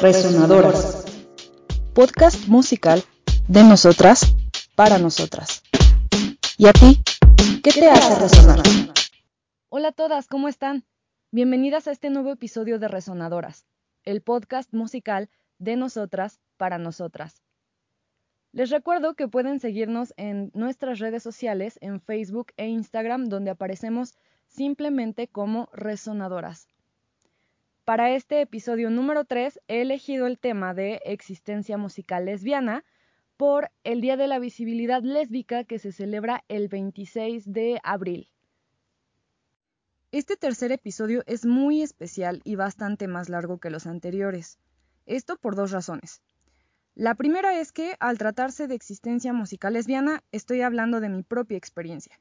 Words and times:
Resonadoras. 0.00 1.04
Podcast 1.92 2.46
musical 2.46 3.02
de 3.48 3.64
nosotras 3.64 4.32
para 4.76 4.96
nosotras. 4.98 5.64
¿Y 6.56 6.68
a 6.68 6.72
ti? 6.72 7.02
¿Qué 7.64 7.72
te 7.72 7.90
hace 7.90 8.14
resonar? 8.20 8.60
Hola 9.68 9.88
a 9.88 9.92
todas, 9.92 10.28
¿cómo 10.28 10.46
están? 10.46 10.84
Bienvenidas 11.32 11.88
a 11.88 11.90
este 11.90 12.10
nuevo 12.10 12.30
episodio 12.30 12.78
de 12.78 12.86
Resonadoras, 12.86 13.66
el 14.04 14.22
podcast 14.22 14.72
musical 14.72 15.30
de 15.58 15.74
nosotras 15.74 16.38
para 16.56 16.78
nosotras. 16.78 17.42
Les 18.52 18.70
recuerdo 18.70 19.14
que 19.14 19.26
pueden 19.26 19.58
seguirnos 19.58 20.14
en 20.16 20.52
nuestras 20.54 21.00
redes 21.00 21.24
sociales, 21.24 21.76
en 21.80 22.00
Facebook 22.00 22.52
e 22.56 22.68
Instagram, 22.68 23.24
donde 23.24 23.50
aparecemos 23.50 24.14
simplemente 24.46 25.26
como 25.26 25.68
Resonadoras. 25.72 26.68
Para 27.88 28.10
este 28.10 28.42
episodio 28.42 28.90
número 28.90 29.24
3 29.24 29.60
he 29.66 29.80
elegido 29.80 30.26
el 30.26 30.38
tema 30.38 30.74
de 30.74 31.00
existencia 31.06 31.78
musical 31.78 32.26
lesbiana 32.26 32.84
por 33.38 33.70
el 33.82 34.02
Día 34.02 34.18
de 34.18 34.26
la 34.26 34.38
Visibilidad 34.38 35.02
Lésbica 35.02 35.64
que 35.64 35.78
se 35.78 35.92
celebra 35.92 36.44
el 36.48 36.68
26 36.68 37.50
de 37.50 37.80
abril. 37.82 38.28
Este 40.12 40.36
tercer 40.36 40.70
episodio 40.70 41.22
es 41.26 41.46
muy 41.46 41.80
especial 41.80 42.42
y 42.44 42.56
bastante 42.56 43.08
más 43.08 43.30
largo 43.30 43.56
que 43.58 43.70
los 43.70 43.86
anteriores. 43.86 44.58
Esto 45.06 45.38
por 45.38 45.56
dos 45.56 45.70
razones. 45.70 46.20
La 46.94 47.14
primera 47.14 47.58
es 47.58 47.72
que, 47.72 47.96
al 48.00 48.18
tratarse 48.18 48.66
de 48.66 48.74
existencia 48.74 49.32
musical 49.32 49.72
lesbiana, 49.72 50.22
estoy 50.30 50.60
hablando 50.60 51.00
de 51.00 51.08
mi 51.08 51.22
propia 51.22 51.56
experiencia 51.56 52.20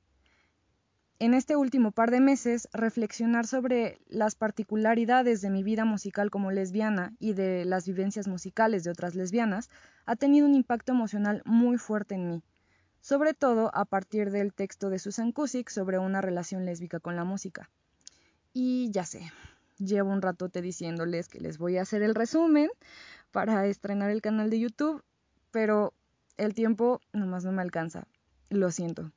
en 1.19 1.33
este 1.33 1.55
último 1.55 1.91
par 1.91 2.11
de 2.11 2.19
meses 2.19 2.67
reflexionar 2.73 3.47
sobre 3.47 3.99
las 4.07 4.35
particularidades 4.35 5.41
de 5.41 5.49
mi 5.49 5.63
vida 5.63 5.83
musical 5.83 6.29
como 6.29 6.51
lesbiana 6.51 7.15
y 7.19 7.33
de 7.33 7.65
las 7.65 7.87
vivencias 7.87 8.27
musicales 8.27 8.83
de 8.83 8.91
otras 8.91 9.15
lesbianas 9.15 9.69
ha 10.05 10.15
tenido 10.15 10.45
un 10.45 10.53
impacto 10.53 10.91
emocional 10.91 11.41
muy 11.45 11.77
fuerte 11.77 12.15
en 12.15 12.27
mí, 12.27 12.43
sobre 13.01 13.33
todo 13.33 13.71
a 13.73 13.85
partir 13.85 14.29
del 14.29 14.53
texto 14.53 14.89
de 14.89 14.99
Susan 14.99 15.31
Kusik 15.31 15.69
sobre 15.69 15.97
una 15.97 16.21
relación 16.21 16.65
lésbica 16.65 16.99
con 16.99 17.15
la 17.15 17.23
música. 17.23 17.69
Y 18.53 18.91
ya 18.91 19.03
sé, 19.03 19.31
llevo 19.79 20.11
un 20.11 20.21
ratote 20.21 20.61
diciéndoles 20.61 21.29
que 21.29 21.39
les 21.39 21.57
voy 21.57 21.77
a 21.77 21.81
hacer 21.81 22.03
el 22.03 22.13
resumen 22.13 22.69
para 23.31 23.65
estrenar 23.65 24.11
el 24.11 24.21
canal 24.21 24.51
de 24.51 24.59
YouTube, 24.59 25.03
pero 25.49 25.93
el 26.37 26.53
tiempo 26.53 27.01
nomás 27.11 27.43
no 27.43 27.51
me 27.51 27.63
alcanza. 27.63 28.07
Lo 28.49 28.69
siento. 28.71 29.11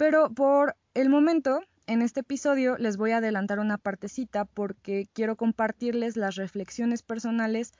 Pero 0.00 0.30
por 0.32 0.76
el 0.94 1.10
momento, 1.10 1.60
en 1.86 2.00
este 2.00 2.20
episodio 2.20 2.78
les 2.78 2.96
voy 2.96 3.10
a 3.10 3.18
adelantar 3.18 3.58
una 3.58 3.76
partecita 3.76 4.46
porque 4.46 5.10
quiero 5.12 5.36
compartirles 5.36 6.16
las 6.16 6.36
reflexiones 6.36 7.02
personales 7.02 7.72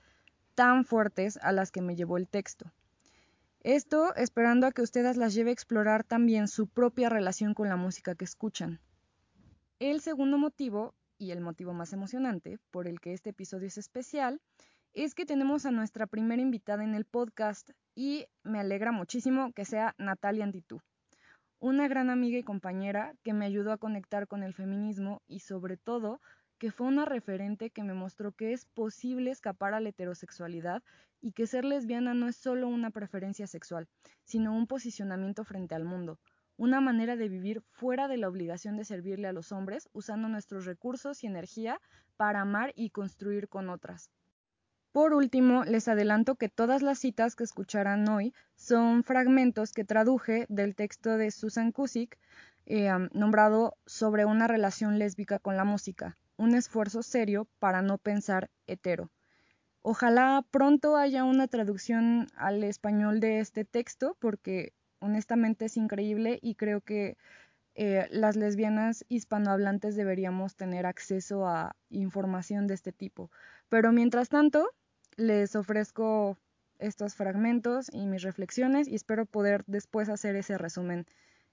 tan 0.55 0.85
fuertes 0.85 1.39
a 1.39 1.51
las 1.53 1.71
que 1.71 1.81
me 1.81 1.97
llevó 1.97 2.19
el 2.19 2.29
texto. 2.29 2.71
Esto 3.63 4.15
esperando 4.17 4.67
a 4.67 4.73
que 4.73 4.83
ustedes 4.83 5.17
las 5.17 5.33
lleve 5.33 5.49
a 5.49 5.55
explorar 5.55 6.05
también 6.05 6.47
su 6.47 6.67
propia 6.67 7.09
relación 7.09 7.55
con 7.55 7.71
la 7.71 7.77
música 7.77 8.15
que 8.15 8.27
escuchan. 8.27 8.81
El 9.79 10.03
segundo 10.03 10.37
motivo, 10.37 10.93
y 11.17 11.31
el 11.31 11.41
motivo 11.41 11.73
más 11.73 11.95
emocionante 11.95 12.59
por 12.71 12.87
el 12.87 13.01
que 13.01 13.15
este 13.15 13.31
episodio 13.31 13.69
es 13.69 13.79
especial, 13.79 14.43
es 14.93 15.15
que 15.15 15.25
tenemos 15.25 15.65
a 15.65 15.71
nuestra 15.71 16.07
primera 16.07 16.43
invitada 16.43 16.85
en 16.85 16.95
el 16.95 17.07
podcast 17.07 17.71
y 17.95 18.27
me 18.43 18.61
alegra 18.61 18.93
muchísimo 18.93 19.55
que 19.55 19.65
sea 19.65 19.95
Natalia 19.97 20.45
Antitú 20.45 20.83
una 21.61 21.89
gran 21.89 22.09
amiga 22.09 22.39
y 22.39 22.43
compañera 22.43 23.15
que 23.23 23.35
me 23.35 23.45
ayudó 23.45 23.71
a 23.73 23.77
conectar 23.77 24.27
con 24.27 24.43
el 24.43 24.55
feminismo 24.55 25.21
y 25.29 25.41
sobre 25.41 25.77
todo 25.77 26.21
que 26.59 26.71
fue 26.71 26.87
una 26.87 27.05
referente 27.05 27.69
que 27.69 27.83
me 27.83 27.93
mostró 27.93 28.33
que 28.33 28.55
es 28.55 28.65
posible 28.65 29.31
escapar 29.31 29.75
a 29.75 29.81
la 29.81 29.91
heterosexualidad 29.91 30.83
y 31.21 31.33
que 31.33 31.47
ser 31.47 31.67
lesbiana 31.67 32.15
no 32.15 32.29
es 32.29 32.37
solo 32.37 32.67
una 32.67 32.91
preferencia 32.91 33.47
sexual, 33.47 33.89
sino 34.25 34.57
un 34.57 34.67
posicionamiento 34.67 35.45
frente 35.45 35.75
al 35.75 35.85
mundo, 35.85 36.19
una 36.57 36.81
manera 36.81 37.17
de 37.17 37.29
vivir 37.29 37.63
fuera 37.73 38.09
de 38.09 38.17
la 38.17 38.29
obligación 38.29 38.79
de 38.79 38.87
servirle 38.87 39.29
a 39.29 39.33
los 39.35 39.53
hombres, 39.53 39.91
usando 39.93 40.29
nuestros 40.29 40.65
recursos 40.65 41.23
y 41.25 41.27
energía 41.27 41.79
para 42.17 42.41
amar 42.41 42.73
y 42.75 42.89
construir 42.89 43.49
con 43.49 43.69
otras. 43.69 44.11
Por 44.93 45.15
último, 45.15 45.63
les 45.65 45.87
adelanto 45.87 46.35
que 46.35 46.49
todas 46.49 46.83
las 46.83 46.99
citas 46.99 47.37
que 47.37 47.45
escucharán 47.45 48.09
hoy 48.09 48.35
son 48.57 49.05
fragmentos 49.05 49.73
que 49.73 49.85
traduje 49.85 50.47
del 50.49 50.75
texto 50.75 51.17
de 51.17 51.31
Susan 51.31 51.71
Kusik, 51.71 52.19
eh, 52.67 52.91
nombrado 53.13 53.77
Sobre 53.87 54.25
una 54.25 54.49
relación 54.49 54.99
lésbica 54.99 55.39
con 55.39 55.57
la 55.57 55.65
música, 55.65 56.17
un 56.37 56.57
esfuerzo 56.57 57.05
serio 57.05 57.47
para 57.61 57.83
no 57.83 57.99
pensar 57.99 58.51
hetero. 58.67 59.11
Ojalá 59.83 60.45
pronto 60.51 60.97
haya 60.97 61.23
una 61.23 61.47
traducción 61.47 62.27
al 62.35 62.65
español 62.65 63.21
de 63.21 63.39
este 63.39 63.65
texto, 63.65 64.17
porque 64.19 64.73
honestamente 64.99 65.67
es 65.67 65.77
increíble 65.77 66.41
y 66.43 66.57
creo 66.57 66.81
que 66.81 67.17
eh, 67.77 68.09
las 68.11 68.35
lesbianas 68.35 69.05
hispanohablantes 69.09 69.95
deberíamos 69.95 70.57
tener 70.57 70.85
acceso 70.85 71.47
a 71.47 71.77
información 71.91 72.67
de 72.67 72.75
este 72.75 72.93
tipo. 72.93 73.31
Pero 73.69 73.93
mientras 73.93 74.29
tanto, 74.29 74.69
les 75.21 75.55
ofrezco 75.55 76.39
estos 76.79 77.15
fragmentos 77.15 77.91
y 77.93 78.07
mis 78.07 78.23
reflexiones 78.23 78.89
y 78.89 78.95
espero 78.95 79.27
poder 79.27 79.65
después 79.67 80.09
hacer 80.09 80.35
ese 80.35 80.57
resumen 80.57 81.07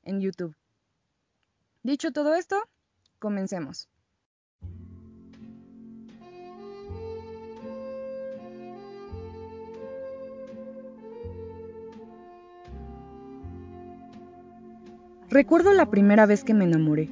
en 0.04 0.22
YouTube. 0.22 0.56
Dicho 1.84 2.12
todo 2.12 2.34
esto, 2.36 2.56
comencemos. 3.20 3.90
Recuerdo 15.30 15.74
la 15.74 15.90
primera 15.90 16.26
vez 16.26 16.46
que 16.46 16.54
me 16.54 16.64
enamoré, 16.64 17.10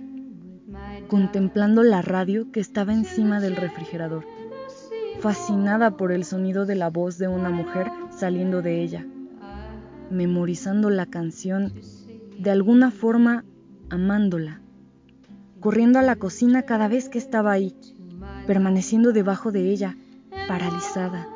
contemplando 1.10 1.84
la 1.84 2.02
radio 2.02 2.50
que 2.54 2.62
estaba 2.62 2.94
encima 2.94 3.42
del 3.42 3.58
refrigerador 3.58 4.26
fascinada 5.26 5.98
por 5.98 6.12
el 6.12 6.24
sonido 6.24 6.68
de 6.68 6.76
la 6.76 6.92
voz 6.92 7.18
de 7.18 7.28
una 7.28 7.50
mujer 7.50 7.90
saliendo 8.12 8.62
de 8.62 8.84
ella, 8.84 9.08
memorizando 10.12 10.92
la 10.92 11.08
canción, 11.08 11.74
de 12.38 12.52
alguna 12.52 12.92
forma 12.92 13.44
amándola, 13.90 14.62
corriendo 15.62 15.98
a 15.98 16.04
la 16.04 16.16
cocina 16.16 16.62
cada 16.62 16.88
vez 16.88 17.10
que 17.10 17.18
estaba 17.18 17.54
ahí, 17.54 17.76
permaneciendo 18.46 19.14
debajo 19.14 19.52
de 19.52 19.72
ella, 19.72 19.98
paralizada. 20.48 21.28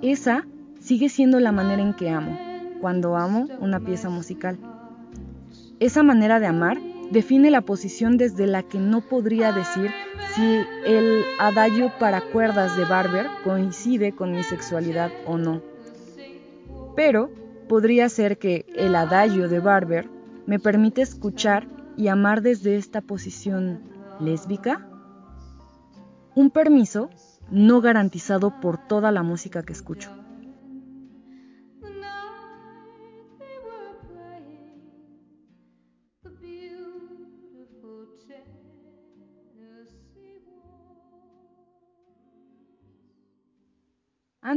Esa 0.00 0.46
sigue 0.78 1.08
siendo 1.08 1.40
la 1.40 1.50
manera 1.50 1.82
en 1.82 1.92
que 1.92 2.10
amo, 2.10 2.38
cuando 2.80 3.16
amo 3.16 3.48
una 3.58 3.80
pieza 3.80 4.10
musical. 4.10 4.56
Esa 5.80 6.04
manera 6.04 6.38
de 6.38 6.46
amar 6.46 6.78
define 7.10 7.50
la 7.50 7.62
posición 7.62 8.16
desde 8.16 8.46
la 8.46 8.62
que 8.62 8.78
no 8.78 9.00
podría 9.00 9.52
decir 9.52 9.90
si 10.34 10.60
el 10.84 11.24
adagio 11.38 11.92
para 11.98 12.20
cuerdas 12.20 12.76
de 12.76 12.84
Barber 12.84 13.26
coincide 13.44 14.12
con 14.12 14.32
mi 14.32 14.42
sexualidad 14.42 15.10
o 15.26 15.38
no. 15.38 15.62
Pero 16.94 17.30
podría 17.68 18.08
ser 18.08 18.38
que 18.38 18.66
el 18.74 18.94
adagio 18.94 19.48
de 19.48 19.60
Barber 19.60 20.08
me 20.46 20.58
permite 20.58 21.02
escuchar 21.02 21.66
y 21.96 22.08
amar 22.08 22.42
desde 22.42 22.76
esta 22.76 23.00
posición 23.00 23.80
lésbica. 24.20 24.86
Un 26.34 26.50
permiso 26.50 27.10
no 27.50 27.80
garantizado 27.80 28.60
por 28.60 28.78
toda 28.78 29.10
la 29.12 29.22
música 29.22 29.62
que 29.62 29.72
escucho. 29.72 30.10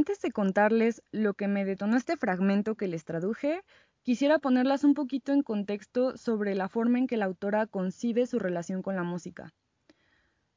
Antes 0.00 0.22
de 0.22 0.32
contarles 0.32 1.02
lo 1.12 1.34
que 1.34 1.46
me 1.46 1.66
detonó 1.66 1.98
este 1.98 2.16
fragmento 2.16 2.74
que 2.74 2.88
les 2.88 3.04
traduje, 3.04 3.62
quisiera 4.00 4.38
ponerlas 4.38 4.82
un 4.82 4.94
poquito 4.94 5.30
en 5.30 5.42
contexto 5.42 6.16
sobre 6.16 6.54
la 6.54 6.70
forma 6.70 6.98
en 6.98 7.06
que 7.06 7.18
la 7.18 7.26
autora 7.26 7.66
concibe 7.66 8.26
su 8.26 8.38
relación 8.38 8.80
con 8.80 8.96
la 8.96 9.02
música. 9.02 9.52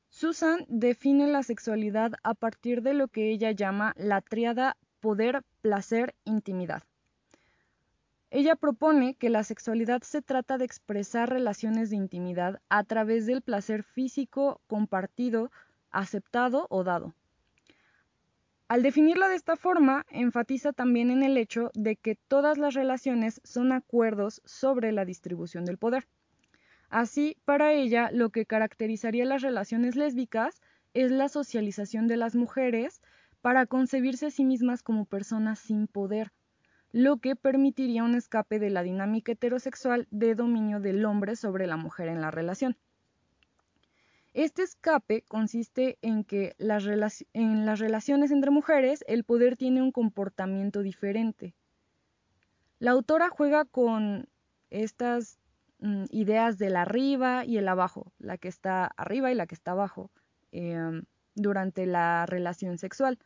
Susan 0.07 0.63
define 0.69 1.27
la 1.27 1.43
sexualidad 1.43 2.13
a 2.23 2.35
partir 2.35 2.83
de 2.83 2.93
lo 2.93 3.09
que 3.09 3.31
ella 3.31 3.51
llama 3.51 3.93
la 3.97 4.21
triada 4.21 4.77
poder, 5.01 5.43
placer, 5.59 6.15
intimidad. 6.23 6.83
Ella 8.29 8.55
propone 8.55 9.15
que 9.15 9.29
la 9.29 9.43
sexualidad 9.43 10.03
se 10.03 10.21
trata 10.21 10.57
de 10.57 10.63
expresar 10.63 11.29
relaciones 11.29 11.89
de 11.89 11.97
intimidad 11.97 12.61
a 12.69 12.85
través 12.85 13.25
del 13.25 13.41
placer 13.41 13.83
físico 13.83 14.61
compartido, 14.67 15.51
aceptado 15.91 16.65
o 16.69 16.85
dado. 16.85 17.13
Al 18.73 18.81
definirla 18.81 19.29
de 19.29 19.35
esta 19.35 19.55
forma, 19.55 20.03
enfatiza 20.09 20.73
también 20.73 21.11
en 21.11 21.21
el 21.21 21.37
hecho 21.37 21.69
de 21.75 21.95
que 21.95 22.15
todas 22.15 22.57
las 22.57 22.73
relaciones 22.73 23.39
son 23.43 23.71
acuerdos 23.71 24.41
sobre 24.45 24.91
la 24.91 25.05
distribución 25.05 25.63
del 25.63 25.77
poder. 25.77 26.07
Así, 26.89 27.37
para 27.45 27.71
ella, 27.71 28.09
lo 28.11 28.31
que 28.31 28.47
caracterizaría 28.47 29.25
las 29.25 29.43
relaciones 29.43 29.95
lésbicas 29.95 30.59
es 30.95 31.11
la 31.11 31.29
socialización 31.29 32.07
de 32.07 32.17
las 32.17 32.35
mujeres 32.35 32.99
para 33.41 33.67
concebirse 33.67 34.25
a 34.25 34.31
sí 34.31 34.43
mismas 34.43 34.81
como 34.81 35.05
personas 35.05 35.59
sin 35.59 35.85
poder, 35.85 36.31
lo 36.91 37.17
que 37.17 37.35
permitiría 37.35 38.03
un 38.03 38.15
escape 38.15 38.57
de 38.57 38.71
la 38.71 38.81
dinámica 38.81 39.33
heterosexual 39.33 40.07
de 40.09 40.33
dominio 40.33 40.79
del 40.79 41.05
hombre 41.05 41.35
sobre 41.35 41.67
la 41.67 41.77
mujer 41.77 42.07
en 42.07 42.21
la 42.21 42.31
relación. 42.31 42.75
Este 44.33 44.63
escape 44.63 45.23
consiste 45.27 45.99
en 46.01 46.23
que 46.23 46.55
en 46.57 47.65
las 47.65 47.79
relaciones 47.79 48.31
entre 48.31 48.49
mujeres 48.49 49.03
el 49.07 49.23
poder 49.23 49.57
tiene 49.57 49.83
un 49.83 49.91
comportamiento 49.91 50.81
diferente. 50.81 51.53
La 52.79 52.91
autora 52.91 53.29
juega 53.29 53.63
con 53.65 54.27
estas 54.71 55.39
mm, 55.79 56.05
ideas 56.09 56.57
del 56.57 56.75
arriba 56.75 57.45
y 57.45 57.57
el 57.57 57.67
abajo, 57.67 58.11
la 58.17 58.39
que 58.39 58.47
está 58.47 58.85
arriba 58.97 59.31
y 59.31 59.35
la 59.35 59.45
que 59.45 59.53
está 59.53 59.71
abajo, 59.71 60.09
em, 60.51 61.03
durante 61.35 61.85
la 61.85 62.25
relación 62.25 62.79
sexual, 62.79 63.19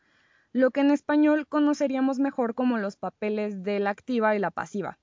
lo 0.52 0.70
que 0.70 0.80
en 0.80 0.90
español 0.90 1.46
conoceríamos 1.46 2.18
mejor 2.18 2.54
como 2.54 2.76
los 2.76 2.96
papeles 2.96 3.62
de 3.62 3.80
la 3.80 3.90
activa 3.90 4.36
y 4.36 4.38
la 4.38 4.50
pasiva. 4.50 4.98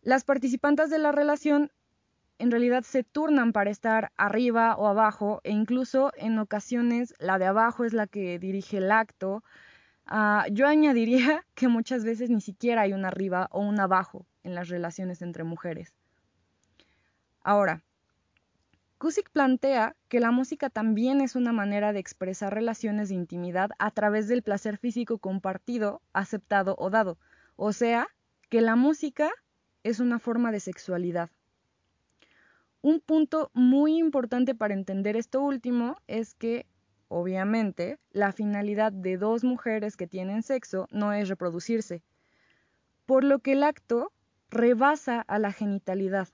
Las 0.00 0.24
participantes 0.24 0.88
de 0.88 0.98
la 0.98 1.12
relación 1.12 1.70
en 2.38 2.50
realidad 2.50 2.82
se 2.82 3.02
turnan 3.02 3.52
para 3.52 3.70
estar 3.70 4.12
arriba 4.16 4.76
o 4.76 4.86
abajo 4.86 5.40
e 5.44 5.52
incluso 5.52 6.12
en 6.16 6.38
ocasiones 6.38 7.14
la 7.18 7.38
de 7.38 7.46
abajo 7.46 7.84
es 7.84 7.92
la 7.92 8.06
que 8.06 8.38
dirige 8.38 8.78
el 8.78 8.90
acto. 8.90 9.42
Ah, 10.06 10.46
yo 10.50 10.66
añadiría 10.66 11.46
que 11.54 11.68
muchas 11.68 12.04
veces 12.04 12.30
ni 12.30 12.40
siquiera 12.40 12.82
hay 12.82 12.92
un 12.92 13.04
arriba 13.04 13.48
o 13.50 13.60
un 13.60 13.80
abajo 13.80 14.26
en 14.42 14.54
las 14.54 14.68
relaciones 14.68 15.22
entre 15.22 15.44
mujeres. 15.44 15.94
Ahora, 17.42 17.82
Kusik 18.98 19.30
plantea 19.30 19.94
que 20.08 20.20
la 20.20 20.30
música 20.30 20.70
también 20.70 21.20
es 21.20 21.36
una 21.36 21.52
manera 21.52 21.92
de 21.92 22.00
expresar 22.00 22.54
relaciones 22.54 23.10
de 23.10 23.14
intimidad 23.14 23.70
a 23.78 23.90
través 23.90 24.26
del 24.26 24.42
placer 24.42 24.78
físico 24.78 25.18
compartido, 25.18 26.00
aceptado 26.12 26.76
o 26.78 26.88
dado, 26.88 27.18
o 27.56 27.72
sea, 27.72 28.08
que 28.48 28.62
la 28.62 28.74
música 28.74 29.30
es 29.82 30.00
una 30.00 30.18
forma 30.18 30.50
de 30.50 30.60
sexualidad. 30.60 31.30
Un 32.86 33.00
punto 33.00 33.50
muy 33.52 33.98
importante 33.98 34.54
para 34.54 34.72
entender 34.72 35.16
esto 35.16 35.42
último 35.42 35.96
es 36.06 36.34
que, 36.34 36.66
obviamente, 37.08 37.98
la 38.12 38.30
finalidad 38.30 38.92
de 38.92 39.16
dos 39.16 39.42
mujeres 39.42 39.96
que 39.96 40.06
tienen 40.06 40.44
sexo 40.44 40.86
no 40.92 41.12
es 41.12 41.28
reproducirse, 41.28 42.04
por 43.04 43.24
lo 43.24 43.40
que 43.40 43.54
el 43.54 43.64
acto 43.64 44.12
rebasa 44.50 45.20
a 45.22 45.40
la 45.40 45.50
genitalidad, 45.50 46.28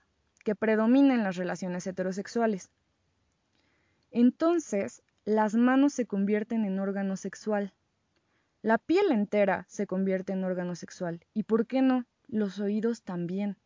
que 0.44 0.54
predomina 0.54 1.14
en 1.14 1.24
las 1.24 1.36
relaciones 1.36 1.86
heterosexuales. 1.86 2.70
Entonces, 4.10 5.02
las 5.24 5.54
manos 5.54 5.94
se 5.94 6.04
convierten 6.04 6.66
en 6.66 6.78
órgano 6.80 7.16
sexual. 7.16 7.72
La 8.60 8.76
piel 8.76 9.10
entera 9.10 9.64
se 9.70 9.86
convierte 9.86 10.34
en 10.34 10.44
órgano 10.44 10.74
sexual. 10.74 11.24
¿Y 11.32 11.44
por 11.44 11.66
qué 11.66 11.80
no? 11.80 12.04
Los 12.28 12.60
oídos 12.60 13.00
también 13.04 13.56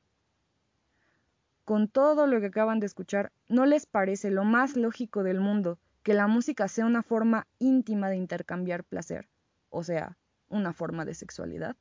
con 1.66 1.88
todo 1.88 2.28
lo 2.28 2.40
que 2.40 2.46
acaban 2.46 2.78
de 2.78 2.86
escuchar, 2.86 3.32
¿no 3.48 3.66
les 3.66 3.86
parece 3.86 4.30
lo 4.30 4.44
más 4.44 4.76
lógico 4.76 5.24
del 5.24 5.40
mundo 5.40 5.80
que 6.04 6.14
la 6.14 6.28
música 6.28 6.68
sea 6.68 6.86
una 6.86 7.02
forma 7.02 7.48
íntima 7.58 8.08
de 8.08 8.16
intercambiar 8.16 8.84
placer? 8.84 9.28
O 9.68 9.82
sea, 9.82 10.16
una 10.48 10.72
forma 10.72 11.04
de 11.04 11.14
sexualidad. 11.14 11.76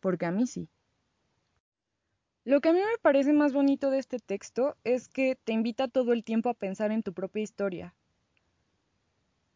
Porque 0.00 0.26
a 0.26 0.32
mí 0.32 0.46
sí. 0.46 0.68
Lo 2.44 2.60
que 2.60 2.68
a 2.68 2.72
mí 2.74 2.78
me 2.78 2.98
parece 3.00 3.32
más 3.32 3.54
bonito 3.54 3.88
de 3.88 4.00
este 4.00 4.18
texto 4.18 4.76
es 4.84 5.08
que 5.08 5.38
te 5.42 5.54
invita 5.54 5.88
todo 5.88 6.12
el 6.12 6.22
tiempo 6.22 6.50
a 6.50 6.54
pensar 6.54 6.92
en 6.92 7.02
tu 7.02 7.14
propia 7.14 7.42
historia. 7.42 7.94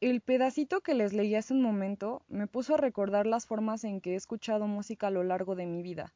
El 0.00 0.22
pedacito 0.22 0.80
que 0.80 0.94
les 0.94 1.12
leí 1.12 1.34
hace 1.34 1.52
un 1.52 1.60
momento 1.60 2.22
me 2.28 2.46
puso 2.46 2.76
a 2.76 2.78
recordar 2.78 3.26
las 3.26 3.44
formas 3.44 3.84
en 3.84 4.00
que 4.00 4.14
he 4.14 4.16
escuchado 4.16 4.66
música 4.66 5.08
a 5.08 5.10
lo 5.10 5.22
largo 5.22 5.54
de 5.54 5.66
mi 5.66 5.82
vida 5.82 6.14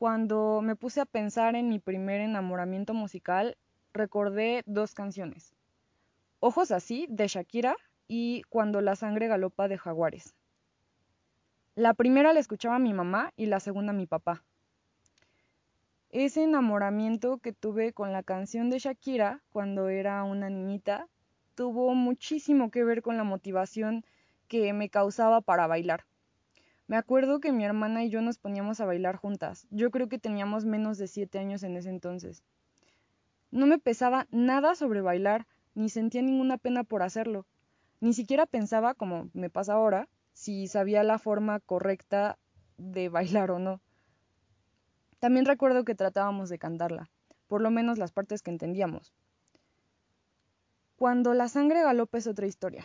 cuando 0.00 0.62
me 0.62 0.76
puse 0.76 1.02
a 1.02 1.04
pensar 1.04 1.56
en 1.56 1.68
mi 1.68 1.78
primer 1.78 2.22
enamoramiento 2.22 2.94
musical, 2.94 3.58
recordé 3.92 4.62
dos 4.64 4.94
canciones. 4.94 5.52
Ojos 6.38 6.70
así, 6.70 7.06
de 7.10 7.28
Shakira, 7.28 7.76
y 8.08 8.40
Cuando 8.48 8.80
la 8.80 8.96
sangre 8.96 9.28
galopa 9.28 9.68
de 9.68 9.76
Jaguares. 9.76 10.34
La 11.74 11.92
primera 11.92 12.32
la 12.32 12.40
escuchaba 12.40 12.78
mi 12.78 12.94
mamá 12.94 13.34
y 13.36 13.44
la 13.44 13.60
segunda 13.60 13.92
mi 13.92 14.06
papá. 14.06 14.42
Ese 16.08 16.44
enamoramiento 16.44 17.36
que 17.36 17.52
tuve 17.52 17.92
con 17.92 18.10
la 18.10 18.22
canción 18.22 18.70
de 18.70 18.78
Shakira 18.78 19.42
cuando 19.52 19.90
era 19.90 20.24
una 20.24 20.48
niñita 20.48 21.08
tuvo 21.54 21.94
muchísimo 21.94 22.70
que 22.70 22.84
ver 22.84 23.02
con 23.02 23.18
la 23.18 23.24
motivación 23.24 24.06
que 24.48 24.72
me 24.72 24.88
causaba 24.88 25.42
para 25.42 25.66
bailar. 25.66 26.06
Me 26.90 26.96
acuerdo 26.96 27.38
que 27.38 27.52
mi 27.52 27.64
hermana 27.64 28.02
y 28.02 28.10
yo 28.10 28.20
nos 28.20 28.38
poníamos 28.38 28.80
a 28.80 28.84
bailar 28.84 29.14
juntas. 29.14 29.68
Yo 29.70 29.92
creo 29.92 30.08
que 30.08 30.18
teníamos 30.18 30.64
menos 30.64 30.98
de 30.98 31.06
siete 31.06 31.38
años 31.38 31.62
en 31.62 31.76
ese 31.76 31.88
entonces. 31.88 32.42
No 33.52 33.66
me 33.66 33.78
pesaba 33.78 34.26
nada 34.32 34.74
sobre 34.74 35.00
bailar, 35.00 35.46
ni 35.76 35.88
sentía 35.88 36.20
ninguna 36.20 36.58
pena 36.58 36.82
por 36.82 37.04
hacerlo. 37.04 37.46
Ni 38.00 38.12
siquiera 38.12 38.44
pensaba, 38.44 38.94
como 38.94 39.30
me 39.34 39.50
pasa 39.50 39.74
ahora, 39.74 40.08
si 40.32 40.66
sabía 40.66 41.04
la 41.04 41.20
forma 41.20 41.60
correcta 41.60 42.40
de 42.76 43.08
bailar 43.08 43.52
o 43.52 43.60
no. 43.60 43.80
También 45.20 45.46
recuerdo 45.46 45.84
que 45.84 45.94
tratábamos 45.94 46.48
de 46.48 46.58
cantarla, 46.58 47.08
por 47.46 47.60
lo 47.60 47.70
menos 47.70 47.98
las 47.98 48.10
partes 48.10 48.42
que 48.42 48.50
entendíamos. 48.50 49.14
Cuando 50.96 51.34
la 51.34 51.46
sangre 51.46 51.84
galopa 51.84 52.18
es 52.18 52.26
otra 52.26 52.48
historia. 52.48 52.84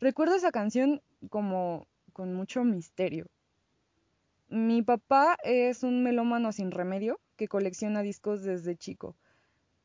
Recuerdo 0.00 0.34
esa 0.34 0.50
canción 0.50 1.02
como 1.28 1.86
con 2.16 2.32
mucho 2.32 2.64
misterio. 2.64 3.26
Mi 4.48 4.80
papá 4.80 5.36
es 5.44 5.82
un 5.82 6.02
melómano 6.02 6.50
sin 6.50 6.70
remedio 6.70 7.20
que 7.36 7.46
colecciona 7.46 8.00
discos 8.00 8.42
desde 8.42 8.74
chico. 8.74 9.14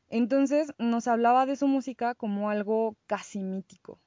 Entonces 0.08 0.72
nos 0.78 1.08
hablaba 1.08 1.44
de 1.44 1.56
su 1.56 1.66
música 1.66 2.14
como 2.14 2.48
algo 2.48 2.96
casi 3.06 3.42
mítico. 3.42 4.00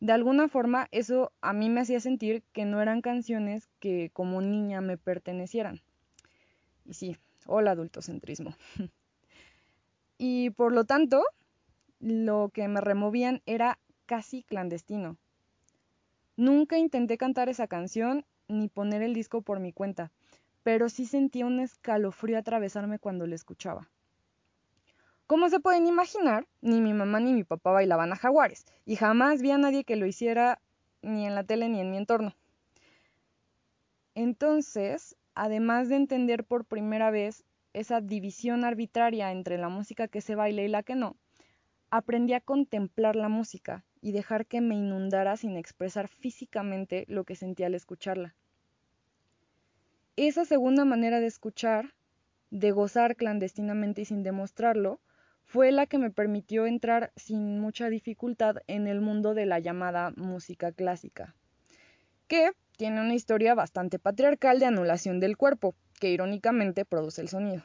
De 0.00 0.12
alguna 0.12 0.48
forma 0.48 0.88
eso 0.90 1.30
a 1.40 1.52
mí 1.52 1.70
me 1.70 1.82
hacía 1.82 2.00
sentir 2.00 2.42
que 2.52 2.64
no 2.64 2.82
eran 2.82 3.00
canciones 3.00 3.68
que 3.78 4.10
como 4.12 4.40
niña 4.40 4.80
me 4.80 4.98
pertenecieran. 4.98 5.82
Y 6.84 6.94
sí, 6.94 7.16
hola 7.46 7.70
adultocentrismo. 7.70 8.56
y 10.18 10.50
por 10.50 10.72
lo 10.72 10.84
tanto, 10.84 11.22
lo 12.00 12.50
que 12.52 12.66
me 12.66 12.80
removían 12.80 13.40
era 13.46 13.78
casi 14.06 14.42
clandestino. 14.42 15.16
Nunca 16.40 16.78
intenté 16.78 17.18
cantar 17.18 17.50
esa 17.50 17.66
canción 17.66 18.24
ni 18.48 18.68
poner 18.68 19.02
el 19.02 19.12
disco 19.12 19.42
por 19.42 19.60
mi 19.60 19.74
cuenta, 19.74 20.10
pero 20.62 20.88
sí 20.88 21.04
sentía 21.04 21.44
un 21.44 21.60
escalofrío 21.60 22.38
atravesarme 22.38 22.98
cuando 22.98 23.26
la 23.26 23.34
escuchaba. 23.34 23.90
Como 25.26 25.50
se 25.50 25.60
pueden 25.60 25.86
imaginar, 25.86 26.46
ni 26.62 26.80
mi 26.80 26.94
mamá 26.94 27.20
ni 27.20 27.34
mi 27.34 27.44
papá 27.44 27.72
bailaban 27.72 28.14
a 28.14 28.16
jaguares, 28.16 28.64
y 28.86 28.96
jamás 28.96 29.42
vi 29.42 29.50
a 29.50 29.58
nadie 29.58 29.84
que 29.84 29.96
lo 29.96 30.06
hiciera 30.06 30.62
ni 31.02 31.26
en 31.26 31.34
la 31.34 31.44
tele 31.44 31.68
ni 31.68 31.78
en 31.78 31.90
mi 31.90 31.98
entorno. 31.98 32.34
Entonces, 34.14 35.16
además 35.34 35.90
de 35.90 35.96
entender 35.96 36.44
por 36.44 36.64
primera 36.64 37.10
vez 37.10 37.44
esa 37.74 38.00
división 38.00 38.64
arbitraria 38.64 39.30
entre 39.30 39.58
la 39.58 39.68
música 39.68 40.08
que 40.08 40.22
se 40.22 40.36
baila 40.36 40.62
y 40.62 40.68
la 40.68 40.84
que 40.84 40.94
no, 40.94 41.16
aprendí 41.90 42.32
a 42.32 42.40
contemplar 42.40 43.14
la 43.14 43.28
música 43.28 43.84
y 44.00 44.12
dejar 44.12 44.46
que 44.46 44.60
me 44.60 44.74
inundara 44.74 45.36
sin 45.36 45.56
expresar 45.56 46.08
físicamente 46.08 47.04
lo 47.08 47.24
que 47.24 47.36
sentía 47.36 47.66
al 47.66 47.74
escucharla. 47.74 48.34
Esa 50.16 50.44
segunda 50.44 50.84
manera 50.84 51.20
de 51.20 51.26
escuchar, 51.26 51.94
de 52.50 52.72
gozar 52.72 53.16
clandestinamente 53.16 54.02
y 54.02 54.04
sin 54.04 54.22
demostrarlo, 54.22 55.00
fue 55.44 55.72
la 55.72 55.86
que 55.86 55.98
me 55.98 56.10
permitió 56.10 56.66
entrar 56.66 57.12
sin 57.16 57.58
mucha 57.58 57.88
dificultad 57.88 58.56
en 58.66 58.86
el 58.86 59.00
mundo 59.00 59.34
de 59.34 59.46
la 59.46 59.58
llamada 59.58 60.12
música 60.16 60.72
clásica, 60.72 61.34
que 62.28 62.52
tiene 62.76 63.00
una 63.00 63.14
historia 63.14 63.54
bastante 63.54 63.98
patriarcal 63.98 64.60
de 64.60 64.66
anulación 64.66 65.20
del 65.20 65.36
cuerpo, 65.36 65.74
que 65.98 66.10
irónicamente 66.10 66.84
produce 66.84 67.20
el 67.20 67.28
sonido. 67.28 67.64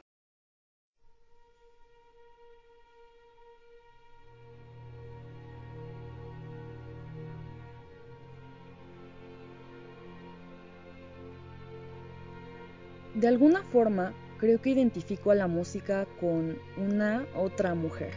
De 13.25 13.29
alguna 13.29 13.63
forma, 13.63 14.13
creo 14.37 14.61
que 14.61 14.69
identifico 14.69 15.31
a 15.31 15.33
la 15.33 15.47
música 15.47 16.05
con 16.19 16.59
una 16.77 17.25
otra 17.35 17.73
mujer. 17.73 18.11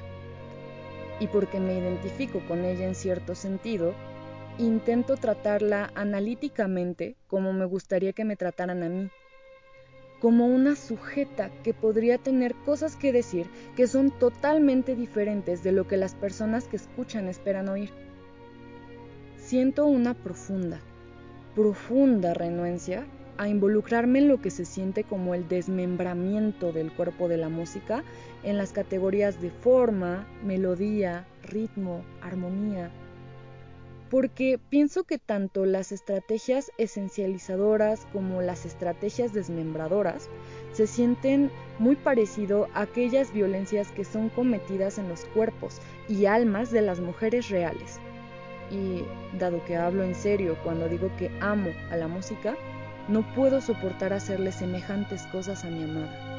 Y 1.18 1.28
porque 1.28 1.60
me 1.60 1.78
identifico 1.78 2.42
con 2.46 2.62
ella 2.66 2.86
en 2.86 2.94
cierto 2.94 3.34
sentido, 3.34 3.94
intento 4.58 5.16
tratarla 5.16 5.90
analíticamente 5.94 7.16
como 7.26 7.54
me 7.54 7.64
gustaría 7.64 8.12
que 8.12 8.26
me 8.26 8.36
trataran 8.36 8.82
a 8.82 8.90
mí. 8.90 9.08
como 10.20 10.46
una 10.46 10.76
sujeta 10.76 11.50
que 11.62 11.72
podría 11.72 12.18
tener 12.18 12.54
cosas 12.66 12.94
que 12.94 13.10
decir 13.10 13.46
que 13.76 13.86
son 13.86 14.10
totalmente 14.10 14.94
diferentes 14.94 15.62
de 15.62 15.72
lo 15.72 15.88
que 15.88 15.96
las 15.96 16.14
personas 16.14 16.68
que 16.68 16.76
escuchan 16.76 17.28
esperan 17.28 17.70
oír. 17.70 17.92
Siento 19.38 19.86
una 19.86 20.12
profunda, 20.12 20.82
profunda 21.54 22.34
renuencia 22.34 23.06
a 23.38 23.48
involucrarme 23.48 24.18
en 24.18 24.28
lo 24.28 24.40
que 24.40 24.50
se 24.50 24.64
siente 24.64 25.04
como 25.04 25.34
el 25.34 25.48
desmembramiento 25.48 26.72
del 26.72 26.92
cuerpo 26.92 27.28
de 27.28 27.38
la 27.38 27.48
música 27.48 28.04
en 28.42 28.58
las 28.58 28.72
categorías 28.72 29.40
de 29.40 29.50
forma, 29.50 30.26
melodía, 30.44 31.26
ritmo, 31.44 32.04
armonía, 32.20 32.90
porque 34.10 34.58
pienso 34.70 35.04
que 35.04 35.18
tanto 35.18 35.66
las 35.66 35.92
estrategias 35.92 36.72
esencializadoras 36.78 38.06
como 38.12 38.40
las 38.40 38.64
estrategias 38.64 39.32
desmembradoras 39.32 40.28
se 40.72 40.86
sienten 40.86 41.50
muy 41.78 41.96
parecido 41.96 42.68
a 42.74 42.82
aquellas 42.82 43.32
violencias 43.32 43.90
que 43.92 44.04
son 44.04 44.30
cometidas 44.30 44.98
en 44.98 45.08
los 45.08 45.24
cuerpos 45.26 45.80
y 46.08 46.26
almas 46.26 46.70
de 46.70 46.82
las 46.82 47.00
mujeres 47.00 47.50
reales. 47.50 47.98
Y 48.70 49.02
dado 49.38 49.64
que 49.64 49.76
hablo 49.76 50.02
en 50.02 50.14
serio 50.14 50.56
cuando 50.62 50.88
digo 50.88 51.10
que 51.18 51.30
amo 51.40 51.70
a 51.90 51.96
la 51.96 52.08
música, 52.08 52.56
no 53.08 53.22
puedo 53.34 53.62
soportar 53.62 54.12
hacerle 54.12 54.52
semejantes 54.52 55.26
cosas 55.28 55.64
a 55.64 55.70
mi 55.70 55.82
amada. 55.82 56.38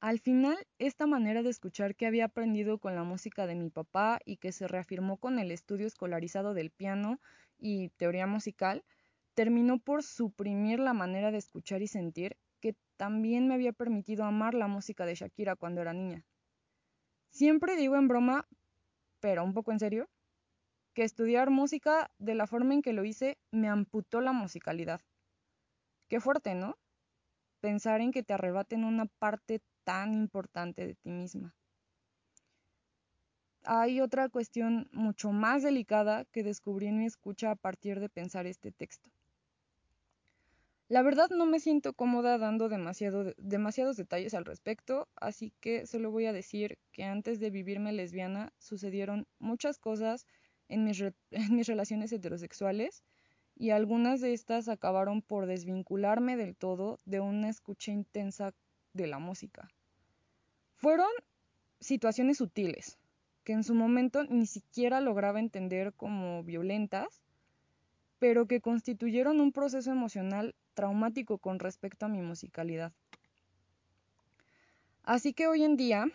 Al 0.00 0.18
final, 0.18 0.56
esta 0.78 1.06
manera 1.06 1.42
de 1.42 1.50
escuchar 1.50 1.94
que 1.94 2.06
había 2.06 2.24
aprendido 2.24 2.78
con 2.78 2.96
la 2.96 3.04
música 3.04 3.46
de 3.46 3.54
mi 3.54 3.70
papá 3.70 4.18
y 4.24 4.38
que 4.38 4.50
se 4.50 4.66
reafirmó 4.66 5.18
con 5.18 5.38
el 5.38 5.52
estudio 5.52 5.86
escolarizado 5.86 6.54
del 6.54 6.70
piano 6.70 7.20
y 7.58 7.90
teoría 7.90 8.26
musical, 8.26 8.82
terminó 9.34 9.78
por 9.78 10.02
suprimir 10.02 10.80
la 10.80 10.92
manera 10.92 11.30
de 11.30 11.38
escuchar 11.38 11.82
y 11.82 11.86
sentir 11.86 12.36
que 12.60 12.74
también 12.96 13.46
me 13.46 13.54
había 13.54 13.72
permitido 13.72 14.24
amar 14.24 14.54
la 14.54 14.66
música 14.66 15.06
de 15.06 15.14
Shakira 15.14 15.54
cuando 15.54 15.82
era 15.82 15.92
niña. 15.92 16.24
Siempre 17.32 17.76
digo 17.76 17.96
en 17.96 18.08
broma, 18.08 18.46
pero 19.18 19.42
un 19.42 19.54
poco 19.54 19.72
en 19.72 19.78
serio, 19.78 20.10
que 20.94 21.02
estudiar 21.02 21.48
música 21.48 22.10
de 22.18 22.34
la 22.34 22.46
forma 22.46 22.74
en 22.74 22.82
que 22.82 22.92
lo 22.92 23.04
hice 23.04 23.38
me 23.50 23.68
amputó 23.68 24.20
la 24.20 24.32
musicalidad. 24.32 25.00
Qué 26.10 26.20
fuerte, 26.20 26.54
¿no? 26.54 26.76
Pensar 27.62 28.02
en 28.02 28.12
que 28.12 28.22
te 28.22 28.34
arrebaten 28.34 28.84
una 28.84 29.06
parte 29.06 29.62
tan 29.82 30.12
importante 30.12 30.86
de 30.86 30.94
ti 30.94 31.10
misma. 31.10 31.56
Hay 33.64 34.02
otra 34.02 34.28
cuestión 34.28 34.90
mucho 34.92 35.32
más 35.32 35.62
delicada 35.62 36.26
que 36.26 36.42
descubrí 36.42 36.88
en 36.88 36.98
mi 36.98 37.06
escucha 37.06 37.52
a 37.52 37.56
partir 37.56 37.98
de 37.98 38.10
pensar 38.10 38.46
este 38.46 38.72
texto. 38.72 39.10
La 40.92 41.00
verdad 41.00 41.30
no 41.30 41.46
me 41.46 41.58
siento 41.58 41.94
cómoda 41.94 42.36
dando 42.36 42.68
demasiado, 42.68 43.32
demasiados 43.38 43.96
detalles 43.96 44.34
al 44.34 44.44
respecto, 44.44 45.08
así 45.16 45.50
que 45.58 45.86
solo 45.86 46.10
voy 46.10 46.26
a 46.26 46.34
decir 46.34 46.78
que 46.92 47.04
antes 47.04 47.40
de 47.40 47.48
vivirme 47.48 47.94
lesbiana 47.94 48.52
sucedieron 48.58 49.26
muchas 49.38 49.78
cosas 49.78 50.26
en 50.68 50.84
mis, 50.84 51.00
en 51.30 51.56
mis 51.56 51.66
relaciones 51.66 52.12
heterosexuales 52.12 53.04
y 53.56 53.70
algunas 53.70 54.20
de 54.20 54.34
estas 54.34 54.68
acabaron 54.68 55.22
por 55.22 55.46
desvincularme 55.46 56.36
del 56.36 56.54
todo 56.54 56.98
de 57.06 57.20
una 57.20 57.48
escucha 57.48 57.90
intensa 57.90 58.52
de 58.92 59.06
la 59.06 59.18
música. 59.18 59.70
Fueron 60.74 61.08
situaciones 61.80 62.36
sutiles, 62.36 62.98
que 63.44 63.54
en 63.54 63.64
su 63.64 63.74
momento 63.74 64.24
ni 64.24 64.44
siquiera 64.44 65.00
lograba 65.00 65.40
entender 65.40 65.94
como 65.94 66.44
violentas, 66.44 67.22
pero 68.22 68.46
que 68.46 68.60
constituyeron 68.60 69.40
un 69.40 69.50
proceso 69.50 69.90
emocional 69.90 70.54
traumático 70.74 71.38
con 71.38 71.58
respecto 71.58 72.06
a 72.06 72.08
mi 72.08 72.22
musicalidad. 72.22 72.92
Así 75.02 75.32
que 75.32 75.48
hoy 75.48 75.64
en 75.64 75.76
día, 75.76 76.06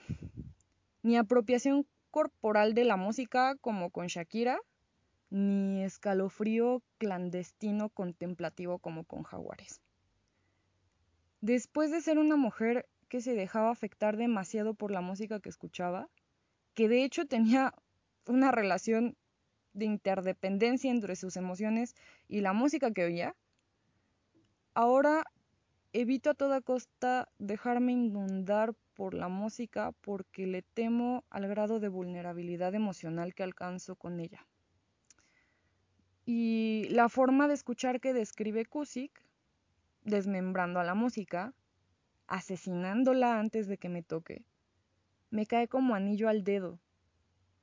ni 1.04 1.18
apropiación 1.18 1.86
corporal 2.10 2.74
de 2.74 2.86
la 2.86 2.96
música 2.96 3.58
como 3.60 3.90
con 3.90 4.08
Shakira, 4.08 4.58
ni 5.32 5.84
escalofrío 5.84 6.82
clandestino 6.98 7.90
contemplativo 7.90 8.80
como 8.80 9.04
con 9.04 9.24
Jaguares. 9.24 9.82
Después 11.42 11.92
de 11.92 12.00
ser 12.00 12.20
una 12.20 12.38
mujer 12.38 12.88
que 13.10 13.20
se 13.20 13.34
dejaba 13.34 13.70
afectar 13.70 14.16
demasiado 14.16 14.76
por 14.76 14.92
la 14.92 15.02
música 15.02 15.42
que 15.42 15.50
escuchaba, 15.50 16.08
que 16.74 16.88
de 16.88 17.04
hecho 17.04 17.26
tenía 17.26 17.74
una 18.28 18.54
relación 18.54 19.18
de 19.78 19.86
interdependencia 19.86 20.92
entre 20.92 21.16
sus 21.16 21.38
emociones 21.38 21.96
y 22.28 22.42
la 22.42 22.54
música 22.54 22.92
que 22.92 23.06
oía, 23.06 23.36
ahora 24.74 25.24
evito 25.94 26.32
a 26.32 26.34
toda 26.34 26.62
costa 26.62 27.30
dejarme 27.38 27.94
inundar 27.94 28.74
por 28.94 29.14
la 29.14 29.28
música 29.28 29.92
porque 30.02 30.48
le 30.48 30.64
temo 30.64 31.24
al 31.30 31.48
grado 31.48 31.80
de 31.80 31.88
vulnerabilidad 31.88 32.74
emocional 32.74 33.36
que 33.36 33.44
alcanzo 33.44 33.96
con 33.96 34.20
ella. 34.20 34.46
Y 36.26 36.88
la 36.90 37.08
forma 37.08 37.48
de 37.48 37.54
escuchar 37.54 38.02
que 38.02 38.14
describe 38.14 38.66
Kusik 38.66 39.24
desmembrando 40.04 40.80
a 40.80 40.84
la 40.84 40.96
música, 40.96 41.54
asesinándola 42.28 43.40
antes 43.40 43.68
de 43.68 43.78
que 43.78 43.90
me 43.90 44.04
toque, 44.04 44.44
me 45.30 45.46
cae 45.46 45.68
como 45.68 45.96
anillo 45.96 46.28
al 46.30 46.44
dedo, 46.44 46.80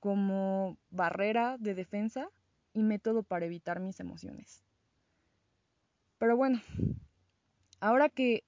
como 0.05 0.77
barrera 0.91 1.57
de 1.59 1.75
defensa 1.75 2.29
y 2.75 2.83
método 2.83 3.23
para 3.23 3.47
evitar 3.47 3.81
mis 3.81 4.01
emociones. 4.01 4.63
Pero 6.19 6.37
bueno, 6.37 6.61
ahora 7.81 8.11
que 8.11 8.45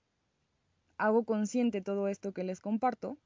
hago 0.99 1.25
consciente 1.25 1.81
todo 1.81 2.09
esto 2.09 2.35
que 2.35 2.45
les 2.45 2.61
comparto, 2.61 3.17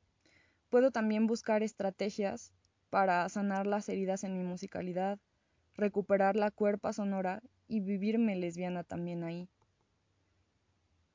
puedo 0.68 0.92
también 0.92 1.26
buscar 1.26 1.64
estrategias 1.64 2.52
para 2.88 3.28
sanar 3.28 3.66
las 3.66 3.88
heridas 3.88 4.22
en 4.22 4.38
mi 4.38 4.44
musicalidad, 4.44 5.18
recuperar 5.74 6.36
la 6.36 6.52
cuerpa 6.52 6.92
sonora 6.92 7.42
y 7.66 7.80
vivirme 7.80 8.36
lesbiana 8.36 8.84
también 8.84 9.24
ahí. 9.24 9.48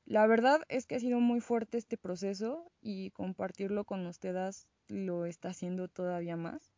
La 0.04 0.26
verdad 0.26 0.60
es 0.68 0.84
que 0.84 0.96
ha 0.96 1.00
sido 1.00 1.18
muy 1.20 1.40
fuerte 1.40 1.78
este 1.78 1.96
proceso 1.96 2.70
y 2.82 3.10
compartirlo 3.12 3.84
con 3.84 4.06
ustedes 4.06 4.68
lo 4.88 5.24
está 5.24 5.48
haciendo 5.48 5.88
todavía 5.88 6.36
más. 6.36 6.75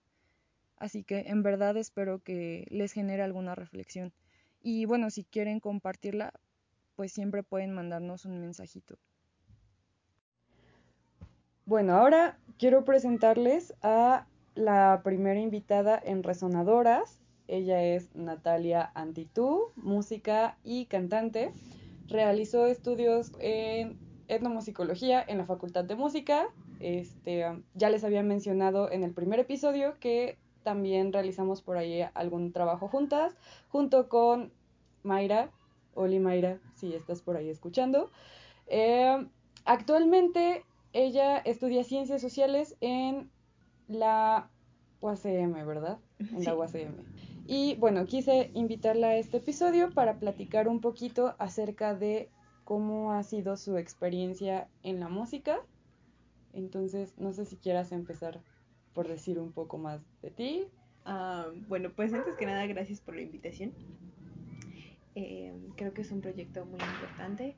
Así 0.78 1.02
que 1.02 1.20
en 1.26 1.42
verdad 1.42 1.76
espero 1.76 2.20
que 2.20 2.66
les 2.70 2.92
genere 2.92 3.22
alguna 3.22 3.54
reflexión. 3.54 4.12
Y 4.60 4.84
bueno, 4.84 5.10
si 5.10 5.24
quieren 5.24 5.60
compartirla, 5.60 6.32
pues 6.96 7.12
siempre 7.12 7.42
pueden 7.42 7.72
mandarnos 7.72 8.24
un 8.24 8.40
mensajito. 8.40 8.98
Bueno, 11.64 11.94
ahora 11.94 12.38
quiero 12.58 12.84
presentarles 12.84 13.74
a 13.82 14.26
la 14.54 15.02
primera 15.04 15.38
invitada 15.38 16.00
en 16.02 16.22
Resonadoras. 16.22 17.20
Ella 17.46 17.82
es 17.82 18.14
Natalia 18.14 18.90
Antitú, 18.94 19.72
música 19.76 20.58
y 20.64 20.86
cantante. 20.86 21.52
Realizó 22.08 22.66
estudios 22.66 23.32
en 23.38 23.98
etnomusicología 24.28 25.22
en 25.26 25.38
la 25.38 25.46
Facultad 25.46 25.84
de 25.84 25.94
Música. 25.94 26.48
Este, 26.80 27.44
ya 27.74 27.90
les 27.90 28.02
había 28.02 28.22
mencionado 28.22 28.90
en 28.90 29.04
el 29.04 29.12
primer 29.12 29.38
episodio 29.40 29.98
que 30.00 30.38
también 30.68 31.14
realizamos 31.14 31.62
por 31.62 31.78
ahí 31.78 32.02
algún 32.12 32.52
trabajo 32.52 32.88
juntas, 32.88 33.34
junto 33.70 34.10
con 34.10 34.52
Mayra, 35.02 35.50
Oli 35.94 36.18
Mayra, 36.18 36.60
si 36.74 36.92
estás 36.92 37.22
por 37.22 37.38
ahí 37.38 37.48
escuchando. 37.48 38.10
Eh, 38.66 39.26
actualmente 39.64 40.66
ella 40.92 41.38
estudia 41.38 41.84
ciencias 41.84 42.20
sociales 42.20 42.76
en 42.82 43.30
la 43.88 44.50
UACM, 45.00 45.54
¿verdad? 45.66 46.00
En 46.18 46.44
la 46.44 46.54
UACM. 46.54 46.96
Y 47.46 47.76
bueno, 47.76 48.04
quise 48.04 48.50
invitarla 48.52 49.06
a 49.06 49.16
este 49.16 49.38
episodio 49.38 49.88
para 49.94 50.18
platicar 50.18 50.68
un 50.68 50.82
poquito 50.82 51.34
acerca 51.38 51.94
de 51.94 52.28
cómo 52.64 53.14
ha 53.14 53.22
sido 53.22 53.56
su 53.56 53.78
experiencia 53.78 54.68
en 54.82 55.00
la 55.00 55.08
música. 55.08 55.60
Entonces, 56.52 57.16
no 57.16 57.32
sé 57.32 57.46
si 57.46 57.56
quieras 57.56 57.90
empezar 57.90 58.42
por 58.94 59.08
decir 59.08 59.38
un 59.38 59.52
poco 59.52 59.78
más 59.78 60.00
de 60.22 60.30
ti. 60.30 60.66
Ah, 61.04 61.46
bueno, 61.68 61.90
pues 61.94 62.12
antes 62.12 62.34
que 62.36 62.46
nada, 62.46 62.66
gracias 62.66 63.00
por 63.00 63.14
la 63.14 63.22
invitación. 63.22 63.72
Eh, 65.14 65.52
creo 65.76 65.92
que 65.94 66.02
es 66.02 66.10
un 66.10 66.20
proyecto 66.20 66.64
muy 66.64 66.80
importante. 66.80 67.56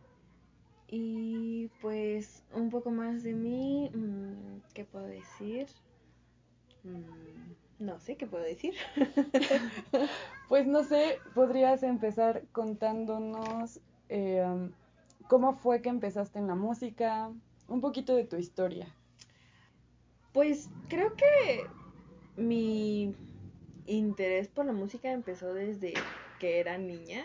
Y 0.88 1.68
pues 1.80 2.42
un 2.52 2.70
poco 2.70 2.90
más 2.90 3.22
de 3.22 3.32
mí, 3.32 3.90
mm, 3.94 4.60
¿qué 4.74 4.84
puedo 4.84 5.06
decir? 5.06 5.68
Mm, 6.82 7.84
no 7.84 7.98
sé 8.00 8.16
qué 8.16 8.26
puedo 8.26 8.44
decir. 8.44 8.74
pues 10.48 10.66
no 10.66 10.82
sé, 10.84 11.18
podrías 11.34 11.82
empezar 11.82 12.44
contándonos 12.52 13.80
eh, 14.08 14.44
cómo 15.28 15.54
fue 15.54 15.80
que 15.80 15.88
empezaste 15.88 16.38
en 16.38 16.48
la 16.48 16.56
música, 16.56 17.30
un 17.68 17.80
poquito 17.80 18.16
de 18.16 18.24
tu 18.24 18.36
historia. 18.36 18.94
Pues 20.32 20.70
creo 20.88 21.08
que 21.16 21.66
mi 22.36 23.14
interés 23.86 24.48
por 24.48 24.66
la 24.66 24.72
música 24.72 25.10
empezó 25.12 25.54
desde 25.54 25.94
que 26.38 26.60
era 26.60 26.78
niña. 26.78 27.24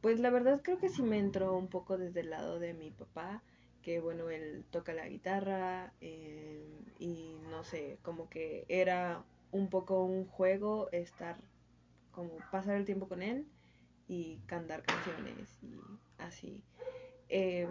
Pues 0.00 0.18
la 0.20 0.30
verdad 0.30 0.60
creo 0.62 0.78
que 0.78 0.88
sí 0.88 1.02
me 1.02 1.18
entró 1.18 1.56
un 1.56 1.68
poco 1.68 1.98
desde 1.98 2.20
el 2.20 2.30
lado 2.30 2.58
de 2.58 2.74
mi 2.74 2.90
papá, 2.90 3.42
que 3.82 4.00
bueno, 4.00 4.30
él 4.30 4.64
toca 4.70 4.94
la 4.94 5.08
guitarra 5.08 5.92
eh, 6.00 6.66
y 6.98 7.36
no 7.50 7.64
sé, 7.64 7.98
como 8.02 8.28
que 8.28 8.64
era 8.68 9.24
un 9.52 9.68
poco 9.68 10.04
un 10.04 10.26
juego 10.26 10.88
estar, 10.92 11.36
como 12.10 12.30
pasar 12.50 12.76
el 12.76 12.84
tiempo 12.84 13.08
con 13.08 13.22
él 13.22 13.46
y 14.08 14.38
cantar 14.46 14.82
canciones 14.82 15.62
y 15.62 15.80
así. 16.18 16.62
Em, 17.28 17.68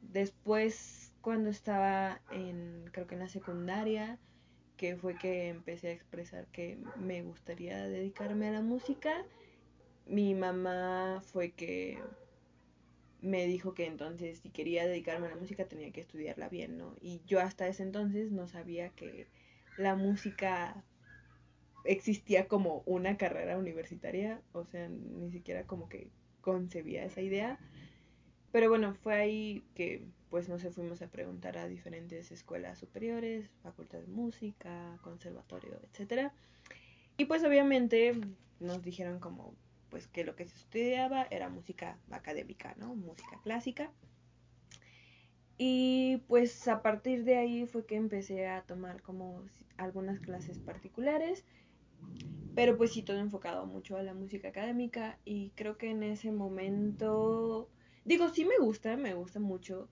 después, 0.00 1.03
cuando 1.24 1.48
estaba 1.48 2.20
en, 2.30 2.84
creo 2.92 3.06
que 3.06 3.14
en 3.14 3.20
la 3.20 3.28
secundaria, 3.28 4.18
que 4.76 4.94
fue 4.94 5.16
que 5.16 5.48
empecé 5.48 5.88
a 5.88 5.92
expresar 5.92 6.46
que 6.48 6.78
me 6.96 7.22
gustaría 7.22 7.88
dedicarme 7.88 8.48
a 8.48 8.52
la 8.52 8.60
música, 8.60 9.24
mi 10.06 10.34
mamá 10.34 11.22
fue 11.24 11.52
que 11.52 11.98
me 13.22 13.46
dijo 13.46 13.72
que 13.72 13.86
entonces 13.86 14.40
si 14.40 14.50
quería 14.50 14.86
dedicarme 14.86 15.28
a 15.28 15.30
la 15.30 15.36
música 15.36 15.64
tenía 15.64 15.90
que 15.92 16.02
estudiarla 16.02 16.50
bien, 16.50 16.76
¿no? 16.76 16.94
Y 17.00 17.22
yo 17.26 17.40
hasta 17.40 17.68
ese 17.68 17.84
entonces 17.84 18.30
no 18.30 18.46
sabía 18.46 18.90
que 18.90 19.26
la 19.78 19.96
música 19.96 20.84
existía 21.84 22.48
como 22.48 22.82
una 22.84 23.16
carrera 23.16 23.56
universitaria, 23.56 24.42
o 24.52 24.66
sea, 24.66 24.90
ni 24.90 25.30
siquiera 25.30 25.66
como 25.66 25.88
que 25.88 26.10
concebía 26.42 27.02
esa 27.06 27.22
idea. 27.22 27.58
Pero 28.54 28.68
bueno, 28.68 28.94
fue 28.94 29.16
ahí 29.16 29.64
que 29.74 30.06
pues 30.30 30.48
no 30.48 30.60
fuimos 30.60 31.02
a 31.02 31.08
preguntar 31.08 31.58
a 31.58 31.66
diferentes 31.66 32.30
escuelas 32.30 32.78
superiores, 32.78 33.50
facultad 33.64 33.98
de 33.98 34.06
música, 34.06 34.96
conservatorio, 35.02 35.80
etcétera. 35.90 36.32
Y 37.16 37.24
pues 37.24 37.42
obviamente 37.42 38.12
nos 38.60 38.80
dijeron 38.80 39.18
como 39.18 39.56
pues 39.90 40.06
que 40.06 40.22
lo 40.22 40.36
que 40.36 40.46
se 40.46 40.54
estudiaba 40.54 41.26
era 41.32 41.48
música 41.48 41.98
académica, 42.12 42.76
¿no? 42.78 42.94
Música 42.94 43.40
clásica. 43.42 43.90
Y 45.58 46.18
pues 46.28 46.68
a 46.68 46.80
partir 46.80 47.24
de 47.24 47.38
ahí 47.38 47.66
fue 47.66 47.86
que 47.86 47.96
empecé 47.96 48.46
a 48.46 48.62
tomar 48.62 49.02
como 49.02 49.42
algunas 49.78 50.20
clases 50.20 50.60
particulares, 50.60 51.44
pero 52.54 52.76
pues 52.76 52.92
sí 52.92 53.02
todo 53.02 53.18
enfocado 53.18 53.66
mucho 53.66 53.96
a 53.96 54.04
la 54.04 54.14
música 54.14 54.46
académica 54.46 55.18
y 55.24 55.50
creo 55.56 55.76
que 55.76 55.90
en 55.90 56.04
ese 56.04 56.30
momento, 56.30 57.68
digo, 58.04 58.28
sí 58.30 58.44
me 58.44 58.58
gusta, 58.58 58.96
me 58.96 59.14
gusta 59.14 59.40
mucho, 59.40 59.88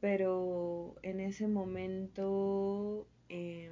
pero 0.00 0.96
en 1.02 1.20
ese 1.20 1.48
momento 1.48 3.06
em, 3.28 3.70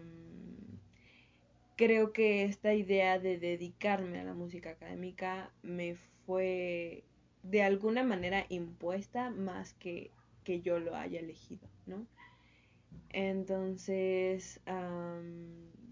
creo 1.76 2.12
que 2.12 2.44
esta 2.44 2.74
idea 2.74 3.18
de 3.18 3.38
dedicarme 3.38 4.20
a 4.20 4.24
la 4.24 4.34
música 4.34 4.70
académica 4.70 5.52
me 5.62 5.96
fue 6.26 7.04
de 7.42 7.62
alguna 7.62 8.02
manera 8.04 8.46
impuesta 8.48 9.30
más 9.30 9.74
que 9.74 10.10
que 10.44 10.60
yo 10.60 10.78
lo 10.78 10.94
haya 10.94 11.18
elegido, 11.18 11.68
¿no? 11.86 12.06
Entonces, 13.10 14.60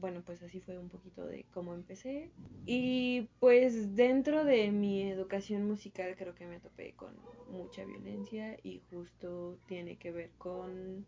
bueno, 0.03 0.21
pues 0.27 0.43
así 0.43 0.61
fue 0.61 0.77
un 0.77 0.89
poquito 0.89 1.25
de 1.25 1.47
cómo 1.55 1.75
empecé. 1.75 2.29
Y 2.67 3.29
pues 3.39 3.95
dentro 3.95 4.45
de 4.45 4.73
mi 4.73 5.03
educación 5.03 5.65
musical 5.65 6.17
creo 6.19 6.35
que 6.35 6.45
me 6.45 6.59
topé 6.59 6.93
con 6.95 7.15
mucha 7.49 7.85
violencia 7.85 8.59
y 8.65 8.83
justo 8.91 9.57
tiene 9.69 9.97
que 9.97 10.11
ver 10.11 10.31
con 10.39 11.07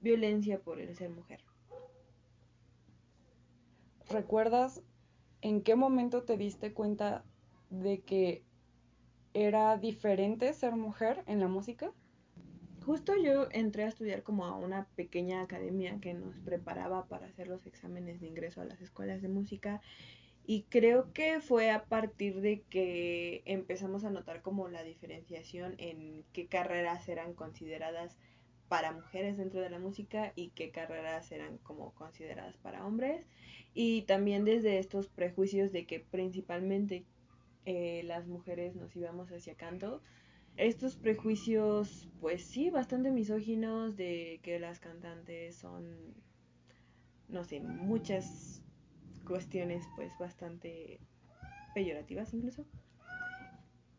violencia 0.00 0.58
por 0.58 0.80
el 0.80 0.96
ser 0.96 1.10
mujer. 1.10 1.40
¿Recuerdas 4.08 4.82
en 5.42 5.62
qué 5.62 5.76
momento 5.76 6.22
te 6.22 6.38
diste 6.38 6.72
cuenta 6.72 7.22
de 7.68 8.00
que 8.00 8.42
era 9.34 9.76
diferente 9.76 10.54
ser 10.54 10.74
mujer 10.74 11.22
en 11.26 11.40
la 11.40 11.48
música? 11.48 11.92
Justo 12.88 13.14
yo 13.22 13.48
entré 13.50 13.84
a 13.84 13.88
estudiar 13.88 14.22
como 14.22 14.46
a 14.46 14.56
una 14.56 14.86
pequeña 14.96 15.42
academia 15.42 15.98
que 16.00 16.14
nos 16.14 16.38
preparaba 16.38 17.04
para 17.04 17.26
hacer 17.26 17.46
los 17.46 17.66
exámenes 17.66 18.18
de 18.22 18.28
ingreso 18.28 18.62
a 18.62 18.64
las 18.64 18.80
escuelas 18.80 19.20
de 19.20 19.28
música 19.28 19.82
y 20.46 20.62
creo 20.70 21.12
que 21.12 21.42
fue 21.42 21.70
a 21.70 21.84
partir 21.84 22.40
de 22.40 22.62
que 22.70 23.42
empezamos 23.44 24.04
a 24.04 24.10
notar 24.10 24.40
como 24.40 24.68
la 24.68 24.84
diferenciación 24.84 25.74
en 25.76 26.24
qué 26.32 26.46
carreras 26.46 27.06
eran 27.10 27.34
consideradas 27.34 28.16
para 28.70 28.92
mujeres 28.92 29.36
dentro 29.36 29.60
de 29.60 29.68
la 29.68 29.78
música 29.78 30.32
y 30.34 30.48
qué 30.54 30.70
carreras 30.70 31.30
eran 31.30 31.58
como 31.58 31.92
consideradas 31.92 32.56
para 32.56 32.86
hombres 32.86 33.26
y 33.74 34.00
también 34.06 34.46
desde 34.46 34.78
estos 34.78 35.08
prejuicios 35.08 35.72
de 35.72 35.84
que 35.84 36.00
principalmente 36.00 37.04
eh, 37.66 38.00
las 38.04 38.26
mujeres 38.26 38.76
nos 38.76 38.96
íbamos 38.96 39.30
hacia 39.30 39.56
canto 39.56 40.00
estos 40.58 40.96
prejuicios, 40.96 42.08
pues 42.20 42.44
sí, 42.44 42.68
bastante 42.70 43.10
misóginos 43.10 43.96
de 43.96 44.40
que 44.42 44.58
las 44.58 44.80
cantantes 44.80 45.56
son, 45.56 46.14
no 47.28 47.44
sé, 47.44 47.60
muchas 47.60 48.60
cuestiones 49.24 49.84
pues 49.94 50.10
bastante 50.18 51.00
peyorativas 51.74 52.34
incluso. 52.34 52.64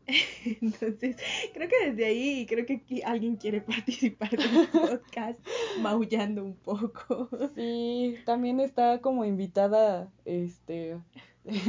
Entonces, 0.62 1.16
creo 1.54 1.70
que 1.70 1.92
desde 1.92 2.06
ahí, 2.06 2.46
creo 2.46 2.66
que 2.66 2.74
aquí 2.76 3.02
alguien 3.04 3.38
quiere 3.38 3.62
participar 3.62 4.32
del 4.32 4.68
podcast 4.68 5.40
maullando 5.82 6.44
un 6.44 6.56
poco. 6.56 7.30
Sí, 7.56 8.18
también 8.26 8.60
está 8.60 9.00
como 9.00 9.24
invitada 9.24 10.12
este 10.26 10.98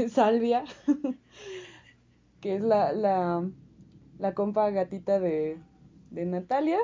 Salvia, 0.09 0.65
que 2.41 2.57
es 2.57 2.61
la, 2.61 2.93
la 2.93 3.49
la 4.21 4.35
compa 4.35 4.71
gatita 4.71 5.19
de, 5.19 5.59
de 6.11 6.27
Natalia. 6.27 6.79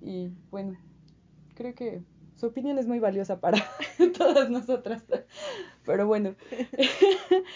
Y 0.00 0.30
bueno, 0.50 0.78
creo 1.54 1.74
que 1.74 2.02
su 2.36 2.46
opinión 2.46 2.78
es 2.78 2.86
muy 2.86 2.98
valiosa 2.98 3.40
para 3.40 3.58
todas 4.18 4.50
nosotras. 4.50 5.02
Pero 5.84 6.06
bueno. 6.06 6.34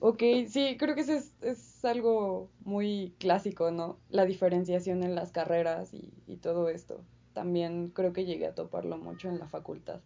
ok, 0.00 0.22
sí, 0.46 0.76
creo 0.78 0.94
que 0.94 1.00
eso 1.00 1.14
es, 1.14 1.32
es, 1.40 1.84
algo 1.84 2.50
muy 2.64 3.14
clásico, 3.18 3.70
¿no? 3.70 3.98
La 4.10 4.26
diferenciación 4.26 5.02
en 5.02 5.14
las 5.14 5.32
carreras 5.32 5.94
y, 5.94 6.12
y, 6.26 6.36
todo 6.36 6.68
esto. 6.68 7.02
También 7.32 7.90
creo 7.90 8.12
que 8.12 8.26
llegué 8.26 8.46
a 8.46 8.54
toparlo 8.54 8.98
mucho 8.98 9.28
en 9.28 9.38
la 9.38 9.46
facultad. 9.46 10.00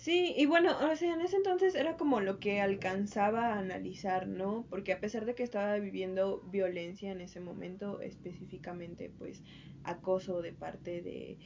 Sí, 0.00 0.32
y 0.34 0.46
bueno, 0.46 0.78
o 0.90 0.96
sea, 0.96 1.12
en 1.12 1.20
ese 1.20 1.36
entonces 1.36 1.74
era 1.74 1.98
como 1.98 2.20
lo 2.20 2.40
que 2.40 2.60
alcanzaba 2.62 3.48
a 3.54 3.58
analizar, 3.58 4.26
¿no? 4.28 4.66
Porque 4.70 4.94
a 4.94 5.00
pesar 5.00 5.26
de 5.26 5.34
que 5.34 5.42
estaba 5.42 5.76
viviendo 5.76 6.40
violencia 6.40 7.12
en 7.12 7.20
ese 7.20 7.38
momento, 7.40 8.00
específicamente 8.00 9.10
pues 9.10 9.42
acoso 9.84 10.40
de 10.40 10.54
parte 10.54 11.02
de 11.02 11.38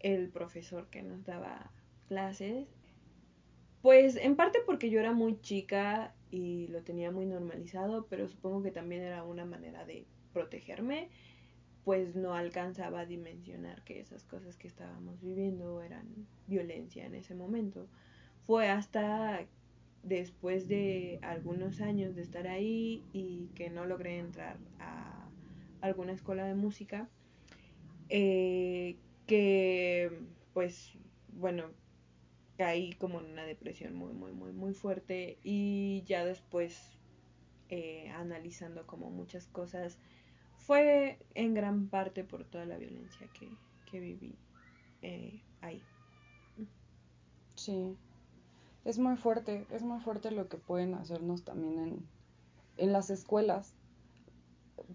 el 0.00 0.28
profesor 0.30 0.90
que 0.90 1.02
nos 1.02 1.24
daba 1.24 1.72
clases, 2.08 2.66
pues 3.80 4.16
en 4.16 4.36
parte 4.36 4.58
porque 4.66 4.90
yo 4.90 4.98
era 5.00 5.12
muy 5.12 5.40
chica 5.40 6.16
y 6.30 6.66
lo 6.68 6.82
tenía 6.82 7.12
muy 7.12 7.26
normalizado, 7.26 8.08
pero 8.08 8.28
supongo 8.28 8.62
que 8.62 8.72
también 8.72 9.02
era 9.02 9.22
una 9.22 9.44
manera 9.44 9.84
de 9.84 10.08
protegerme, 10.32 11.10
pues 11.84 12.14
no 12.14 12.34
alcanzaba 12.34 13.00
a 13.00 13.06
dimensionar 13.06 13.82
que 13.84 14.00
esas 14.00 14.24
cosas 14.24 14.56
que 14.56 14.68
estábamos 14.68 15.20
viviendo 15.20 15.82
eran 15.82 16.26
violencia 16.46 17.06
en 17.06 17.14
ese 17.14 17.34
momento. 17.34 17.88
Fue 18.46 18.68
hasta 18.68 19.46
después 20.02 20.68
de 20.68 21.18
algunos 21.22 21.80
años 21.80 22.14
de 22.14 22.22
estar 22.22 22.46
ahí 22.46 23.04
y 23.12 23.48
que 23.54 23.70
no 23.70 23.86
logré 23.86 24.18
entrar 24.18 24.58
a 24.78 25.28
alguna 25.80 26.12
escuela 26.12 26.44
de 26.44 26.54
música, 26.54 27.08
eh, 28.08 28.96
que 29.26 30.10
pues 30.52 30.92
bueno, 31.32 31.70
caí 32.56 32.92
como 32.94 33.20
en 33.20 33.26
una 33.26 33.44
depresión 33.44 33.94
muy, 33.94 34.12
muy, 34.12 34.32
muy, 34.32 34.52
muy 34.52 34.74
fuerte 34.74 35.38
y 35.42 36.02
ya 36.06 36.24
después 36.24 36.98
eh, 37.70 38.10
analizando 38.16 38.86
como 38.86 39.10
muchas 39.10 39.46
cosas, 39.46 39.98
fue 40.70 41.18
en 41.34 41.52
gran 41.52 41.88
parte 41.88 42.22
por 42.22 42.44
toda 42.44 42.64
la 42.64 42.76
violencia 42.76 43.26
que, 43.32 43.50
que 43.90 43.98
viví 43.98 44.38
eh, 45.02 45.42
ahí. 45.62 45.82
Sí, 47.56 47.96
es 48.84 49.00
muy 49.00 49.16
fuerte, 49.16 49.66
es 49.72 49.82
muy 49.82 49.98
fuerte 49.98 50.30
lo 50.30 50.48
que 50.48 50.58
pueden 50.58 50.94
hacernos 50.94 51.42
también 51.42 51.80
en, 51.80 52.08
en 52.76 52.92
las 52.92 53.10
escuelas. 53.10 53.74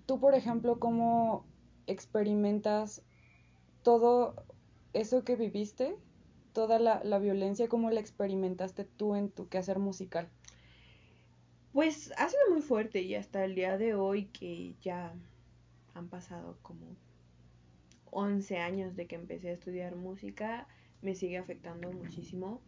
Tú, 0.05 0.17
por 0.17 0.33
ejemplo, 0.33 0.79
¿cómo 0.79 1.45
experimentas 1.87 3.01
todo 3.83 4.45
eso 4.93 5.25
que 5.25 5.35
viviste, 5.35 5.97
toda 6.53 6.79
la, 6.79 7.03
la 7.03 7.19
violencia, 7.19 7.67
cómo 7.67 7.91
la 7.91 7.99
experimentaste 7.99 8.85
tú 8.85 9.15
en 9.15 9.29
tu 9.29 9.49
quehacer 9.49 9.79
musical? 9.79 10.29
Pues 11.73 12.13
ha 12.17 12.29
sido 12.29 12.43
muy 12.53 12.61
fuerte 12.61 13.01
y 13.01 13.15
hasta 13.15 13.43
el 13.43 13.55
día 13.55 13.77
de 13.77 13.93
hoy 13.93 14.27
que 14.27 14.75
ya 14.79 15.13
han 15.95 16.09
pasado 16.09 16.59
como 16.61 16.95
11 18.11 18.59
años 18.59 18.95
de 18.95 19.07
que 19.07 19.15
empecé 19.15 19.49
a 19.49 19.53
estudiar 19.53 19.95
música, 19.95 20.67
me 21.01 21.15
sigue 21.15 21.37
afectando 21.37 21.91
muchísimo. 21.91 22.61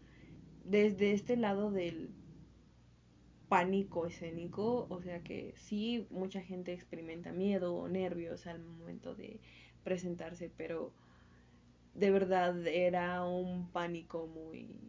Desde 0.63 1.13
este 1.13 1.37
lado 1.37 1.71
del 1.71 2.09
pánico 3.47 4.07
escénico, 4.07 4.87
o 4.89 5.01
sea 5.01 5.21
que 5.23 5.53
sí, 5.57 6.07
mucha 6.09 6.41
gente 6.41 6.73
experimenta 6.73 7.31
miedo 7.31 7.75
o 7.75 7.87
nervios 7.87 8.47
al 8.47 8.59
momento 8.59 9.15
de 9.15 9.39
presentarse, 9.83 10.51
pero 10.57 10.91
de 11.93 12.11
verdad 12.11 12.67
era 12.67 13.25
un 13.25 13.69
pánico 13.71 14.27
muy, 14.27 14.79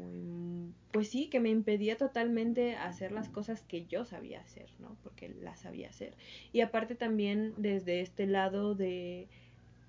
muy, 0.00 0.74
pues 0.92 1.08
sí, 1.08 1.28
que 1.28 1.40
me 1.40 1.50
impedía 1.50 1.96
totalmente 1.96 2.76
hacer 2.76 3.12
las 3.12 3.28
cosas 3.28 3.62
que 3.62 3.86
yo 3.86 4.04
sabía 4.04 4.40
hacer, 4.40 4.68
¿no? 4.78 4.96
Porque 5.02 5.28
las 5.28 5.60
sabía 5.60 5.88
hacer. 5.88 6.16
Y 6.52 6.60
aparte 6.60 6.94
también 6.94 7.54
desde 7.56 8.00
este 8.00 8.26
lado 8.26 8.74
de 8.74 9.28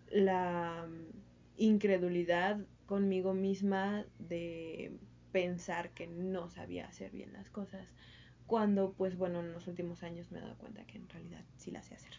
la 0.10 0.88
incredulidad 1.58 2.60
conmigo 2.86 3.34
misma 3.34 4.06
de 4.20 4.92
pensar 5.32 5.92
que 5.92 6.08
no 6.08 6.50
sabía 6.50 6.88
hacer 6.88 7.12
bien 7.12 7.34
las 7.34 7.50
cosas, 7.50 7.88
cuando 8.48 8.94
pues 8.94 9.18
bueno, 9.18 9.40
en 9.40 9.54
los 9.54 9.68
últimos 9.68 10.04
años 10.04 10.32
me 10.32 10.40
he 10.40 10.42
dado 10.42 10.58
cuenta 10.58 10.86
que 10.86 10.98
en 10.98 11.08
realidad 11.08 11.46
sí 11.56 11.72
las 11.72 11.86
sé 11.86 11.96
hacer. 11.96 12.12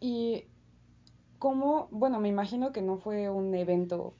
Y 0.00 0.44
cómo, 1.38 1.88
bueno, 1.90 2.20
me 2.20 2.28
imagino 2.28 2.72
que 2.72 2.82
no 2.82 2.98
fue 2.98 3.28
un 3.28 3.54
evento 3.54 4.14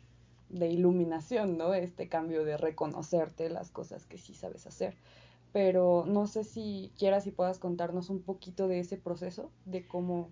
de 0.58 0.68
iluminación, 0.68 1.58
¿no? 1.58 1.74
Este 1.74 2.08
cambio 2.08 2.44
de 2.44 2.56
reconocerte 2.56 3.48
las 3.50 3.70
cosas 3.70 4.06
que 4.06 4.18
sí 4.18 4.34
sabes 4.34 4.66
hacer. 4.66 4.96
Pero 5.52 6.04
no 6.06 6.26
sé 6.26 6.44
si 6.44 6.92
quieras 6.98 7.26
y 7.26 7.30
puedas 7.30 7.58
contarnos 7.58 8.10
un 8.10 8.22
poquito 8.22 8.66
de 8.66 8.80
ese 8.80 8.96
proceso, 8.96 9.50
de 9.66 9.86
cómo 9.86 10.30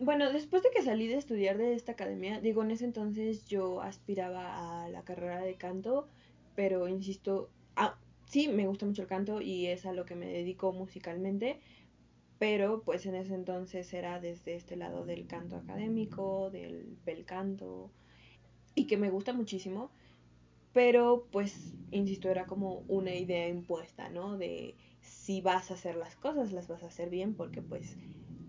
bueno, 0.00 0.32
después 0.32 0.62
de 0.62 0.70
que 0.70 0.82
salí 0.82 1.06
de 1.06 1.16
estudiar 1.16 1.56
de 1.56 1.74
esta 1.74 1.92
academia, 1.92 2.40
digo, 2.40 2.62
en 2.62 2.72
ese 2.72 2.84
entonces 2.84 3.46
yo 3.46 3.80
aspiraba 3.80 4.84
a 4.84 4.88
la 4.88 5.02
carrera 5.02 5.40
de 5.40 5.54
canto, 5.54 6.08
pero 6.56 6.88
insisto, 6.88 7.50
ah, 7.76 7.96
sí, 8.26 8.48
me 8.48 8.66
gusta 8.66 8.86
mucho 8.86 9.02
el 9.02 9.08
canto 9.08 9.40
y 9.40 9.66
es 9.66 9.86
a 9.86 9.92
lo 9.92 10.04
que 10.04 10.16
me 10.16 10.26
dedico 10.26 10.72
musicalmente, 10.72 11.60
pero 12.38 12.82
pues 12.82 13.06
en 13.06 13.14
ese 13.14 13.34
entonces 13.34 13.92
era 13.94 14.20
desde 14.20 14.56
este 14.56 14.76
lado 14.76 15.04
del 15.04 15.26
canto 15.26 15.56
académico, 15.56 16.50
del 16.50 16.96
bel 17.04 17.24
canto, 17.24 17.90
y 18.74 18.86
que 18.86 18.96
me 18.96 19.10
gusta 19.10 19.32
muchísimo, 19.32 19.90
pero 20.72 21.28
pues, 21.30 21.72
insisto, 21.90 22.28
era 22.28 22.46
como 22.46 22.84
una 22.88 23.14
idea 23.14 23.48
impuesta, 23.48 24.08
¿no? 24.08 24.36
De 24.36 24.74
si 25.00 25.40
vas 25.40 25.70
a 25.70 25.74
hacer 25.74 25.96
las 25.96 26.16
cosas, 26.16 26.52
las 26.52 26.68
vas 26.68 26.82
a 26.82 26.86
hacer 26.86 27.10
bien, 27.10 27.34
porque 27.34 27.62
pues 27.62 27.96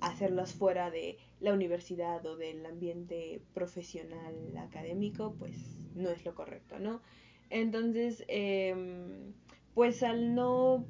hacerlas 0.01 0.53
fuera 0.53 0.91
de 0.91 1.17
la 1.39 1.53
universidad 1.53 2.25
o 2.25 2.35
del 2.35 2.65
ambiente 2.65 3.41
profesional 3.53 4.35
académico, 4.57 5.35
pues 5.37 5.55
no 5.95 6.09
es 6.09 6.25
lo 6.25 6.35
correcto, 6.35 6.79
¿no? 6.79 7.01
Entonces, 7.49 8.23
em, 8.27 9.33
pues 9.73 10.03
al 10.03 10.35
no 10.35 10.85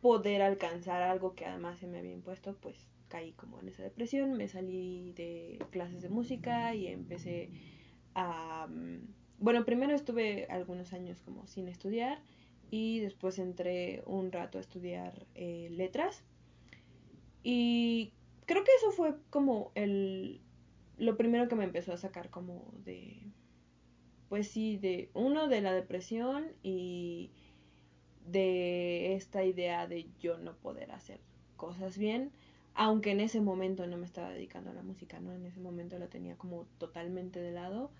poder 0.00 0.42
alcanzar 0.42 1.02
algo 1.02 1.34
que 1.34 1.46
además 1.46 1.78
se 1.78 1.86
me 1.86 1.98
había 1.98 2.12
impuesto, 2.12 2.56
pues 2.60 2.76
caí 3.08 3.32
como 3.32 3.60
en 3.60 3.68
esa 3.68 3.82
depresión, 3.82 4.36
me 4.36 4.48
salí 4.48 5.12
de 5.12 5.58
clases 5.70 6.02
de 6.02 6.08
música 6.08 6.74
y 6.74 6.86
empecé 6.86 7.50
Mm, 8.16 9.08
bueno, 9.38 9.64
primero 9.64 9.94
estuve 9.94 10.46
algunos 10.46 10.92
años 10.92 11.20
como 11.22 11.46
sin 11.46 11.68
estudiar 11.68 12.22
y 12.70 13.00
después 13.00 13.38
entré 13.38 14.02
un 14.06 14.32
rato 14.32 14.58
a 14.58 14.60
estudiar 14.60 15.26
eh, 15.34 15.68
letras 15.70 16.24
y 17.42 18.12
creo 18.46 18.64
que 18.64 18.72
eso 18.78 18.90
fue 18.90 19.14
como 19.30 19.70
el 19.74 20.40
lo 20.96 21.16
primero 21.18 21.46
que 21.46 21.56
me 21.56 21.64
empezó 21.64 21.92
a 21.92 21.98
sacar 21.98 22.30
como 22.30 22.72
de 22.84 23.20
pues 24.28 24.48
sí, 24.48 24.76
de 24.76 25.10
uno 25.14 25.46
de 25.46 25.60
la 25.60 25.72
depresión 25.72 26.52
y 26.62 27.30
de 28.26 29.14
esta 29.14 29.44
idea 29.44 29.86
de 29.86 30.08
yo 30.18 30.38
no 30.38 30.56
poder 30.56 30.90
hacer 30.90 31.20
cosas 31.56 31.96
bien, 31.96 32.32
aunque 32.74 33.12
en 33.12 33.20
ese 33.20 33.40
momento 33.40 33.86
no 33.86 33.96
me 33.96 34.06
estaba 34.06 34.30
dedicando 34.30 34.70
a 34.70 34.74
la 34.74 34.82
música, 34.82 35.20
¿no? 35.20 35.32
En 35.32 35.46
ese 35.46 35.60
momento 35.60 35.98
la 35.98 36.08
tenía 36.08 36.36
como 36.36 36.66
totalmente 36.78 37.40
de 37.40 37.52
lado. 37.52 37.90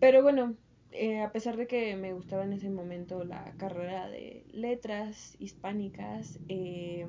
Pero 0.00 0.22
bueno, 0.22 0.56
eh, 0.92 1.20
a 1.20 1.32
pesar 1.32 1.56
de 1.56 1.66
que 1.66 1.96
me 1.96 2.12
gustaba 2.12 2.44
en 2.44 2.52
ese 2.52 2.70
momento 2.70 3.24
la 3.24 3.54
carrera 3.56 4.08
de 4.08 4.44
letras 4.52 5.36
hispánicas, 5.38 6.38
eh, 6.48 7.06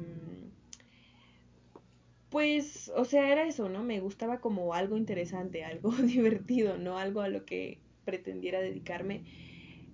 pues, 2.30 2.92
o 2.96 3.06
sea, 3.06 3.32
era 3.32 3.48
eso, 3.48 3.70
¿no? 3.70 3.84
Me 3.84 4.00
gustaba 4.00 4.40
como 4.42 4.74
algo 4.74 4.98
interesante, 4.98 5.64
algo 5.66 5.92
divertido, 5.92 6.78
¿no? 6.78 6.98
Algo 6.98 7.22
a 7.22 7.30
lo 7.30 7.46
que 7.46 7.80
pretendiera 8.06 8.60
dedicarme. 8.60 9.24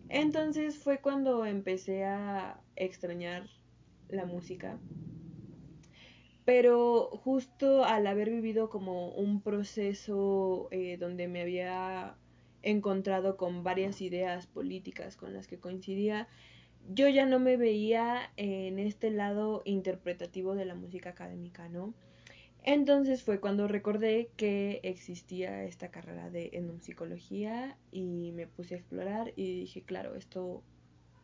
Entonces 0.09 0.77
fue 0.77 0.99
cuando 0.99 1.45
empecé 1.45 2.05
a 2.05 2.61
extrañar 2.75 3.49
la 4.09 4.25
música. 4.25 4.79
Pero 6.45 7.09
justo 7.23 7.85
al 7.85 8.05
haber 8.05 8.29
vivido 8.29 8.69
como 8.69 9.09
un 9.13 9.41
proceso 9.41 10.67
eh, 10.71 10.97
donde 10.97 11.27
me 11.27 11.41
había 11.41 12.17
encontrado 12.63 13.37
con 13.37 13.63
varias 13.63 14.01
ideas 14.01 14.47
políticas 14.47 15.15
con 15.15 15.33
las 15.33 15.47
que 15.47 15.59
coincidía, 15.59 16.27
yo 16.89 17.07
ya 17.07 17.25
no 17.25 17.39
me 17.39 17.57
veía 17.57 18.31
en 18.35 18.79
este 18.79 19.11
lado 19.11 19.61
interpretativo 19.65 20.55
de 20.55 20.65
la 20.65 20.75
música 20.75 21.11
académica, 21.11 21.69
¿no? 21.69 21.93
Entonces 22.65 23.23
fue 23.23 23.41
cuando 23.41 23.67
recordé 23.67 24.29
que 24.37 24.79
existía 24.83 25.63
esta 25.65 25.91
carrera 25.91 26.29
de 26.29 26.49
etnopsicología 26.53 27.77
y 27.91 28.31
me 28.31 28.47
puse 28.47 28.75
a 28.75 28.77
explorar 28.77 29.33
y 29.35 29.59
dije, 29.59 29.81
claro, 29.83 30.15
esto 30.15 30.63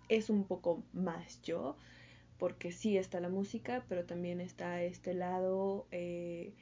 es 0.09 0.29
un 0.29 0.43
poco 0.43 0.83
más 0.91 1.41
yo, 1.41 1.77
porque 2.37 2.71
sí 2.73 2.97
está 2.97 3.21
la 3.21 3.29
música, 3.29 3.85
pero 3.87 4.05
también 4.05 4.41
está 4.41 4.83
este 4.83 5.13
lado 5.13 5.87
eh, 5.91 6.53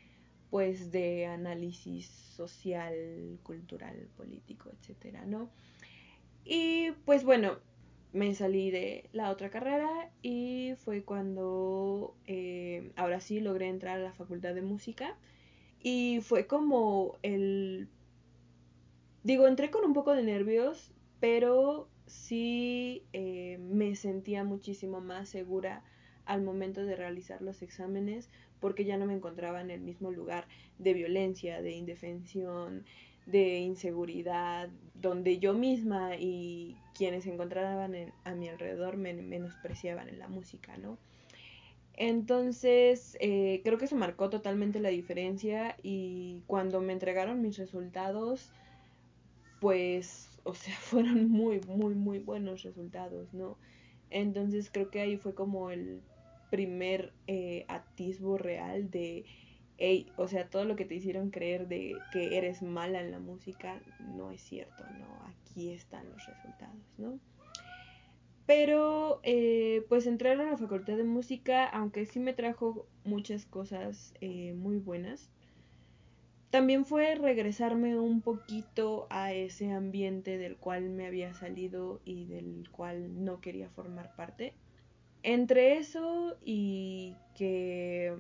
pues 0.50 0.92
de 0.92 1.26
análisis 1.26 2.08
social, 2.08 3.40
cultural, 3.44 4.08
político, 4.16 4.70
etcétera, 4.80 5.26
¿no? 5.26 5.50
Y 6.46 6.92
pues 7.06 7.24
bueno, 7.24 7.58
me 8.14 8.34
salí 8.34 8.72
de 8.72 9.10
la 9.12 9.32
otra 9.32 9.50
carrera 9.50 10.10
y 10.22 10.74
fue 10.78 11.04
cuando 11.04 12.16
eh, 12.26 12.92
ahora 12.96 13.20
sí 13.20 13.40
logré 13.40 13.68
entrar 13.68 14.00
a 14.00 14.04
la 14.04 14.14
facultad 14.14 14.56
de 14.56 14.62
música 14.62 15.18
y 15.82 16.20
fue 16.22 16.48
como 16.48 17.18
el 17.22 17.90
digo 19.24 19.48
entré 19.48 19.70
con 19.70 19.84
un 19.84 19.94
poco 19.94 20.16
de 20.16 20.24
nervios 20.24 20.92
pero 21.20 21.90
sí 22.06 23.04
eh, 23.14 23.58
me 23.60 23.96
sentía 23.96 24.44
muchísimo 24.44 25.02
más 25.02 25.30
segura 25.30 25.84
al 26.26 26.42
momento 26.42 26.86
de 26.86 26.96
realizar 26.96 27.42
los 27.42 27.62
exámenes 27.62 28.30
porque 28.60 28.86
ya 28.86 28.98
no 28.98 29.06
me 29.06 29.14
encontraba 29.14 29.62
en 29.62 29.72
el 29.72 29.82
mismo 29.82 30.12
lugar 30.12 30.48
de 30.80 30.94
violencia, 30.94 31.62
de 31.62 31.72
indefensión, 31.72 32.86
de 33.26 33.60
inseguridad, 33.60 34.70
donde 34.96 35.40
yo 35.40 35.54
misma 35.54 36.16
y 36.18 36.78
quienes 36.96 37.26
se 37.26 37.34
encontraban 37.34 38.14
a 38.24 38.36
mi 38.36 38.48
alrededor 38.48 38.98
me 38.98 39.14
menospreciaban 39.14 40.10
en 40.10 40.20
la 40.20 40.28
música, 40.28 40.78
¿no? 40.78 40.98
Entonces, 41.98 43.18
eh, 43.20 43.62
creo 43.64 43.80
que 43.80 43.86
eso 43.86 43.96
marcó 43.96 44.30
totalmente 44.30 44.80
la 44.80 44.90
diferencia 44.90 45.76
y 45.82 46.44
cuando 46.46 46.80
me 46.80 46.94
entregaron 46.94 47.42
mis 47.42 47.58
resultados, 47.58 48.52
pues, 49.60 50.30
o 50.44 50.54
sea, 50.54 50.76
fueron 50.80 51.30
muy, 51.30 51.60
muy, 51.68 51.96
muy 51.96 52.20
buenos 52.20 52.62
resultados, 52.62 53.34
¿no? 53.34 53.58
Entonces 54.12 54.70
creo 54.72 54.90
que 54.92 55.02
ahí 55.02 55.18
fue 55.18 55.34
como 55.34 55.72
el 55.72 56.02
primer 56.50 57.14
eh, 57.28 57.66
atisbo 57.68 58.38
real 58.38 58.90
de 58.90 59.26
o 60.16 60.28
sea, 60.28 60.50
todo 60.50 60.66
lo 60.66 60.76
que 60.76 60.86
te 60.86 60.96
hicieron 60.96 61.30
creer 61.30 61.68
de 61.68 61.96
que 62.12 62.38
eres 62.38 62.64
mala 62.64 63.00
en 63.00 63.12
la 63.12 63.20
música 63.20 63.80
no 64.16 64.32
es 64.32 64.42
cierto, 64.42 64.84
¿no? 65.00 65.06
Aquí 65.28 65.70
están 65.72 66.10
los 66.10 66.26
resultados, 66.26 66.82
¿no? 66.98 67.20
Pero, 68.48 69.20
eh, 69.24 69.86
pues 69.90 70.08
entrar 70.08 70.40
a 70.40 70.52
la 70.52 70.58
facultad 70.58 70.96
de 70.98 71.04
música, 71.04 71.66
aunque 71.66 72.06
sí 72.06 72.20
me 72.20 72.34
trajo 72.34 72.88
muchas 73.04 73.46
cosas 73.46 74.14
eh, 74.22 74.54
muy 74.54 74.78
buenas, 74.78 75.30
también 76.50 76.86
fue 76.86 77.14
regresarme 77.16 78.00
un 78.00 78.22
poquito 78.22 79.06
a 79.10 79.34
ese 79.34 79.74
ambiente 79.74 80.38
del 80.38 80.56
cual 80.56 80.90
me 80.90 81.06
había 81.06 81.34
salido 81.34 82.00
y 82.06 82.26
del 82.26 82.70
cual 82.72 83.26
no 83.26 83.42
quería 83.42 83.70
formar 83.70 84.16
parte. 84.16 84.54
Entre 85.28 85.78
eso 85.78 86.38
y 86.46 87.14
que, 87.36 88.16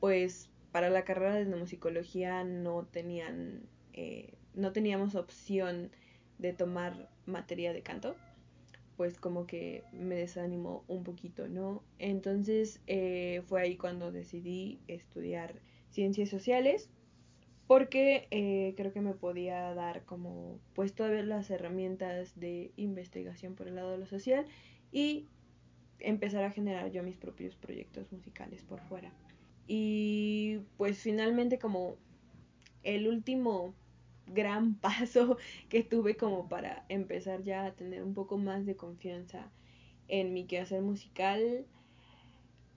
pues, 0.00 0.48
para 0.70 0.88
la 0.88 1.04
carrera 1.04 1.34
de 1.34 1.44
musicología 1.44 2.42
no 2.42 2.86
tenían, 2.86 3.68
eh, 3.92 4.32
no 4.54 4.72
teníamos 4.72 5.14
opción 5.14 5.90
de 6.38 6.54
tomar 6.54 7.10
materia 7.26 7.74
de 7.74 7.82
canto, 7.82 8.16
pues 8.96 9.18
como 9.20 9.46
que 9.46 9.84
me 9.92 10.14
desanimó 10.14 10.84
un 10.88 11.04
poquito, 11.04 11.48
¿no? 11.48 11.84
Entonces 11.98 12.80
eh, 12.86 13.42
fue 13.46 13.60
ahí 13.60 13.76
cuando 13.76 14.10
decidí 14.10 14.80
estudiar 14.88 15.60
ciencias 15.90 16.30
sociales 16.30 16.88
porque 17.66 18.26
eh, 18.30 18.72
creo 18.78 18.94
que 18.94 19.02
me 19.02 19.12
podía 19.12 19.74
dar 19.74 20.06
como 20.06 20.58
pues 20.72 20.94
todas 20.94 21.26
las 21.26 21.50
herramientas 21.50 22.40
de 22.40 22.72
investigación 22.76 23.54
por 23.54 23.68
el 23.68 23.74
lado 23.74 23.90
de 23.90 23.98
lo 23.98 24.06
social 24.06 24.46
y 24.92 25.26
empezar 26.02 26.44
a 26.44 26.50
generar 26.50 26.90
yo 26.90 27.02
mis 27.02 27.16
propios 27.16 27.56
proyectos 27.56 28.10
musicales 28.12 28.62
por 28.62 28.80
fuera. 28.80 29.12
Y 29.66 30.60
pues 30.76 30.98
finalmente 30.98 31.58
como 31.58 31.96
el 32.82 33.08
último 33.08 33.74
gran 34.26 34.74
paso 34.80 35.36
que 35.68 35.82
tuve 35.82 36.16
como 36.16 36.48
para 36.48 36.84
empezar 36.88 37.42
ya 37.42 37.66
a 37.66 37.74
tener 37.74 38.02
un 38.02 38.14
poco 38.14 38.38
más 38.38 38.66
de 38.66 38.76
confianza 38.76 39.50
en 40.08 40.32
mi 40.32 40.46
quehacer 40.46 40.82
musical 40.82 41.64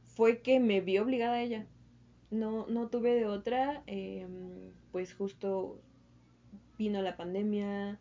fue 0.07 0.41
que 0.41 0.59
me 0.59 0.81
vi 0.81 0.97
obligada 0.97 1.35
a 1.35 1.41
ella. 1.41 1.67
No, 2.31 2.65
no 2.67 2.87
tuve 2.89 3.13
de 3.13 3.25
otra, 3.25 3.83
em, 3.87 4.71
pues 4.91 5.13
justo 5.13 5.79
vino 6.77 7.01
la 7.01 7.17
pandemia, 7.17 7.99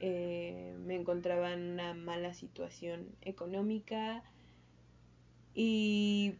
eh, 0.00 0.76
me 0.84 0.94
encontraba 0.94 1.52
en 1.52 1.72
una 1.72 1.94
mala 1.94 2.32
situación 2.32 3.08
económica 3.22 4.22
y 5.60 6.36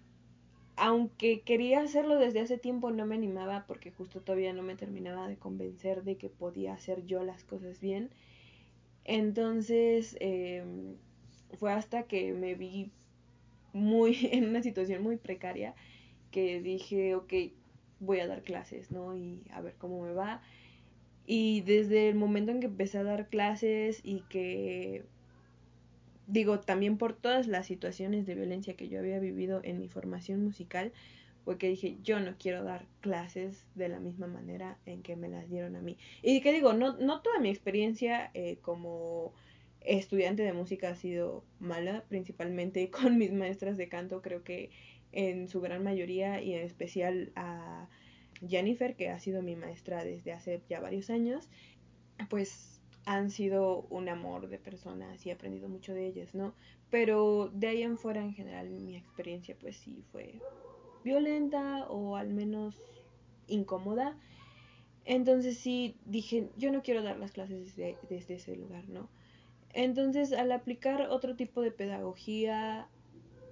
aunque 0.76 1.40
quería 1.40 1.80
hacerlo 1.80 2.20
desde 2.20 2.38
hace 2.38 2.56
tiempo 2.56 2.92
no 2.92 3.04
me 3.04 3.16
animaba 3.16 3.64
porque 3.66 3.90
justo 3.90 4.20
todavía 4.20 4.52
no 4.52 4.62
me 4.62 4.76
terminaba 4.76 5.26
de 5.26 5.36
convencer 5.36 6.04
de 6.04 6.16
que 6.16 6.28
podía 6.28 6.74
hacer 6.74 7.04
yo 7.04 7.24
las 7.24 7.42
cosas 7.42 7.80
bien. 7.80 8.10
Entonces 9.04 10.16
em, 10.20 10.94
fue 11.58 11.72
hasta 11.72 12.04
que 12.04 12.32
me 12.32 12.54
vi 12.54 12.92
muy 13.72 14.16
en 14.30 14.48
una 14.48 14.62
situación 14.62 15.02
muy 15.02 15.16
precaria 15.16 15.74
que 16.30 16.60
dije, 16.62 17.16
ok, 17.16 17.32
voy 17.98 18.20
a 18.20 18.28
dar 18.28 18.42
clases, 18.44 18.92
¿no? 18.92 19.16
Y 19.16 19.42
a 19.50 19.60
ver 19.60 19.74
cómo 19.78 20.00
me 20.04 20.12
va. 20.12 20.42
Y 21.26 21.62
desde 21.62 22.08
el 22.08 22.14
momento 22.14 22.52
en 22.52 22.60
que 22.60 22.66
empecé 22.66 22.98
a 22.98 23.02
dar 23.02 23.28
clases 23.28 24.00
y 24.04 24.20
que, 24.28 25.06
digo, 26.28 26.60
también 26.60 26.98
por 26.98 27.14
todas 27.14 27.48
las 27.48 27.66
situaciones 27.66 28.26
de 28.26 28.34
violencia 28.34 28.76
que 28.76 28.88
yo 28.88 29.00
había 29.00 29.18
vivido 29.18 29.60
en 29.64 29.80
mi 29.80 29.88
formación 29.88 30.44
musical, 30.44 30.92
fue 31.44 31.56
que 31.56 31.68
dije, 31.68 31.96
yo 32.02 32.20
no 32.20 32.36
quiero 32.38 32.62
dar 32.62 32.86
clases 33.00 33.66
de 33.74 33.88
la 33.88 33.98
misma 33.98 34.26
manera 34.26 34.78
en 34.84 35.02
que 35.02 35.16
me 35.16 35.28
las 35.28 35.48
dieron 35.48 35.76
a 35.76 35.80
mí. 35.80 35.96
Y 36.22 36.42
que 36.42 36.52
digo, 36.52 36.74
no, 36.74 36.98
no 36.98 37.22
toda 37.22 37.40
mi 37.40 37.48
experiencia 37.48 38.30
eh, 38.34 38.58
como 38.60 39.32
estudiante 39.80 40.42
de 40.42 40.52
música 40.52 40.90
ha 40.90 40.94
sido 40.94 41.44
mala, 41.58 42.04
principalmente 42.08 42.90
con 42.90 43.16
mis 43.16 43.32
maestras 43.32 43.78
de 43.78 43.88
canto, 43.88 44.20
creo 44.20 44.44
que 44.44 44.70
en 45.12 45.48
su 45.48 45.62
gran 45.62 45.82
mayoría 45.82 46.42
y 46.42 46.52
en 46.52 46.62
especial 46.62 47.32
a 47.34 47.88
Jennifer, 48.46 48.94
que 48.94 49.08
ha 49.08 49.18
sido 49.18 49.40
mi 49.40 49.56
maestra 49.56 50.04
desde 50.04 50.32
hace 50.34 50.60
ya 50.68 50.80
varios 50.80 51.08
años, 51.08 51.48
pues 52.28 52.67
han 53.08 53.30
sido 53.30 53.86
un 53.88 54.10
amor 54.10 54.48
de 54.50 54.58
personas 54.58 55.24
y 55.24 55.30
he 55.30 55.32
aprendido 55.32 55.66
mucho 55.70 55.94
de 55.94 56.06
ellas, 56.06 56.34
¿no? 56.34 56.52
Pero 56.90 57.50
de 57.54 57.68
ahí 57.68 57.82
en 57.82 57.96
fuera, 57.96 58.20
en 58.20 58.34
general, 58.34 58.68
mi 58.68 58.96
experiencia 58.96 59.56
pues 59.58 59.78
sí 59.78 60.04
fue 60.12 60.34
violenta 61.04 61.86
o 61.88 62.16
al 62.16 62.34
menos 62.34 62.82
incómoda. 63.46 64.14
Entonces 65.06 65.56
sí 65.56 65.96
dije, 66.04 66.50
yo 66.58 66.70
no 66.70 66.82
quiero 66.82 67.02
dar 67.02 67.18
las 67.18 67.32
clases 67.32 67.64
desde, 67.74 67.96
desde 68.10 68.34
ese 68.34 68.54
lugar, 68.56 68.86
¿no? 68.90 69.08
Entonces 69.72 70.34
al 70.34 70.52
aplicar 70.52 71.08
otro 71.08 71.34
tipo 71.34 71.62
de 71.62 71.70
pedagogía, 71.70 72.88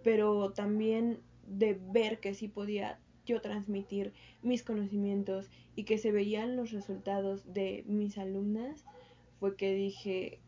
pero 0.03 0.53
también 0.53 1.21
de 1.47 1.81
ver 1.92 2.21
que 2.21 2.35
sí 2.35 2.49
podía 2.49 2.99
yo 3.25 3.40
transmitir 3.40 4.12
mis 4.42 4.62
conocimientos 4.62 5.49
y 5.75 5.85
que 5.85 5.97
se 5.97 6.12
veían 6.12 6.57
los 6.57 6.73
resultados 6.73 7.55
de 7.55 7.85
mis 7.87 8.19
alumnas, 8.19 8.85
fue 9.40 9.57
que 9.57 9.75
dije, 9.75 10.40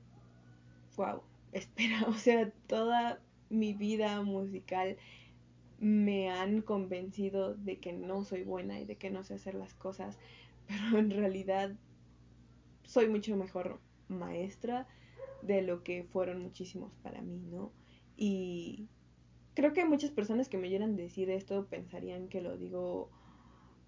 wow, 0.96 1.22
espera, 1.52 2.04
o 2.08 2.14
sea, 2.14 2.50
toda 2.66 3.20
mi 3.50 3.72
vida 3.72 4.22
musical 4.22 4.96
me 5.78 6.30
han 6.30 6.60
convencido 6.60 7.54
de 7.54 7.78
que 7.78 7.92
no 7.92 8.24
soy 8.24 8.42
buena 8.42 8.80
y 8.80 8.84
de 8.84 8.96
que 8.96 9.10
no 9.10 9.22
sé 9.24 9.34
hacer 9.34 9.54
las 9.54 9.74
cosas, 9.74 10.18
pero 10.66 10.98
en 10.98 11.10
realidad 11.10 11.74
soy 12.84 13.08
mucho 13.08 13.36
mejor 13.36 13.80
maestra 14.08 14.86
de 15.42 15.62
lo 15.62 15.84
que 15.84 16.04
fueron 16.04 16.42
muchísimos 16.42 16.92
para 17.02 17.22
mí, 17.22 17.38
¿no? 17.50 17.70
Y 18.16 18.88
creo 19.54 19.72
que 19.72 19.84
muchas 19.84 20.10
personas 20.10 20.48
que 20.48 20.58
me 20.58 20.68
oyeran 20.68 20.96
decir 20.96 21.30
esto 21.30 21.66
pensarían 21.66 22.28
que 22.28 22.40
lo 22.40 22.56
digo, 22.56 23.10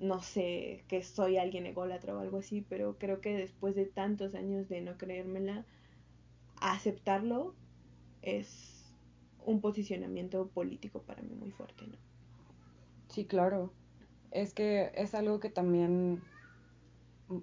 no 0.00 0.22
sé, 0.22 0.82
que 0.88 1.02
soy 1.02 1.36
alguien 1.36 1.66
ególatra 1.66 2.16
o 2.16 2.20
algo 2.20 2.38
así, 2.38 2.64
pero 2.68 2.96
creo 2.98 3.20
que 3.20 3.36
después 3.36 3.74
de 3.74 3.84
tantos 3.84 4.34
años 4.34 4.68
de 4.68 4.80
no 4.80 4.96
creérmela, 4.96 5.66
aceptarlo 6.60 7.54
es 8.22 8.96
un 9.44 9.60
posicionamiento 9.60 10.48
político 10.48 11.02
para 11.02 11.22
mí 11.22 11.34
muy 11.34 11.50
fuerte, 11.50 11.86
¿no? 11.86 11.96
Sí, 13.08 13.26
claro. 13.26 13.72
Es 14.30 14.54
que 14.54 14.90
es 14.94 15.14
algo 15.14 15.38
que 15.38 15.50
también 15.50 16.22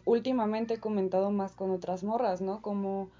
últimamente 0.06 0.76
he 0.76 0.80
comentado 0.80 1.32
más 1.32 1.56
con 1.56 1.72
otras 1.72 2.04
morras, 2.04 2.42
¿no? 2.42 2.62
Como 2.62 3.12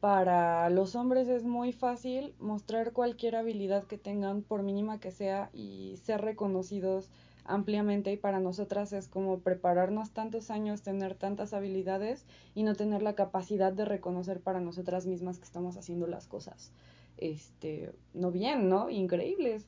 para 0.00 0.68
los 0.68 0.96
hombres 0.96 1.28
es 1.28 1.44
muy 1.44 1.72
fácil 1.72 2.34
mostrar 2.38 2.92
cualquier 2.92 3.36
habilidad 3.36 3.84
que 3.84 3.96
tengan, 3.96 4.42
por 4.42 4.62
mínima 4.62 5.00
que 5.00 5.10
sea, 5.10 5.48
y 5.54 5.96
ser 6.02 6.20
reconocidos 6.20 7.10
ampliamente 7.44 8.12
y 8.12 8.16
para 8.16 8.40
nosotras 8.40 8.92
es 8.92 9.08
como 9.08 9.40
prepararnos 9.40 10.10
tantos 10.10 10.50
años, 10.50 10.82
tener 10.82 11.14
tantas 11.14 11.52
habilidades 11.52 12.24
y 12.54 12.62
no 12.62 12.74
tener 12.74 13.02
la 13.02 13.14
capacidad 13.14 13.72
de 13.72 13.84
reconocer 13.84 14.40
para 14.40 14.60
nosotras 14.60 15.06
mismas 15.06 15.38
que 15.38 15.44
estamos 15.44 15.76
haciendo 15.76 16.06
las 16.06 16.26
cosas, 16.26 16.72
este, 17.16 17.92
no 18.12 18.30
bien, 18.30 18.68
¿no? 18.68 18.90
Increíbles. 18.90 19.66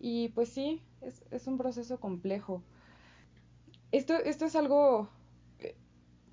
Y 0.00 0.28
pues 0.30 0.48
sí, 0.48 0.82
es, 1.00 1.22
es 1.30 1.46
un 1.46 1.56
proceso 1.56 1.98
complejo. 1.98 2.62
Esto, 3.92 4.14
esto 4.14 4.44
es 4.44 4.56
algo 4.56 5.08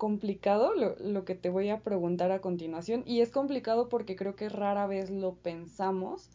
complicado 0.02 0.74
lo, 0.74 0.96
lo, 0.98 1.24
que 1.24 1.36
te 1.36 1.48
voy 1.48 1.68
a 1.68 1.78
preguntar 1.78 2.32
a 2.32 2.40
continuación 2.40 3.04
y 3.06 3.20
es 3.20 3.30
complicado 3.30 3.88
porque 3.88 4.16
creo 4.16 4.34
que 4.34 4.48
rara 4.48 4.88
vez 4.88 5.10
lo 5.10 5.36
pensamos 5.36 6.28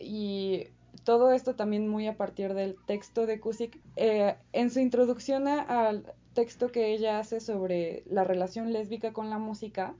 y 0.00 0.66
todo 1.04 1.32
esto 1.32 1.54
también 1.54 1.88
muy 1.88 2.06
a 2.06 2.16
partir 2.16 2.54
del 2.54 2.76
texto 2.86 3.26
de 3.26 3.40
Kusik. 3.40 3.80
Eh, 3.96 4.36
en 4.52 4.70
su 4.70 4.80
introducción 4.80 5.48
al 5.48 6.12
texto 6.34 6.70
que 6.70 6.92
ella 6.92 7.18
hace 7.18 7.40
sobre 7.40 8.04
la 8.06 8.24
relación 8.24 8.72
lésbica 8.72 9.12
con 9.12 9.30
la 9.30 9.38
música, 9.38 9.94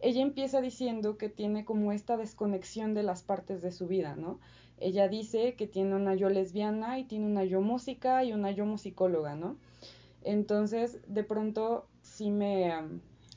ella 0.00 0.20
empieza 0.20 0.60
diciendo 0.60 1.16
que 1.16 1.28
tiene 1.28 1.64
como 1.64 1.92
esta 1.92 2.16
desconexión 2.16 2.92
de 2.94 3.02
las 3.02 3.22
partes 3.22 3.62
de 3.62 3.72
su 3.72 3.86
vida, 3.86 4.16
¿no? 4.16 4.40
Ella 4.78 5.08
dice 5.08 5.54
que 5.54 5.68
tiene 5.68 5.94
una 5.94 6.16
yo 6.16 6.28
lesbiana 6.28 6.98
y 6.98 7.04
tiene 7.04 7.26
una 7.26 7.44
yo 7.44 7.60
música 7.60 8.24
y 8.24 8.32
una 8.32 8.50
yo 8.50 8.66
musicóloga, 8.66 9.36
¿no? 9.36 9.56
Entonces, 10.24 11.00
de 11.06 11.22
pronto, 11.22 11.86
sí 12.02 12.30
me, 12.30 12.72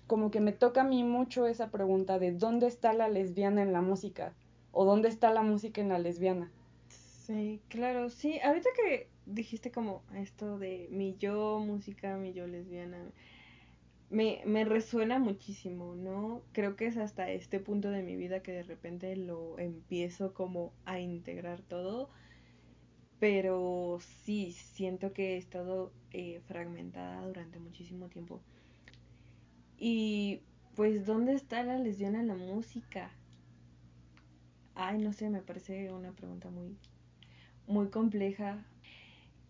como 0.08 0.32
que 0.32 0.40
me 0.40 0.54
toca 0.54 0.82
a 0.82 0.86
mí 0.86 1.04
mucho 1.04 1.46
esa 1.46 1.70
pregunta 1.70 2.20
de 2.20 2.32
dónde 2.32 2.68
está 2.68 2.94
la 2.94 3.10
lesbiana 3.10 3.62
en 3.62 3.74
la 3.74 3.82
música 3.82 4.34
o 4.72 4.86
dónde 4.86 5.08
está 5.10 5.32
la 5.32 5.44
música 5.44 5.82
en 5.82 5.90
la 5.90 6.00
lesbiana. 6.00 6.52
Sí, 7.26 7.62
claro, 7.70 8.10
sí. 8.10 8.40
Ahorita 8.44 8.70
que 8.76 9.08
dijiste 9.26 9.72
como 9.72 10.04
esto 10.14 10.58
de 10.60 10.88
mi 10.92 11.16
yo 11.18 11.60
música, 11.60 12.18
mi 12.18 12.34
yo 12.34 12.48
lesbiana, 12.48 13.12
me, 14.10 14.42
me 14.46 14.66
resuena 14.66 15.20
muchísimo, 15.20 15.96
¿no? 15.96 16.42
Creo 16.54 16.76
que 16.76 16.88
es 16.88 16.98
hasta 16.98 17.30
este 17.32 17.60
punto 17.60 17.90
de 17.92 18.04
mi 18.04 18.16
vida 18.16 18.42
que 18.42 18.52
de 18.52 18.64
repente 18.64 19.16
lo 19.16 19.58
empiezo 19.60 20.34
como 20.34 20.74
a 20.86 21.00
integrar 21.00 21.62
todo 21.62 22.10
pero 23.20 23.98
sí, 24.24 24.52
siento 24.54 25.14
que 25.14 25.34
he 25.34 25.38
estado 25.38 25.92
eh, 26.12 26.42
fragmentada 26.48 27.26
durante 27.26 27.60
muchísimo 27.60 28.08
tiempo. 28.10 28.42
Y 29.78 30.42
pues, 30.76 31.06
¿dónde 31.06 31.34
está 31.34 31.64
la 31.64 31.78
lesbiana 31.78 32.20
en 32.20 32.28
la 32.28 32.36
música? 32.36 33.12
Ay, 34.76 35.00
no 35.00 35.12
sé, 35.12 35.30
me 35.32 35.42
parece 35.42 35.92
una 35.92 36.12
pregunta 36.12 36.50
muy, 36.52 36.78
muy 37.68 37.90
compleja. 37.90 38.66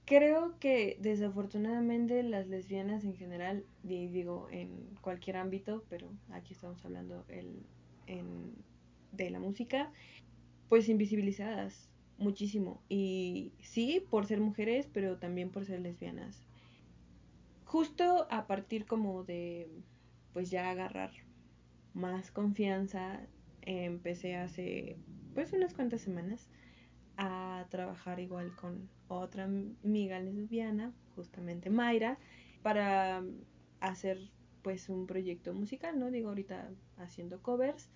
Creo 0.05 0.57
que 0.59 0.97
desafortunadamente 1.01 2.21
las 2.21 2.47
lesbianas 2.47 3.03
en 3.03 3.15
general, 3.15 3.65
digo, 3.83 4.47
en 4.51 4.69
cualquier 5.01 5.37
ámbito, 5.37 5.83
pero 5.89 6.11
aquí 6.29 6.53
estamos 6.53 6.83
hablando 6.85 7.25
el, 7.27 7.63
en, 8.05 8.53
de 9.11 9.31
la 9.31 9.39
música, 9.39 9.91
pues 10.69 10.89
invisibilizadas 10.89 11.89
muchísimo. 12.17 12.81
Y 12.87 13.53
sí, 13.61 14.05
por 14.09 14.27
ser 14.27 14.41
mujeres, 14.41 14.87
pero 14.93 15.17
también 15.17 15.49
por 15.49 15.65
ser 15.65 15.81
lesbianas. 15.81 16.43
Justo 17.65 18.27
a 18.29 18.45
partir 18.45 18.85
como 18.85 19.23
de, 19.23 19.67
pues 20.33 20.51
ya 20.51 20.69
agarrar 20.69 21.11
más 21.95 22.29
confianza, 22.29 23.21
empecé 23.63 24.35
hace, 24.35 24.97
pues 25.33 25.51
unas 25.51 25.73
cuantas 25.73 26.01
semanas 26.01 26.47
a 27.17 27.65
trabajar 27.69 28.19
igual 28.19 28.55
con 28.55 28.89
otra 29.07 29.45
amiga 29.45 30.19
lesbiana, 30.19 30.93
justamente 31.15 31.69
Mayra. 31.69 32.17
para 32.61 33.23
hacer 33.79 34.19
pues 34.61 34.89
un 34.89 35.05
proyecto 35.05 35.53
musical, 35.53 35.99
¿no? 35.99 36.09
Digo, 36.09 36.29
ahorita 36.29 36.71
haciendo 36.97 37.41
covers. 37.41 37.87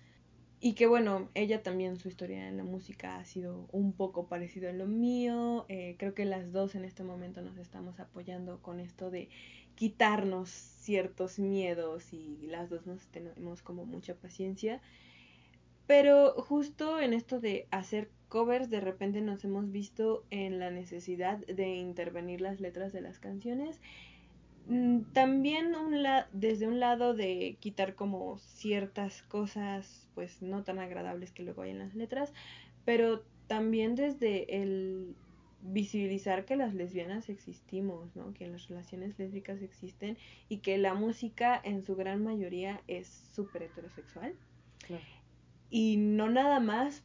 Y 0.60 0.74
que 0.74 0.86
bueno, 0.86 1.30
ella 1.34 1.62
también 1.62 1.96
su 1.96 2.08
historia 2.08 2.46
en 2.46 2.58
la 2.58 2.64
música 2.64 3.16
ha 3.16 3.24
sido 3.24 3.66
un 3.72 3.94
poco 3.94 4.28
parecido 4.28 4.68
a 4.68 4.72
lo 4.72 4.86
mío. 4.86 5.64
Eh, 5.68 5.96
creo 5.98 6.14
que 6.14 6.26
las 6.26 6.52
dos 6.52 6.74
en 6.74 6.84
este 6.84 7.02
momento 7.02 7.40
nos 7.40 7.56
estamos 7.56 7.98
apoyando 7.98 8.60
con 8.60 8.78
esto 8.78 9.10
de 9.10 9.30
quitarnos 9.74 10.50
ciertos 10.50 11.38
miedos 11.38 12.12
y 12.12 12.46
las 12.46 12.68
dos 12.68 12.86
nos 12.86 13.06
tenemos 13.08 13.62
como 13.62 13.86
mucha 13.86 14.14
paciencia. 14.14 14.82
Pero 15.86 16.34
justo 16.34 17.00
en 17.00 17.14
esto 17.14 17.40
de 17.40 17.66
hacer 17.70 18.10
covers, 18.30 18.70
de 18.70 18.80
repente 18.80 19.20
nos 19.20 19.44
hemos 19.44 19.70
visto 19.70 20.24
en 20.30 20.58
la 20.58 20.70
necesidad 20.70 21.36
de 21.46 21.74
intervenir 21.74 22.40
las 22.40 22.60
letras 22.60 22.94
de 22.94 23.02
las 23.02 23.18
canciones 23.18 23.78
Mm, 24.70 25.00
también 25.12 25.74
un 25.74 26.06
desde 26.32 26.68
un 26.68 26.78
lado 26.78 27.12
de 27.12 27.56
quitar 27.58 27.96
como 27.96 28.38
ciertas 28.38 29.22
cosas 29.22 30.08
pues 30.14 30.42
no 30.42 30.62
tan 30.62 30.78
agradables 30.78 31.32
que 31.32 31.42
luego 31.42 31.62
hay 31.62 31.70
en 31.70 31.80
las 31.80 31.96
letras, 31.96 32.32
pero 32.84 33.24
también 33.48 33.96
desde 33.96 34.62
el 34.62 35.16
visibilizar 35.62 36.44
que 36.44 36.54
las 36.54 36.72
lesbianas 36.72 37.28
existimos, 37.28 38.14
¿no? 38.14 38.32
Que 38.32 38.46
las 38.46 38.68
relaciones 38.68 39.18
lésbicas 39.18 39.60
existen 39.60 40.16
y 40.48 40.58
que 40.58 40.78
la 40.78 40.94
música 40.94 41.60
en 41.62 41.82
su 41.82 41.96
gran 41.96 42.22
mayoría 42.22 42.80
es 42.86 43.08
súper 43.34 43.64
heterosexual. 43.64 44.34
Y 45.68 45.96
no 45.96 46.30
nada 46.30 46.60
más 46.60 47.02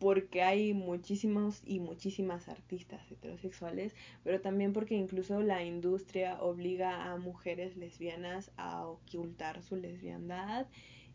porque 0.00 0.42
hay 0.42 0.72
muchísimos 0.72 1.60
y 1.64 1.78
muchísimas 1.78 2.48
artistas 2.48 3.08
heterosexuales, 3.12 3.94
pero 4.24 4.40
también 4.40 4.72
porque 4.72 4.94
incluso 4.94 5.42
la 5.42 5.62
industria 5.62 6.40
obliga 6.40 7.12
a 7.12 7.18
mujeres 7.18 7.76
lesbianas 7.76 8.50
a 8.56 8.86
ocultar 8.86 9.62
su 9.62 9.76
lesbiandad 9.76 10.66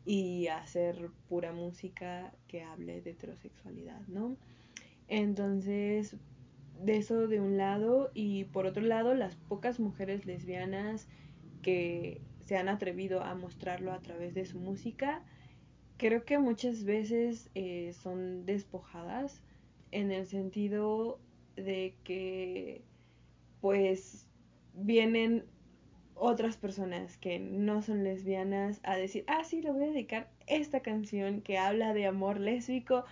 y 0.05 0.47
hacer 0.47 1.09
pura 1.27 1.51
música 1.51 2.31
que 2.47 2.61
hable 2.61 3.01
de 3.01 3.09
heterosexualidad, 3.09 4.01
¿no? 4.07 4.37
Entonces, 5.07 6.15
de 6.83 6.97
eso 6.97 7.27
de 7.27 7.41
un 7.41 7.57
lado 7.57 8.11
y 8.13 8.43
por 8.45 8.67
otro 8.67 8.83
lado, 8.83 9.15
las 9.15 9.35
pocas 9.35 9.79
mujeres 9.79 10.27
lesbianas 10.27 11.07
que 11.63 12.21
se 12.45 12.55
han 12.55 12.69
atrevido 12.69 13.23
a 13.23 13.33
mostrarlo 13.33 13.91
a 13.91 13.99
través 13.99 14.35
de 14.35 14.45
su 14.45 14.59
música, 14.59 15.23
creo 15.97 16.25
que 16.25 16.37
muchas 16.37 16.83
veces 16.83 17.49
eh, 17.55 17.93
son 18.01 18.45
despojadas 18.45 19.41
en 19.91 20.11
el 20.11 20.25
sentido 20.25 21.19
de 21.55 21.95
que 22.03 22.81
pues 23.61 24.27
vienen 24.73 25.45
otras 26.15 26.57
personas 26.57 27.17
que 27.17 27.39
no 27.39 27.81
son 27.81 28.03
lesbianas 28.03 28.79
a 28.83 28.95
decir, 28.95 29.23
ah, 29.27 29.43
sí, 29.43 29.61
le 29.61 29.71
voy 29.71 29.83
a 29.83 29.87
dedicar 29.87 30.29
esta 30.47 30.79
canción 30.79 31.41
que 31.41 31.57
habla 31.57 31.93
de 31.93 32.05
amor 32.05 32.39
lésbico 32.39 33.05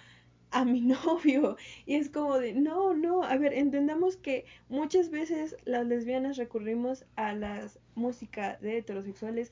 a 0.52 0.66
mi 0.66 0.82
novio. 0.82 1.58
Y 1.86 1.96
es 1.96 2.10
como 2.10 2.40
de, 2.40 2.54
no, 2.54 2.94
no, 2.94 3.24
a 3.24 3.38
ver, 3.38 3.54
entendamos 3.54 4.16
que 4.18 4.46
muchas 4.70 5.10
veces 5.10 5.58
las 5.66 5.86
lesbianas 5.86 6.38
recurrimos 6.38 7.06
a 7.16 7.34
la 7.34 7.68
música 7.96 8.58
de 8.62 8.78
heterosexuales 8.78 9.52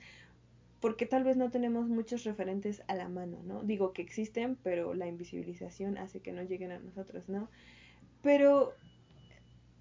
porque 0.81 1.05
tal 1.05 1.23
vez 1.23 1.37
no 1.37 1.51
tenemos 1.51 1.87
muchos 1.87 2.23
referentes 2.23 2.83
a 2.87 2.95
la 2.95 3.07
mano, 3.07 3.41
¿no? 3.43 3.63
Digo 3.63 3.93
que 3.93 4.01
existen, 4.01 4.57
pero 4.63 4.93
la 4.95 5.07
invisibilización 5.07 5.97
hace 5.97 6.19
que 6.19 6.33
no 6.33 6.41
lleguen 6.41 6.71
a 6.71 6.79
nosotros, 6.79 7.29
¿no? 7.29 7.49
Pero 8.23 8.73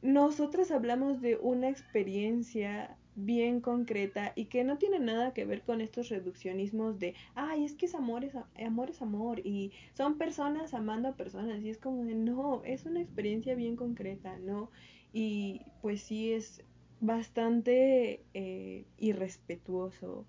nosotras 0.02 0.70
hablamos 0.70 1.20
de 1.22 1.36
una 1.36 1.70
experiencia 1.70 2.96
bien 3.16 3.60
concreta 3.60 4.32
y 4.36 4.46
que 4.46 4.62
no 4.62 4.78
tiene 4.78 4.98
nada 4.98 5.32
que 5.32 5.44
ver 5.44 5.62
con 5.62 5.80
estos 5.80 6.10
reduccionismos 6.10 6.98
de, 6.98 7.14
ay, 7.34 7.64
es 7.64 7.74
que 7.74 7.86
es 7.86 7.94
amor, 7.94 8.24
es 8.24 8.34
amor, 8.64 8.90
es 8.90 9.02
amor, 9.02 9.40
y 9.40 9.72
son 9.94 10.18
personas 10.18 10.74
amando 10.74 11.08
a 11.08 11.16
personas, 11.16 11.62
y 11.62 11.70
es 11.70 11.78
como 11.78 12.04
de, 12.04 12.14
no, 12.14 12.62
es 12.64 12.84
una 12.84 13.00
experiencia 13.00 13.54
bien 13.54 13.76
concreta, 13.76 14.38
¿no? 14.38 14.70
Y 15.12 15.62
pues 15.80 16.02
sí 16.02 16.32
es 16.32 16.62
bastante 17.00 18.22
eh, 18.34 18.84
irrespetuoso 18.98 20.26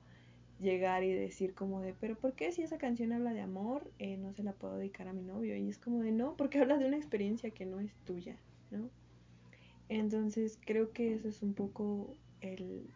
llegar 0.62 1.04
y 1.04 1.12
decir 1.12 1.54
como 1.54 1.82
de, 1.82 1.93
pero 1.93 2.15
¿por 2.15 2.34
qué 2.34 2.52
si 2.52 2.62
esa 2.62 2.78
canción 2.78 3.12
habla 3.12 3.34
de 3.34 3.41
amor, 3.41 3.91
eh, 4.00 4.17
no 4.17 4.34
se 4.34 4.43
la 4.43 4.54
puedo 4.54 4.78
dedicar 4.78 5.08
a 5.08 5.13
mi 5.13 5.24
novio? 5.24 5.58
Y 5.58 5.67
es 5.69 5.78
como 5.78 6.02
de, 6.02 6.12
no, 6.12 6.38
porque 6.38 6.60
habla 6.60 6.78
de 6.78 6.86
una 6.86 6.97
experiencia 6.97 7.52
que 7.52 7.65
no 7.65 7.80
es 7.80 7.93
tuya, 8.06 8.38
¿no? 8.69 8.89
Entonces 9.89 10.58
creo 10.65 10.93
que 10.93 11.13
eso 11.13 11.28
es 11.28 11.41
un 11.41 11.54
poco 11.54 12.15
el 12.39 12.88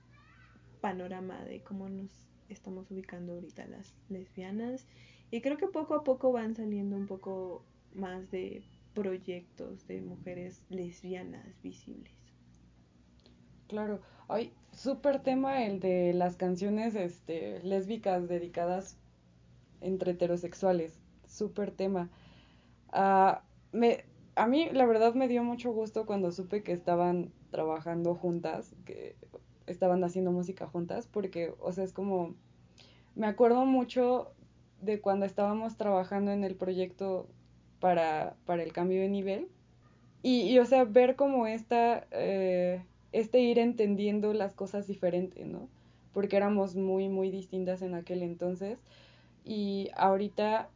panorama 0.79 1.43
de 1.43 1.61
cómo 1.61 1.89
nos 1.89 2.29
estamos 2.47 2.89
ubicando 2.91 3.33
ahorita 3.33 3.65
las 3.67 3.93
lesbianas 4.07 4.85
y 5.31 5.41
creo 5.41 5.57
que 5.57 5.67
poco 5.67 5.95
a 5.95 6.03
poco 6.03 6.31
van 6.31 6.55
saliendo 6.55 6.95
un 6.95 7.07
poco 7.07 7.65
más 7.93 8.29
de 8.31 8.63
proyectos 8.93 9.85
de 9.87 10.01
mujeres 10.01 10.61
lesbianas 10.69 11.61
visibles. 11.61 12.13
Claro, 13.67 14.01
ay, 14.27 14.53
súper 14.75 15.19
tema 15.19 15.65
el 15.65 15.79
de 15.79 16.13
las 16.13 16.35
canciones 16.35 16.95
este, 16.95 17.61
lésbicas 17.63 18.27
dedicadas 18.27 18.97
entre 19.81 20.11
heterosexuales, 20.11 20.99
súper 21.27 21.71
tema. 21.71 22.09
Ah, 22.91 23.43
me, 23.71 24.05
a 24.35 24.47
mí 24.47 24.69
la 24.71 24.85
verdad 24.85 25.13
me 25.13 25.27
dio 25.27 25.43
mucho 25.43 25.71
gusto 25.71 26.05
cuando 26.05 26.31
supe 26.31 26.61
que 26.61 26.73
estaban 26.73 27.31
trabajando 27.51 28.15
juntas, 28.15 28.75
que 28.85 29.15
estaban 29.65 30.03
haciendo 30.03 30.31
música 30.31 30.67
juntas, 30.67 31.07
porque, 31.07 31.53
o 31.59 31.71
sea, 31.71 31.83
es 31.83 31.93
como, 31.93 32.35
me 33.15 33.27
acuerdo 33.27 33.65
mucho 33.65 34.33
de 34.81 34.99
cuando 35.01 35.25
estábamos 35.25 35.77
trabajando 35.77 36.31
en 36.31 36.43
el 36.43 36.55
proyecto 36.55 37.27
para, 37.79 38.35
para 38.45 38.63
el 38.63 38.73
cambio 38.73 39.01
de 39.01 39.09
nivel. 39.09 39.47
Y, 40.21 40.41
y 40.41 40.59
o 40.59 40.65
sea, 40.65 40.83
ver 40.83 41.15
como 41.15 41.47
esta... 41.47 42.07
Eh, 42.11 42.83
este 43.15 43.39
ir 43.39 43.59
entendiendo 43.59 44.33
las 44.33 44.53
cosas 44.53 44.87
diferente, 44.87 45.45
¿no? 45.45 45.69
Porque 46.13 46.35
éramos 46.35 46.75
muy, 46.75 47.07
muy 47.07 47.31
distintas 47.31 47.81
en 47.81 47.95
aquel 47.95 48.21
entonces. 48.21 48.77
Y 49.45 49.89
ahorita, 49.95 50.69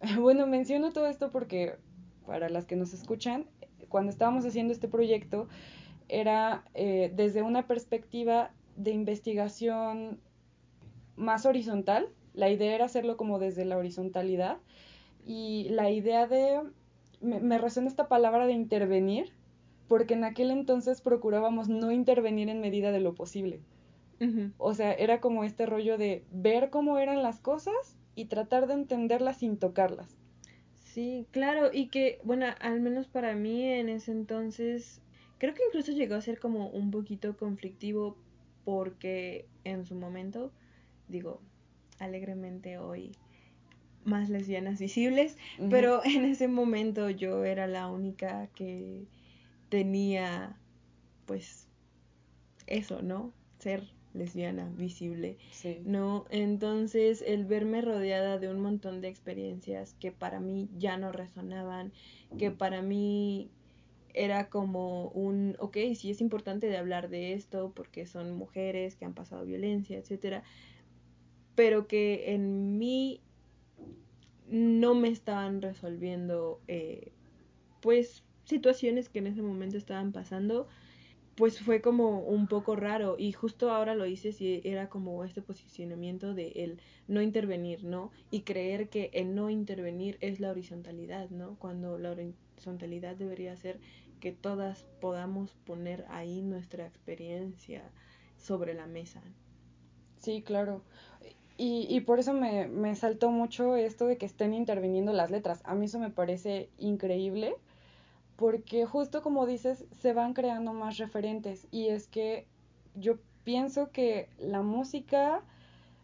bueno, 0.20 0.46
menciono 0.46 0.92
todo 0.92 1.08
esto 1.08 1.32
porque 1.32 1.74
para 2.24 2.48
las 2.48 2.66
que 2.66 2.76
nos 2.76 2.94
escuchan, 2.94 3.46
cuando 3.88 4.10
estábamos 4.10 4.44
haciendo 4.46 4.72
este 4.72 4.86
proyecto, 4.86 5.48
era 6.08 6.64
eh, 6.74 7.12
desde 7.14 7.42
una 7.42 7.66
perspectiva 7.66 8.52
de 8.76 8.92
investigación 8.92 10.20
más 11.16 11.46
horizontal. 11.46 12.08
La 12.32 12.48
idea 12.48 12.76
era 12.76 12.84
hacerlo 12.84 13.16
como 13.16 13.40
desde 13.40 13.64
la 13.64 13.76
horizontalidad. 13.76 14.58
Y 15.26 15.66
la 15.70 15.90
idea 15.90 16.28
de, 16.28 16.60
me, 17.20 17.40
me 17.40 17.56
esta 17.56 18.06
palabra 18.06 18.46
de 18.46 18.52
intervenir, 18.52 19.32
porque 19.88 20.14
en 20.14 20.24
aquel 20.24 20.50
entonces 20.50 21.00
procurábamos 21.00 21.68
no 21.68 21.92
intervenir 21.92 22.48
en 22.48 22.60
medida 22.60 22.92
de 22.92 23.00
lo 23.00 23.14
posible. 23.14 23.60
O 24.56 24.72
sea, 24.72 24.94
era 24.94 25.20
como 25.20 25.44
este 25.44 25.66
rollo 25.66 25.98
de 25.98 26.24
ver 26.32 26.70
cómo 26.70 26.98
eran 26.98 27.22
las 27.22 27.38
cosas 27.38 27.96
y 28.14 28.26
tratar 28.26 28.66
de 28.66 28.74
entenderlas 28.74 29.38
sin 29.38 29.58
tocarlas. 29.58 30.16
Sí, 30.84 31.26
claro, 31.30 31.70
y 31.70 31.88
que, 31.88 32.18
bueno, 32.24 32.46
al 32.60 32.80
menos 32.80 33.06
para 33.06 33.34
mí 33.34 33.62
en 33.62 33.90
ese 33.90 34.12
entonces, 34.12 35.02
creo 35.36 35.52
que 35.52 35.62
incluso 35.66 35.92
llegó 35.92 36.14
a 36.14 36.22
ser 36.22 36.38
como 36.38 36.68
un 36.70 36.90
poquito 36.90 37.36
conflictivo 37.36 38.16
porque 38.64 39.46
en 39.64 39.84
su 39.84 39.94
momento, 39.94 40.50
digo, 41.08 41.42
alegremente 41.98 42.78
hoy 42.78 43.12
más 44.04 44.30
lesbianas 44.30 44.78
visibles, 44.78 45.36
pero 45.68 46.00
en 46.04 46.24
ese 46.24 46.48
momento 46.48 47.10
yo 47.10 47.44
era 47.44 47.66
la 47.66 47.88
única 47.88 48.48
que 48.54 49.04
tenía 49.68 50.56
pues 51.26 51.68
eso, 52.66 53.02
¿no? 53.02 53.32
Ser 53.58 53.88
lesbiana, 54.14 54.70
visible, 54.76 55.36
¿no? 55.84 56.24
Entonces 56.30 57.22
el 57.26 57.44
verme 57.44 57.82
rodeada 57.82 58.38
de 58.38 58.48
un 58.48 58.60
montón 58.60 59.00
de 59.00 59.08
experiencias 59.08 59.94
que 60.00 60.10
para 60.10 60.40
mí 60.40 60.68
ya 60.78 60.96
no 60.96 61.12
resonaban, 61.12 61.92
que 62.38 62.50
para 62.50 62.82
mí 62.82 63.50
era 64.14 64.48
como 64.48 65.08
un, 65.08 65.56
ok, 65.58 65.76
sí 65.94 66.10
es 66.10 66.22
importante 66.22 66.68
de 66.68 66.78
hablar 66.78 67.10
de 67.10 67.34
esto 67.34 67.72
porque 67.74 68.06
son 68.06 68.32
mujeres 68.32 68.96
que 68.96 69.04
han 69.04 69.12
pasado 69.12 69.44
violencia, 69.44 69.98
etcétera, 69.98 70.42
pero 71.54 71.86
que 71.86 72.32
en 72.32 72.78
mí 72.78 73.20
no 74.48 74.94
me 74.94 75.08
estaban 75.08 75.60
resolviendo, 75.60 76.60
eh, 76.68 77.12
pues 77.82 78.24
situaciones 78.46 79.10
que 79.10 79.18
en 79.18 79.26
ese 79.26 79.42
momento 79.42 79.76
estaban 79.76 80.12
pasando, 80.12 80.66
pues 81.34 81.60
fue 81.60 81.82
como 81.82 82.20
un 82.20 82.46
poco 82.46 82.76
raro 82.76 83.16
y 83.18 83.32
justo 83.32 83.70
ahora 83.70 83.94
lo 83.94 84.04
dices 84.04 84.40
y 84.40 84.62
era 84.64 84.88
como 84.88 85.22
este 85.22 85.42
posicionamiento 85.42 86.32
de 86.32 86.48
el 86.56 86.80
no 87.08 87.20
intervenir, 87.20 87.84
¿no? 87.84 88.10
Y 88.30 88.40
creer 88.40 88.88
que 88.88 89.10
el 89.12 89.34
no 89.34 89.50
intervenir 89.50 90.16
es 90.22 90.40
la 90.40 90.50
horizontalidad, 90.50 91.28
¿no? 91.28 91.56
Cuando 91.58 91.98
la 91.98 92.12
horizontalidad 92.12 93.16
debería 93.16 93.54
ser 93.56 93.80
que 94.18 94.32
todas 94.32 94.86
podamos 95.00 95.52
poner 95.66 96.06
ahí 96.08 96.40
nuestra 96.40 96.86
experiencia 96.86 97.82
sobre 98.38 98.72
la 98.72 98.86
mesa. 98.86 99.20
Sí, 100.16 100.40
claro. 100.40 100.80
Y, 101.58 101.86
y 101.90 102.00
por 102.00 102.18
eso 102.18 102.32
me, 102.32 102.66
me 102.66 102.94
saltó 102.96 103.30
mucho 103.30 103.76
esto 103.76 104.06
de 104.06 104.16
que 104.16 104.24
estén 104.26 104.54
interviniendo 104.54 105.12
las 105.12 105.30
letras. 105.30 105.60
A 105.64 105.74
mí 105.74 105.84
eso 105.84 105.98
me 105.98 106.10
parece 106.10 106.70
increíble 106.78 107.56
porque 108.36 108.84
justo 108.84 109.22
como 109.22 109.46
dices, 109.46 109.86
se 109.92 110.12
van 110.12 110.34
creando 110.34 110.72
más 110.72 110.98
referentes 110.98 111.66
y 111.70 111.88
es 111.88 112.06
que 112.06 112.46
yo 112.94 113.18
pienso 113.44 113.90
que 113.90 114.28
la 114.38 114.62
música, 114.62 115.42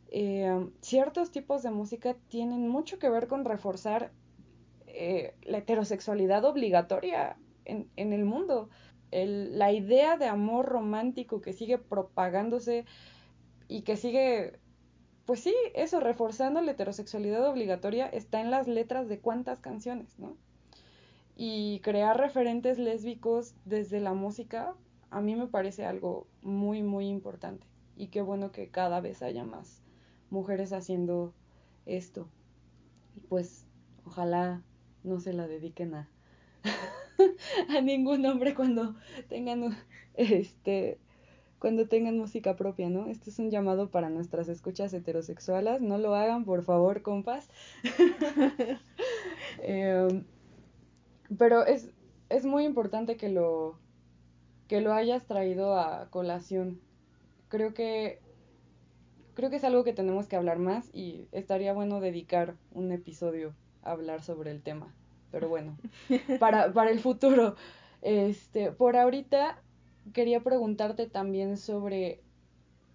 eh, 0.09 0.69
ciertos 0.81 1.31
tipos 1.31 1.63
de 1.63 1.71
música 1.71 2.17
tienen 2.29 2.69
mucho 2.69 2.99
que 2.99 3.11
ver 3.11 3.29
con 3.29 3.45
reforzar 3.45 4.13
eh, 4.87 5.35
la 5.43 5.59
heterosexualidad 5.59 6.45
obligatoria 6.45 7.37
en, 7.65 7.91
en 7.97 8.13
el 8.13 8.25
mundo. 8.25 8.69
El, 9.11 9.59
la 9.59 9.73
idea 9.73 10.17
de 10.17 10.27
amor 10.27 10.67
romántico 10.67 11.41
que 11.43 11.53
sigue 11.53 11.79
propagándose 11.79 12.87
y 13.69 13.83
que 13.83 13.97
sigue, 13.97 14.59
pues 15.27 15.41
sí, 15.41 15.55
eso, 15.75 16.01
reforzando 16.01 16.61
la 16.61 16.73
heterosexualidad 16.73 17.47
obligatoria 17.47 18.07
está 18.07 18.41
en 18.41 18.51
las 18.51 18.69
letras 18.69 19.09
de 19.09 19.21
cuántas 19.21 19.61
canciones, 19.61 20.19
¿no? 20.19 20.37
Y 21.37 21.81
crear 21.81 22.19
referentes 22.19 22.79
lésbicos 22.79 23.55
desde 23.65 24.01
la 24.01 24.13
música 24.13 24.75
a 25.13 25.21
mí 25.21 25.37
me 25.37 25.47
parece 25.47 25.85
algo 25.85 26.27
muy, 26.41 26.83
muy 26.83 27.07
importante. 27.07 27.67
Y 27.97 28.09
qué 28.09 28.23
bueno 28.23 28.51
que 28.51 28.71
cada 28.71 29.01
vez 29.01 29.23
haya 29.23 29.45
más 29.45 29.83
mujeres 30.31 30.73
haciendo 30.73 31.35
esto. 31.85 32.29
Y 33.15 33.21
pues 33.21 33.67
ojalá 34.07 34.63
no 35.05 35.21
se 35.21 35.35
la 35.35 35.47
dediquen 35.47 35.95
a, 35.95 36.09
ningún 37.83 38.25
hombre 38.25 38.55
cuando 38.55 38.97
tengan 39.29 39.77
este 40.15 40.99
cuando 41.59 41.87
tengan 41.87 42.19
música 42.19 42.57
propia, 42.57 42.89
¿no? 42.89 43.07
Este 43.07 43.31
es 43.31 43.39
un 43.39 43.51
llamado 43.51 43.91
para 43.91 44.11
nuestras 44.11 44.49
escuchas 44.49 44.93
heterosexuales. 44.95 45.81
No 45.81 45.97
lo 45.97 46.17
hagan, 46.17 46.45
por 46.45 46.65
favor, 46.65 47.03
compas. 47.03 47.49
eh, 49.63 50.25
pero 51.39 51.65
es, 51.67 51.91
es 52.29 52.45
muy 52.45 52.65
importante 52.65 53.17
que 53.17 53.29
lo, 53.29 53.79
que 54.69 54.81
lo 54.81 54.93
hayas 54.93 55.27
traído 55.27 55.77
a 55.79 56.09
colación. 56.11 56.81
Creo 57.49 57.75
que 57.75 58.21
creo 59.35 59.51
que 59.51 59.57
es 59.57 59.65
algo 59.65 59.85
que 59.85 59.93
tenemos 59.93 60.27
que 60.27 60.37
hablar 60.37 60.59
más 60.59 60.91
y 60.95 61.27
estaría 61.33 61.73
bueno 61.73 62.01
dedicar 62.01 62.55
un 62.73 62.93
episodio 62.93 63.55
a 63.83 63.93
hablar 63.93 64.23
sobre 64.23 64.51
el 64.51 64.63
tema. 64.63 64.95
Pero 65.31 65.49
bueno, 65.49 65.77
para, 66.39 66.73
para 66.73 66.91
el 66.91 67.01
futuro. 67.01 67.57
Este, 68.03 68.73
por 68.73 68.97
ahorita 68.97 69.63
quería 70.13 70.41
preguntarte 70.41 71.07
también 71.07 71.57
sobre 71.57 72.21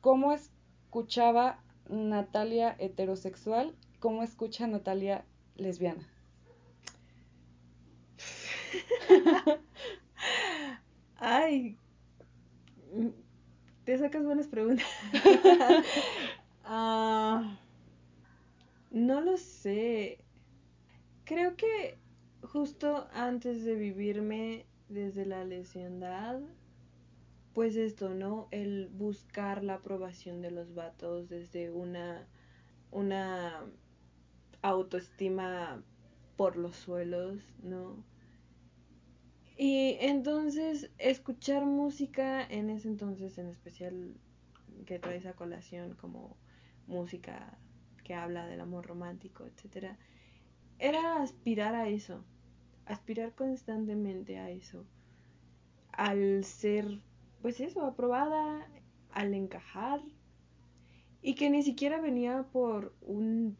cómo 0.02 0.34
escuchaba 0.34 1.64
Natalia 1.90 2.76
heterosexual, 2.80 3.76
cómo 4.00 4.24
escucha 4.24 4.68
Natalia 4.68 5.26
lesbiana. 5.56 6.08
Ay, 11.20 11.78
te 13.86 13.98
sacas 13.98 14.24
buenas 14.26 14.48
preguntas. 14.48 14.86
uh, 16.66 17.42
no 18.92 19.22
lo 19.22 19.38
sé. 19.38 20.20
Creo 21.26 21.56
que 21.56 22.00
justo 22.42 23.08
antes 23.14 23.64
de 23.64 23.76
vivirme 23.76 24.66
desde 24.90 25.26
la 25.28 25.44
lesiondad, 25.46 26.40
pues 27.54 27.76
esto, 27.76 28.10
¿no? 28.14 28.48
El 28.52 28.88
buscar 28.90 29.64
la 29.64 29.76
aprobación 29.76 30.42
de 30.42 30.52
los 30.52 30.74
vatos 30.74 31.28
desde 31.30 31.72
una, 31.72 32.28
una 32.92 33.64
autoestima 34.62 35.82
por 36.38 36.58
los 36.58 36.76
suelos, 36.76 37.40
¿no? 37.64 38.04
Y 39.58 39.98
entonces 40.00 40.92
escuchar 41.00 41.66
música 41.66 42.46
en 42.46 42.70
ese 42.70 42.88
entonces 42.90 43.40
en 43.40 43.48
especial 43.48 44.14
que 44.86 45.00
trae 45.00 45.18
esa 45.18 45.34
colación 45.34 45.96
como 45.96 46.38
música 46.86 47.58
que 48.04 48.14
habla 48.14 48.46
del 48.46 48.62
amor 48.62 48.86
romántico, 48.86 49.46
etcétera, 49.46 49.98
era 50.78 51.24
aspirar 51.24 51.74
a 51.74 51.90
eso, 51.90 52.24
aspirar 52.86 53.34
constantemente 53.34 54.38
a 54.38 54.52
eso, 54.52 54.86
al 55.92 56.44
ser, 56.44 57.02
pues 57.42 57.60
eso, 57.60 57.84
aprobada, 57.84 58.70
al 59.12 59.34
encajar, 59.34 60.02
y 61.24 61.34
que 61.34 61.50
ni 61.50 61.64
siquiera 61.64 62.00
venía 62.00 62.44
por 62.54 62.96
un 63.02 63.58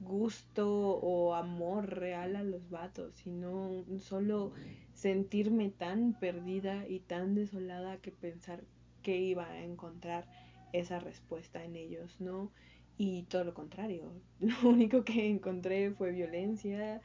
gusto 0.00 0.98
o 0.98 1.34
amor 1.34 1.88
real 1.98 2.36
a 2.36 2.42
los 2.42 2.68
vatos, 2.70 3.14
sino 3.14 3.84
solo 3.98 4.52
sentirme 4.94 5.70
tan 5.70 6.18
perdida 6.18 6.86
y 6.88 7.00
tan 7.00 7.34
desolada 7.34 7.98
que 7.98 8.12
pensar 8.12 8.64
que 9.02 9.16
iba 9.18 9.46
a 9.46 9.62
encontrar 9.62 10.26
esa 10.72 10.98
respuesta 10.98 11.64
en 11.64 11.76
ellos, 11.76 12.20
¿no? 12.20 12.50
Y 12.98 13.24
todo 13.24 13.44
lo 13.44 13.54
contrario, 13.54 14.12
lo 14.40 14.68
único 14.68 15.04
que 15.04 15.28
encontré 15.28 15.90
fue 15.92 16.12
violencia 16.12 17.00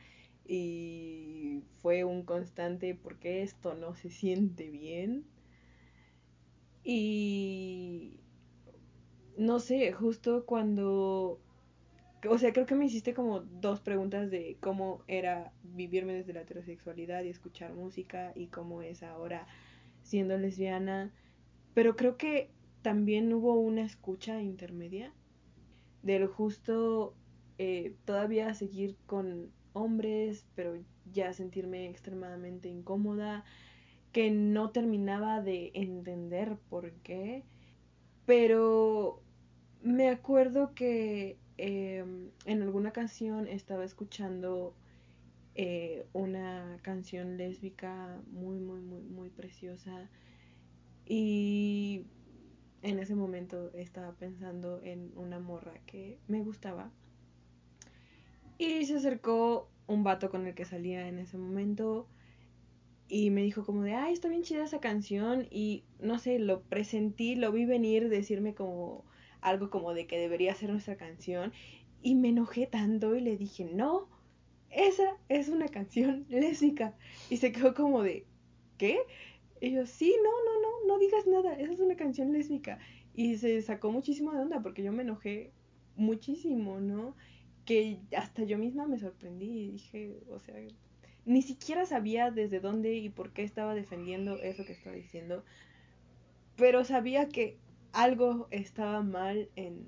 y 0.45 1.63
fue 1.81 2.03
un 2.03 2.23
constante 2.23 2.95
porque 2.95 3.43
esto 3.43 3.73
no 3.75 3.95
se 3.95 4.09
siente 4.09 4.69
bien. 4.69 5.25
Y 6.83 8.19
no 9.37 9.59
sé, 9.59 9.91
justo 9.91 10.45
cuando 10.45 11.39
o 12.29 12.37
sea, 12.37 12.53
creo 12.53 12.65
que 12.65 12.75
me 12.75 12.85
hiciste 12.85 13.13
como 13.13 13.41
dos 13.41 13.79
preguntas 13.79 14.29
de 14.29 14.57
cómo 14.59 15.03
era 15.07 15.53
vivirme 15.63 16.13
desde 16.13 16.33
la 16.33 16.41
heterosexualidad 16.41 17.23
y 17.23 17.29
escuchar 17.29 17.73
música 17.73 18.31
y 18.35 18.47
cómo 18.47 18.81
es 18.81 19.03
ahora 19.03 19.47
siendo 20.03 20.37
lesbiana. 20.37 21.11
Pero 21.73 21.95
creo 21.95 22.17
que 22.17 22.51
también 22.81 23.31
hubo 23.33 23.55
una 23.55 23.81
escucha 23.83 24.41
intermedia 24.41 25.13
del 26.03 26.27
justo 26.27 27.15
eh, 27.57 27.95
todavía 28.05 28.53
seguir 28.53 28.97
con 29.05 29.51
hombres, 29.73 30.45
pero 30.55 30.75
ya 31.11 31.33
sentirme 31.33 31.89
extremadamente 31.89 32.69
incómoda, 32.69 33.45
que 34.11 34.31
no 34.31 34.71
terminaba 34.71 35.41
de 35.41 35.71
entender 35.73 36.57
por 36.69 36.91
qué. 37.03 37.43
Pero 38.25 39.21
me 39.81 40.09
acuerdo 40.09 40.73
que 40.73 41.37
eh, 41.63 42.03
en 42.45 42.61
alguna 42.63 42.91
canción 42.91 43.47
estaba 43.47 43.85
escuchando 43.85 44.73
eh, 45.53 46.07
una 46.11 46.79
canción 46.81 47.37
lésbica 47.37 48.19
muy, 48.31 48.57
muy, 48.57 48.81
muy, 48.81 49.03
muy 49.03 49.29
preciosa 49.29 50.09
y 51.05 52.07
en 52.81 52.97
ese 52.97 53.13
momento 53.13 53.71
estaba 53.75 54.13
pensando 54.13 54.81
en 54.81 55.11
una 55.15 55.37
morra 55.37 55.73
que 55.85 56.17
me 56.27 56.41
gustaba 56.41 56.89
y 58.57 58.83
se 58.87 58.95
acercó 58.95 59.69
un 59.85 60.03
vato 60.03 60.31
con 60.31 60.47
el 60.47 60.55
que 60.55 60.65
salía 60.65 61.07
en 61.07 61.19
ese 61.19 61.37
momento 61.37 62.07
y 63.07 63.29
me 63.29 63.43
dijo 63.43 63.63
como 63.63 63.83
de, 63.83 63.93
ay, 63.93 64.13
está 64.13 64.29
bien 64.29 64.41
chida 64.41 64.63
esa 64.63 64.79
canción 64.79 65.47
y 65.51 65.83
no 65.99 66.17
sé, 66.17 66.39
lo 66.39 66.63
presentí, 66.63 67.35
lo 67.35 67.51
vi 67.51 67.65
venir, 67.65 68.09
decirme 68.09 68.55
como 68.55 69.05
algo 69.41 69.69
como 69.69 69.93
de 69.93 70.07
que 70.07 70.19
debería 70.19 70.55
ser 70.55 70.69
nuestra 70.69 70.95
canción 70.95 71.51
y 72.01 72.15
me 72.15 72.29
enojé 72.29 72.67
tanto 72.67 73.15
y 73.15 73.21
le 73.21 73.37
dije, 73.37 73.65
no, 73.65 74.07
esa 74.69 75.17
es 75.29 75.49
una 75.49 75.67
canción 75.67 76.25
lésbica. 76.29 76.95
Y 77.29 77.37
se 77.37 77.51
quedó 77.51 77.73
como 77.73 78.01
de, 78.03 78.25
¿qué? 78.77 78.99
Y 79.59 79.71
yo, 79.71 79.85
sí, 79.85 80.15
no, 80.23 80.29
no, 80.29 80.61
no, 80.61 80.87
no 80.87 80.99
digas 80.99 81.27
nada, 81.27 81.53
esa 81.53 81.73
es 81.73 81.79
una 81.79 81.95
canción 81.95 82.31
lésbica. 82.31 82.79
Y 83.13 83.37
se 83.37 83.61
sacó 83.61 83.91
muchísimo 83.91 84.31
de 84.31 84.39
onda 84.39 84.61
porque 84.61 84.83
yo 84.83 84.91
me 84.91 85.03
enojé 85.03 85.51
muchísimo, 85.95 86.79
¿no? 86.79 87.15
Que 87.65 87.99
hasta 88.17 88.43
yo 88.43 88.57
misma 88.57 88.87
me 88.87 88.97
sorprendí 88.97 89.45
y 89.45 89.71
dije, 89.73 90.17
o 90.31 90.39
sea, 90.39 90.55
ni 91.25 91.41
siquiera 91.41 91.85
sabía 91.85 92.31
desde 92.31 92.59
dónde 92.59 92.95
y 92.95 93.09
por 93.09 93.33
qué 93.33 93.43
estaba 93.43 93.75
defendiendo 93.75 94.37
eso 94.37 94.65
que 94.65 94.73
estaba 94.73 94.95
diciendo, 94.95 95.43
pero 96.55 96.83
sabía 96.83 97.29
que 97.29 97.57
algo 97.93 98.47
estaba 98.51 99.01
mal 99.03 99.49
en 99.55 99.85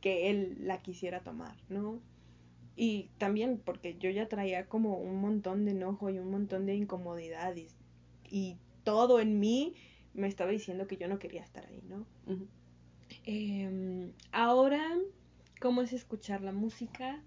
que 0.00 0.30
él 0.30 0.56
la 0.60 0.80
quisiera 0.82 1.20
tomar, 1.20 1.56
¿no? 1.68 2.00
Y 2.76 3.10
también 3.18 3.60
porque 3.64 3.96
yo 3.98 4.10
ya 4.10 4.28
traía 4.28 4.66
como 4.68 4.98
un 4.98 5.20
montón 5.20 5.64
de 5.64 5.72
enojo 5.72 6.10
y 6.10 6.18
un 6.18 6.30
montón 6.30 6.66
de 6.66 6.76
incomodidad 6.76 7.56
y, 7.56 7.68
y 8.30 8.56
todo 8.84 9.18
en 9.20 9.40
mí 9.40 9.74
me 10.14 10.28
estaba 10.28 10.50
diciendo 10.50 10.86
que 10.86 10.96
yo 10.96 11.08
no 11.08 11.18
quería 11.18 11.42
estar 11.42 11.66
ahí, 11.66 11.82
¿no? 11.88 12.06
Uh 12.26 12.36
-huh. 12.36 12.46
eh, 13.26 14.12
ahora, 14.32 14.96
¿cómo 15.60 15.82
es 15.82 15.92
escuchar 15.92 16.42
la 16.42 16.52
música? 16.52 17.22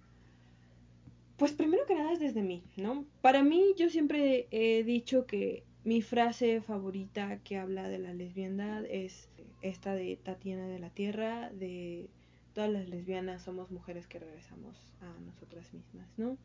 Pues 1.38 1.52
primero 1.54 1.86
que 1.86 1.96
nada 1.96 2.14
es 2.14 2.20
desde 2.20 2.44
mí, 2.44 2.64
¿no? 2.78 3.06
Para 3.22 3.44
mí 3.44 3.74
yo 3.78 3.90
siempre 3.90 4.48
he 4.52 4.84
dicho 4.84 5.26
que 5.26 5.64
mi 5.84 6.02
frase 6.02 6.62
favorita 6.62 7.40
que 7.44 7.58
habla 7.58 7.88
de 7.88 7.98
la 7.98 8.14
lesbiandad 8.14 8.86
es 8.86 9.30
esta 9.62 9.96
de 9.96 10.16
Tatiana 10.18 10.68
de 10.68 10.80
la 10.80 10.90
Tierra, 10.90 11.52
de 11.52 12.10
todas 12.54 12.70
las 12.70 12.88
lesbianas 12.90 13.42
somos 13.42 13.72
mujeres 13.72 14.08
que 14.08 14.20
regresamos 14.20 14.78
a 15.02 15.20
nosotras 15.22 15.74
mismas, 15.74 16.08
¿no? 16.18 16.38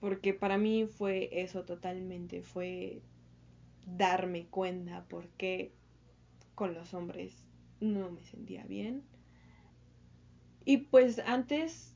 Porque 0.00 0.34
para 0.34 0.58
mí 0.58 0.86
fue 0.86 1.28
eso 1.32 1.64
totalmente, 1.64 2.42
fue 2.42 3.02
darme 3.86 4.46
cuenta 4.46 5.04
por 5.04 5.28
qué 5.30 5.72
con 6.54 6.74
los 6.74 6.94
hombres 6.94 7.44
no 7.80 8.10
me 8.10 8.24
sentía 8.24 8.64
bien. 8.64 9.02
Y 10.64 10.78
pues 10.78 11.18
antes 11.20 11.94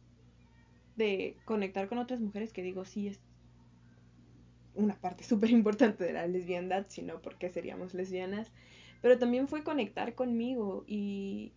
de 0.96 1.36
conectar 1.44 1.88
con 1.88 1.98
otras 1.98 2.20
mujeres, 2.20 2.52
que 2.52 2.62
digo, 2.62 2.84
sí 2.84 3.08
es 3.08 3.20
una 4.76 4.94
parte 4.94 5.24
súper 5.24 5.50
importante 5.50 6.04
de 6.04 6.12
la 6.12 6.26
lesbiandad, 6.26 6.86
sino 6.88 7.20
porque 7.20 7.50
seríamos 7.50 7.94
lesbianas, 7.94 8.50
pero 9.02 9.18
también 9.18 9.48
fue 9.48 9.64
conectar 9.64 10.14
conmigo 10.14 10.84
y 10.86 11.52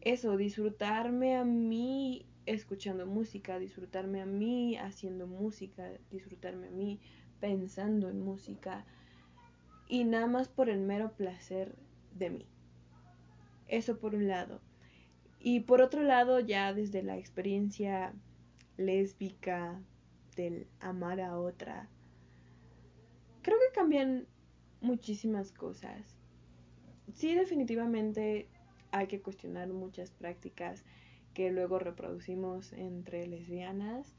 eso, 0.00 0.36
disfrutarme 0.36 1.36
a 1.36 1.44
mí 1.44 2.26
escuchando 2.46 3.06
música, 3.06 3.58
disfrutarme 3.58 4.22
a 4.22 4.26
mí 4.26 4.76
haciendo 4.76 5.26
música, 5.26 5.90
disfrutarme 6.10 6.68
a 6.68 6.70
mí 6.70 7.00
pensando 7.40 8.08
en 8.08 8.20
música 8.20 8.84
y 9.88 10.04
nada 10.04 10.26
más 10.26 10.48
por 10.48 10.68
el 10.68 10.80
mero 10.80 11.12
placer 11.12 11.74
de 12.14 12.30
mí. 12.30 12.46
Eso 13.66 13.98
por 13.98 14.14
un 14.14 14.28
lado. 14.28 14.60
Y 15.40 15.60
por 15.60 15.82
otro 15.82 16.02
lado, 16.02 16.40
ya 16.40 16.72
desde 16.72 17.02
la 17.02 17.16
experiencia 17.16 18.12
lésbica 18.76 19.80
del 20.36 20.66
amar 20.80 21.20
a 21.20 21.38
otra, 21.38 21.88
creo 23.48 23.58
que 23.60 23.74
cambian 23.74 24.26
muchísimas 24.82 25.52
cosas. 25.52 26.14
Sí, 27.14 27.34
definitivamente 27.34 28.46
hay 28.90 29.06
que 29.06 29.22
cuestionar 29.22 29.68
muchas 29.68 30.10
prácticas 30.10 30.84
que 31.32 31.50
luego 31.50 31.78
reproducimos 31.78 32.74
entre 32.74 33.26
lesbianas, 33.26 34.14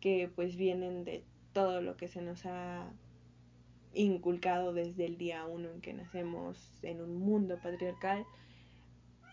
que 0.00 0.30
pues 0.34 0.56
vienen 0.56 1.04
de 1.04 1.24
todo 1.52 1.82
lo 1.82 1.98
que 1.98 2.08
se 2.08 2.22
nos 2.22 2.46
ha 2.46 2.90
inculcado 3.92 4.72
desde 4.72 5.04
el 5.04 5.18
día 5.18 5.44
uno 5.44 5.70
en 5.70 5.82
que 5.82 5.92
nacemos 5.92 6.78
en 6.82 7.02
un 7.02 7.16
mundo 7.16 7.58
patriarcal, 7.62 8.24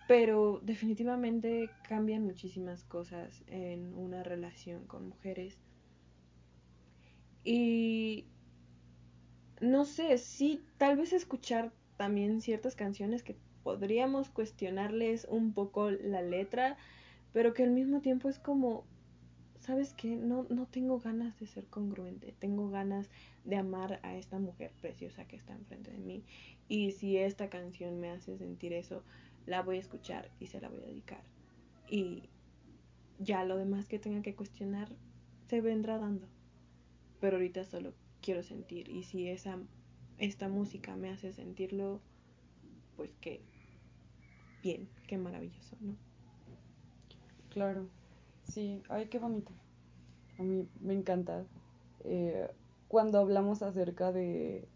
pero 0.09 0.59
definitivamente 0.61 1.69
cambian 1.87 2.25
muchísimas 2.25 2.83
cosas 2.83 3.45
en 3.47 3.93
una 3.93 4.23
relación 4.23 4.85
con 4.87 5.07
mujeres. 5.07 5.57
Y 7.45 8.25
no 9.61 9.85
sé, 9.85 10.17
sí, 10.17 10.61
tal 10.77 10.97
vez 10.97 11.13
escuchar 11.13 11.71
también 11.97 12.41
ciertas 12.41 12.75
canciones 12.75 13.23
que 13.23 13.35
podríamos 13.63 14.29
cuestionarles 14.29 15.27
un 15.29 15.53
poco 15.53 15.91
la 15.91 16.21
letra, 16.21 16.77
pero 17.33 17.53
que 17.53 17.63
al 17.63 17.71
mismo 17.71 18.01
tiempo 18.01 18.29
es 18.29 18.39
como, 18.39 18.85
¿sabes 19.59 19.93
qué? 19.93 20.15
No, 20.15 20.45
no 20.49 20.65
tengo 20.65 20.99
ganas 20.99 21.37
de 21.39 21.47
ser 21.47 21.65
congruente, 21.67 22.33
tengo 22.39 22.69
ganas 22.69 23.09
de 23.43 23.57
amar 23.57 23.99
a 24.03 24.15
esta 24.15 24.39
mujer 24.39 24.71
preciosa 24.81 25.25
que 25.25 25.35
está 25.35 25.53
enfrente 25.53 25.91
de 25.91 25.99
mí. 25.99 26.23
Y 26.67 26.91
si 26.91 27.17
esta 27.17 27.49
canción 27.49 27.99
me 27.99 28.09
hace 28.09 28.37
sentir 28.37 28.73
eso, 28.73 29.03
la 29.45 29.61
voy 29.61 29.77
a 29.77 29.81
escuchar 29.81 30.29
y 30.39 30.47
se 30.47 30.61
la 30.61 30.69
voy 30.69 30.79
a 30.79 30.87
dedicar. 30.87 31.23
Y 31.89 32.23
ya 33.19 33.43
lo 33.43 33.57
demás 33.57 33.87
que 33.87 33.99
tenga 33.99 34.21
que 34.21 34.35
cuestionar 34.35 34.89
se 35.47 35.61
vendrá 35.61 35.97
dando. 35.97 36.27
Pero 37.19 37.35
ahorita 37.37 37.65
solo 37.65 37.93
quiero 38.29 38.43
sentir. 38.43 38.87
Y 38.89 39.01
si 39.05 39.27
esa, 39.27 39.57
esta 40.19 40.49
música 40.49 40.95
me 40.95 41.09
hace 41.09 41.33
sentirlo, 41.33 41.99
pues 42.95 43.09
que 43.21 43.41
bien, 44.61 44.87
qué 45.07 45.17
maravilloso, 45.17 45.75
¿no? 45.81 45.95
Claro, 47.49 47.87
sí, 48.43 48.83
ay, 48.87 49.07
qué 49.07 49.17
bonito. 49.17 49.51
A 50.37 50.43
mí 50.43 50.67
me 50.79 50.93
encanta 50.93 51.43
eh, 52.03 52.47
cuando 52.87 53.17
hablamos 53.17 53.63
acerca 53.63 54.11
de 54.11 54.67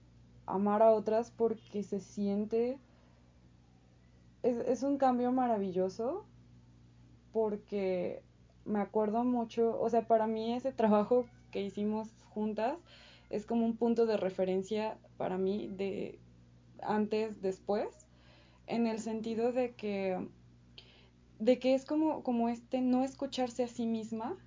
amar 0.47 0.81
a 0.81 0.89
otras 0.89 1.29
porque 1.29 1.83
se 1.83 1.99
siente, 1.99 2.79
es, 4.41 4.57
es 4.67 4.81
un 4.81 4.97
cambio 4.97 5.31
maravilloso 5.31 6.25
porque 7.31 8.23
me 8.65 8.79
acuerdo 8.79 9.23
mucho, 9.23 9.79
o 9.79 9.87
sea, 9.91 10.07
para 10.07 10.25
mí 10.25 10.55
ese 10.55 10.71
trabajo 10.71 11.27
que 11.51 11.61
hicimos 11.61 12.15
juntas 12.29 12.79
es 13.33 13.47
como 13.47 13.65
un 13.65 13.75
punto 13.75 14.05
de 14.05 14.15
referencia 14.15 14.97
para 15.17 15.37
mí 15.39 15.67
de 15.67 16.19
antes, 16.81 17.41
después, 17.41 17.87
en 18.67 18.85
el 18.85 18.99
sentido 18.99 19.51
de 19.51 19.73
que, 19.73 20.27
de 21.39 21.57
que 21.57 21.73
es 21.73 21.85
como, 21.85 22.21
como 22.23 22.47
este 22.49 22.81
no 22.81 23.03
escucharse 23.03 23.63
a 23.63 23.67
sí 23.67 23.87
misma, 23.87 24.37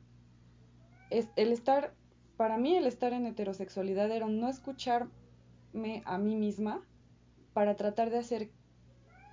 es 1.10 1.28
el 1.34 1.50
estar, 1.50 1.94
para 2.36 2.58
mí 2.58 2.76
el 2.76 2.86
estar 2.86 3.12
en 3.12 3.26
heterosexualidad 3.26 4.10
era 4.10 4.28
no 4.28 4.48
escucharme 4.48 6.02
a 6.04 6.18
mí 6.18 6.36
misma 6.36 6.80
para 7.54 7.74
tratar 7.74 8.10
de 8.10 8.18
hacer 8.18 8.50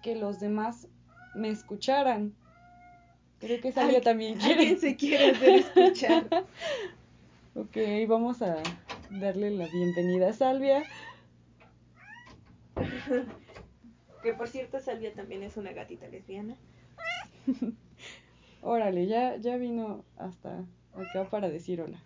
que 0.02 0.16
los 0.16 0.40
demás 0.40 0.88
me 1.36 1.50
escucharan. 1.50 2.34
Creo 3.40 3.62
que 3.62 3.72
Salvia 3.72 4.02
también 4.02 4.36
quiere. 4.40 4.78
se 4.78 4.96
quiere 4.96 5.32
hacer 5.32 5.56
escuchar. 5.58 6.28
ok, 7.56 7.78
vamos 8.08 8.42
a 8.42 8.64
darle 9.10 9.52
la 9.52 9.68
bienvenida 9.68 10.30
a 10.30 10.34
Salvia. 10.34 10.84
Que 14.22 14.34
por 14.34 14.48
cierto, 14.48 14.80
Salvia 14.80 15.14
también 15.14 15.44
es 15.44 15.58
una 15.58 15.74
gatita 15.74 16.08
lesbiana. 16.08 16.56
Órale, 18.62 19.08
ya, 19.08 19.36
ya 19.38 19.58
vino 19.58 20.06
hasta 20.18 20.66
acá 20.94 21.30
para 21.30 21.50
decir 21.50 21.82
hola. 21.82 22.00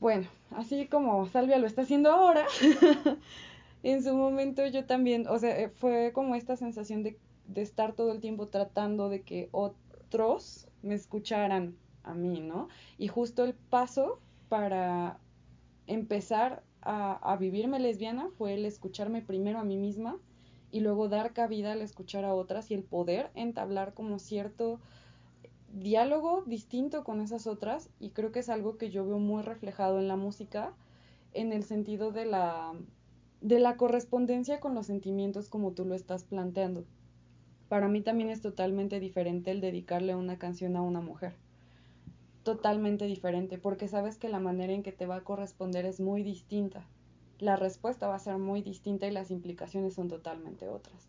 Bueno, 0.00 0.26
así 0.50 0.86
como 0.86 1.26
Salvia 1.26 1.58
lo 1.58 1.66
está 1.66 1.82
haciendo 1.82 2.10
ahora, 2.10 2.46
en 3.82 4.02
su 4.02 4.14
momento 4.14 4.66
yo 4.66 4.84
también, 4.84 5.26
o 5.28 5.38
sea, 5.38 5.58
eh, 5.58 5.68
fue 5.68 6.12
como 6.12 6.34
esta 6.34 6.56
sensación 6.56 7.02
de, 7.02 7.18
de 7.46 7.62
estar 7.62 7.92
todo 7.92 8.12
el 8.12 8.20
tiempo 8.20 8.48
tratando 8.48 9.08
de 9.08 9.22
que 9.22 9.48
otros 9.52 10.68
me 10.82 10.94
escucharan 10.94 11.76
a 12.02 12.14
mí, 12.14 12.40
¿no? 12.40 12.68
Y 12.98 13.08
justo 13.08 13.44
el 13.44 13.54
paso 13.54 14.20
para 14.48 15.18
empezar 15.86 16.62
a, 16.82 17.36
vivirme 17.40 17.78
lesbiana 17.78 18.28
fue 18.36 18.54
el 18.54 18.66
escucharme 18.66 19.22
primero 19.22 19.58
a 19.58 19.64
mí 19.64 19.76
misma 19.76 20.18
y 20.70 20.80
luego 20.80 21.08
dar 21.08 21.32
cabida 21.32 21.72
al 21.72 21.82
escuchar 21.82 22.24
a 22.24 22.34
otras 22.34 22.70
y 22.70 22.74
el 22.74 22.82
poder 22.82 23.30
entablar 23.34 23.94
como 23.94 24.18
cierto 24.18 24.80
diálogo 25.72 26.42
distinto 26.46 27.04
con 27.04 27.20
esas 27.20 27.46
otras 27.46 27.88
y 28.00 28.10
creo 28.10 28.32
que 28.32 28.40
es 28.40 28.48
algo 28.48 28.76
que 28.76 28.90
yo 28.90 29.06
veo 29.06 29.18
muy 29.18 29.42
reflejado 29.42 29.98
en 29.98 30.08
la 30.08 30.16
música 30.16 30.74
en 31.32 31.52
el 31.52 31.64
sentido 31.64 32.12
de 32.12 32.26
la 32.26 32.74
de 33.40 33.58
la 33.58 33.76
correspondencia 33.76 34.60
con 34.60 34.74
los 34.74 34.86
sentimientos 34.86 35.48
como 35.48 35.72
tú 35.72 35.84
lo 35.84 35.94
estás 35.94 36.24
planteando. 36.24 36.84
Para 37.68 37.88
mí 37.88 38.00
también 38.00 38.30
es 38.30 38.40
totalmente 38.40 39.00
diferente 39.00 39.50
el 39.50 39.60
dedicarle 39.60 40.14
una 40.14 40.38
canción 40.38 40.76
a 40.76 40.82
una 40.82 41.00
mujer. 41.00 41.34
Totalmente 42.44 43.06
diferente, 43.06 43.58
porque 43.58 43.88
sabes 43.88 44.16
que 44.16 44.28
la 44.28 44.38
manera 44.38 44.72
en 44.72 44.82
que 44.82 44.92
te 44.92 45.06
va 45.06 45.16
a 45.16 45.24
corresponder 45.24 45.84
es 45.84 45.98
muy 45.98 46.22
distinta 46.22 46.86
la 47.38 47.56
respuesta 47.56 48.06
va 48.06 48.16
a 48.16 48.20
ser 48.20 48.38
muy 48.38 48.62
distinta 48.62 49.06
y 49.06 49.10
las 49.10 49.30
implicaciones 49.30 49.94
son 49.94 50.08
totalmente 50.08 50.68
otras. 50.68 51.08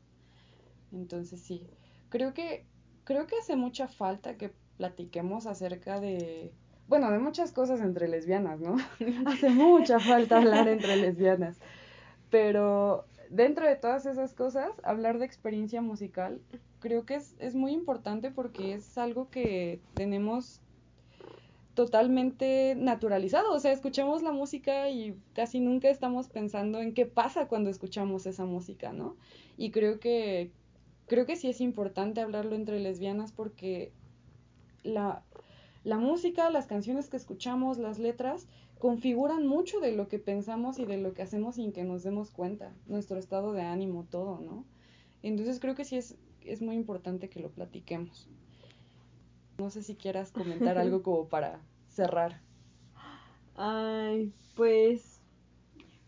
Entonces 0.92 1.42
sí, 1.42 1.68
creo 2.10 2.34
que 2.34 2.66
creo 3.04 3.28
que 3.28 3.38
hace 3.38 3.56
mucha 3.56 3.88
falta 3.88 4.38
que 4.38 4.52
platiquemos 4.78 5.46
acerca 5.46 6.00
de 6.00 6.54
bueno, 6.88 7.12
de 7.12 7.20
muchas 7.20 7.52
cosas 7.52 7.82
entre 7.82 8.08
lesbianas, 8.08 8.60
¿no? 8.60 8.78
hace 9.26 9.50
mucha 9.50 10.00
falta 10.00 10.38
hablar 10.38 10.68
entre 10.68 10.98
lesbianas. 10.98 11.58
Pero 12.30 13.06
dentro 13.30 13.66
de 13.68 13.76
todas 13.76 14.06
esas 14.06 14.34
cosas, 14.34 14.70
hablar 14.84 15.18
de 15.18 15.26
experiencia 15.26 15.82
musical 15.82 16.42
creo 16.80 17.06
que 17.06 17.16
es, 17.16 17.36
es 17.40 17.56
muy 17.56 17.72
importante 17.72 18.30
porque 18.30 18.76
es 18.76 18.98
algo 18.98 19.30
que 19.32 19.82
tenemos 19.96 20.62
totalmente 21.76 22.76
naturalizado, 22.76 23.54
o 23.54 23.60
sea, 23.60 23.72
escuchamos 23.72 24.24
la 24.24 24.32
música 24.32 24.90
y 24.90 25.16
casi 25.34 25.60
nunca 25.60 25.90
estamos 25.90 26.30
pensando 26.30 26.80
en 26.80 26.94
qué 26.94 27.06
pasa 27.06 27.48
cuando 27.48 27.70
escuchamos 27.70 28.26
esa 28.26 28.46
música, 28.46 28.94
¿no? 28.94 29.18
Y 29.58 29.72
creo 29.72 30.00
que 30.00 30.52
creo 31.08 31.26
que 31.26 31.36
sí 31.36 31.50
es 31.50 31.62
importante 31.62 32.22
hablarlo 32.22 32.56
entre 32.56 32.80
lesbianas 32.80 33.32
porque 33.32 33.92
la, 34.84 35.24
la 35.84 35.98
música, 35.98 36.50
las 36.50 36.66
canciones 36.66 37.10
que 37.10 37.18
escuchamos, 37.18 37.78
las 37.78 38.00
letras, 38.00 38.48
configuran 38.80 39.46
mucho 39.46 39.80
de 39.80 39.92
lo 39.92 40.08
que 40.08 40.20
pensamos 40.20 40.80
y 40.80 40.86
de 40.86 40.98
lo 40.98 41.14
que 41.14 41.22
hacemos 41.22 41.56
sin 41.56 41.72
que 41.72 41.84
nos 41.84 42.04
demos 42.04 42.32
cuenta, 42.32 42.74
nuestro 42.88 43.18
estado 43.18 43.54
de 43.54 43.62
ánimo, 43.62 44.06
todo, 44.10 44.40
¿no? 44.40 44.66
Entonces 45.24 45.60
creo 45.60 45.76
que 45.76 45.86
sí 45.86 45.98
es, 45.98 46.16
es 46.42 46.62
muy 46.62 46.76
importante 46.76 47.30
que 47.30 47.40
lo 47.40 47.50
platiquemos. 47.50 48.30
No 49.58 49.70
sé 49.70 49.84
si 49.84 49.96
quieras 49.96 50.32
comentar 50.32 50.78
algo 50.78 51.02
como 51.04 51.28
para 51.28 51.60
cerrar. 51.90 52.42
Ay, 53.56 54.34
pues 54.56 55.22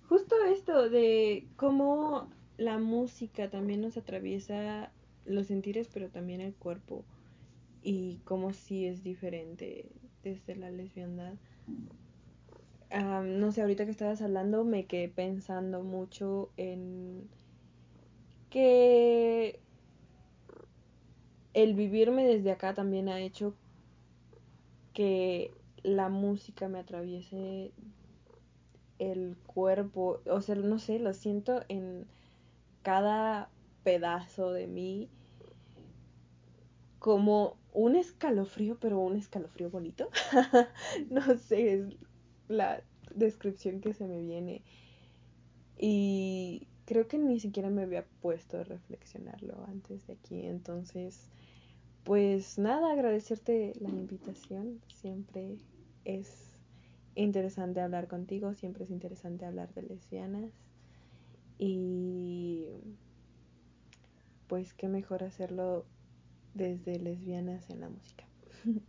justo 0.10 0.36
esto 0.52 0.90
de 0.90 1.48
cómo 1.56 2.30
la 2.58 2.78
música 2.78 3.50
también 3.50 3.82
nos 3.82 3.98
atraviesa 3.98 4.92
los 5.26 5.48
sentires, 5.48 5.90
pero 5.94 6.10
también 6.10 6.42
el 6.42 6.54
cuerpo. 6.54 7.04
Y 7.84 8.20
cómo 8.26 8.54
sí 8.54 8.86
es 8.86 9.04
diferente 9.04 9.90
desde 10.24 10.56
la 10.56 10.72
lesbiandad. 10.72 11.36
no 12.92 13.52
sé, 13.52 13.62
ahorita 13.62 13.86
que 13.86 13.92
estabas 13.92 14.22
hablando 14.22 14.64
me 14.66 14.86
quedé 14.86 15.10
pensando 15.10 15.84
mucho 15.84 16.50
en 16.58 17.30
que 18.50 19.60
el 21.54 21.74
vivirme 21.74 22.26
desde 22.26 22.52
acá 22.52 22.74
también 22.74 23.10
ha 23.10 23.20
hecho 23.20 23.56
que 24.94 25.52
la 25.84 26.10
música 26.10 26.68
me 26.68 26.80
atraviese 26.80 27.72
el 29.00 29.38
cuerpo, 29.46 30.22
o 30.26 30.42
sea, 30.42 30.56
no 30.56 30.80
sé, 30.80 31.00
lo 31.00 31.14
siento 31.14 31.64
en 31.70 32.08
cada 32.82 33.50
pedazo 33.84 34.52
de 34.52 34.68
mí 34.68 35.10
como 37.00 37.58
un 37.74 37.96
escalofrío, 37.96 38.78
pero 38.80 39.00
un 39.00 39.16
escalofrío 39.16 39.70
bonito. 39.70 40.10
no 41.10 41.38
sé, 41.38 41.74
es 41.74 41.86
la 42.48 42.82
descripción 43.14 43.82
que 43.82 43.94
se 43.94 44.08
me 44.08 44.20
viene. 44.22 44.64
Y 45.78 46.68
creo 46.88 47.08
que 47.08 47.20
ni 47.20 47.40
siquiera 47.40 47.70
me 47.70 47.84
había 47.84 48.06
puesto 48.22 48.58
a 48.58 48.64
reflexionarlo 48.64 49.66
antes 49.68 50.08
de 50.08 50.14
aquí. 50.14 50.46
Entonces, 50.46 51.30
pues 52.06 52.58
nada, 52.58 52.94
agradecerte 52.94 53.74
la 53.82 53.90
invitación. 53.90 54.80
Siempre 54.88 55.58
es 56.06 56.30
interesante 57.16 57.82
hablar 57.82 58.08
contigo, 58.08 58.54
siempre 58.54 58.86
es 58.86 58.90
interesante 58.90 59.46
hablar 59.46 59.74
de 59.74 59.82
lesbianas. 59.84 60.54
Y 61.60 62.68
pues 64.48 64.74
qué 64.74 64.88
mejor 64.88 65.24
hacerlo 65.24 65.86
desde 66.54 67.00
lesbianas 67.00 67.70
en 67.70 67.82
la 67.82 67.90
música. 67.90 68.26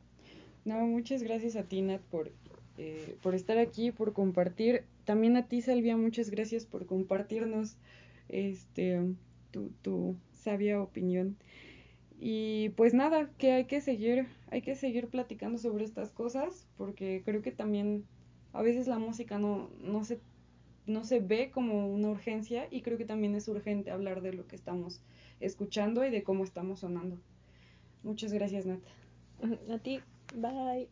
No, 0.65 0.87
muchas 0.87 1.23
gracias 1.23 1.57
a 1.57 1.63
ti, 1.63 1.81
Nat, 1.81 2.03
por, 2.03 2.31
eh, 2.79 3.17
por 3.23 3.35
estar 3.35 3.59
aquí, 3.59 3.91
por 3.91 4.13
compartir. 4.13 4.85
También 5.05 5.37
a 5.37 5.47
ti, 5.47 5.61
Salvia, 5.61 5.97
muchas 5.97 6.31
gracias 6.31 6.65
por 6.65 6.87
compartirnos 6.87 7.77
este, 8.29 9.03
tu, 9.51 9.71
tu 9.83 10.17
sabia 10.33 10.81
opinión. 10.81 11.37
Y 12.21 12.71
pues 12.71 12.95
nada, 12.95 13.31
que 13.39 13.53
hay 13.53 13.65
que 13.67 13.81
seguir, 13.81 14.27
hay 14.51 14.63
que 14.63 14.75
seguir 14.75 15.09
platicando 15.09 15.59
sobre 15.59 15.85
estas 15.85 16.11
cosas, 16.11 16.67
porque 16.77 17.23
creo 17.25 17.43
que 17.43 17.53
también 17.53 18.05
a 18.53 18.63
veces 18.63 18.89
la 18.89 18.99
música 18.99 19.39
no, 19.39 19.71
no 19.81 20.05
se 20.05 20.21
no 20.87 21.05
se 21.05 21.21
ve 21.21 21.51
como 21.51 21.87
una 21.93 22.09
urgencia 22.09 22.67
y 22.71 22.81
creo 22.81 22.97
que 22.97 23.05
también 23.05 23.35
es 23.35 23.47
urgente 23.47 23.91
hablar 23.91 24.23
de 24.23 24.33
lo 24.33 24.47
que 24.47 24.57
estamos 24.57 25.03
escuchando 25.39 26.05
y 26.05 26.11
de 26.11 26.23
cómo 26.23 26.45
estamos 26.45 26.81
sonando. 26.81 27.19
Muchas 28.03 28.33
gracias, 28.33 28.65
Nat. 28.65 28.81
A 29.71 29.79
ti, 29.79 30.01
bye. 30.35 30.89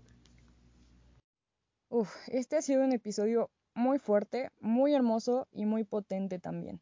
Este 2.27 2.57
ha 2.57 2.63
sido 2.63 2.85
un 2.85 2.93
episodio 2.93 3.51
muy 3.75 3.99
fuerte, 3.99 4.51
muy 4.61 4.95
hermoso 4.95 5.47
y 5.53 5.67
muy 5.67 5.85
potente 5.85 6.39
también. 6.39 6.81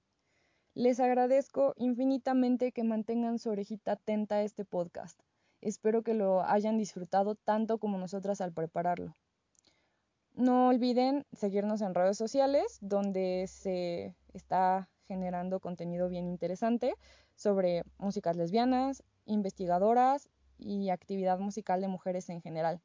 Les 0.75 0.99
agradezco 0.99 1.75
infinitamente 1.77 2.73
que 2.73 2.85
mantengan 2.85 3.39
su 3.39 3.51
orejita 3.51 3.93
atenta 3.93 4.37
a 4.37 4.43
este 4.43 4.65
podcast. 4.65 5.21
Espero 5.61 6.03
que 6.03 6.15
lo 6.15 6.43
hayan 6.43 6.79
disfrutado 6.79 7.35
tanto 7.35 7.79
como 7.79 7.99
nosotras 7.99 8.41
al 8.41 8.53
prepararlo. 8.53 9.15
No 10.33 10.69
olviden 10.69 11.27
seguirnos 11.33 11.81
en 11.81 11.95
redes 11.95 12.19
sociales 12.19 12.79
donde 12.81 13.47
se 13.47 14.17
está 14.33 14.89
generando 15.07 15.61
contenido 15.61 16.09
bien 16.09 16.27
interesante 16.27 16.95
sobre 17.37 17.83
músicas 17.99 18.37
lesbianas, 18.37 19.05
investigadoras 19.27 20.29
y 20.59 20.91
actividad 20.91 21.39
musical 21.39 21.81
de 21.81 21.89
mujeres 21.89 22.29
en 22.31 22.41
general. 22.41 22.81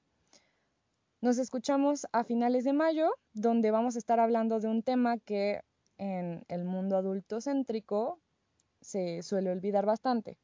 Nos 1.21 1.37
escuchamos 1.37 2.07
a 2.13 2.23
finales 2.23 2.63
de 2.63 2.71
mayo, 2.71 3.09
donde 3.33 3.71
vamos 3.71 3.95
a 3.95 3.99
estar 3.99 4.21
hablando 4.21 4.61
de 4.61 4.69
un 4.69 4.83
tema 4.83 5.17
que 5.17 5.59
en 5.97 6.45
el 6.47 6.63
mundo 6.63 6.95
adulto 6.95 7.41
céntrico 7.41 8.19
se 8.79 9.21
suele 9.21 9.51
olvidar 9.51 9.85
bastante, 9.85 10.37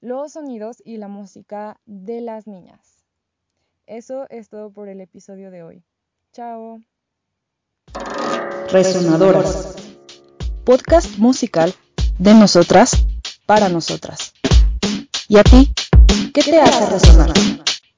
los 0.00 0.32
sonidos 0.32 0.78
y 0.82 0.96
la 0.96 1.08
música 1.08 1.78
de 1.84 2.22
las 2.22 2.46
niñas. 2.46 3.04
Eso 3.86 4.26
es 4.30 4.48
todo 4.48 4.70
por 4.70 4.88
el 4.88 5.02
episodio 5.02 5.50
de 5.50 5.62
hoy. 5.62 5.84
Chao. 6.32 6.80
Resonadoras. 8.72 9.76
Podcast 10.64 11.18
musical 11.18 11.74
de 12.18 12.32
nosotras 12.32 13.06
para 13.44 13.68
nosotras. 13.68 14.32
¿Y 15.28 15.36
a 15.36 15.44
ti? 15.44 15.70
¿Qué 16.32 16.42
te 16.42 16.58
hace 16.62 16.86
resonar? 16.86 17.34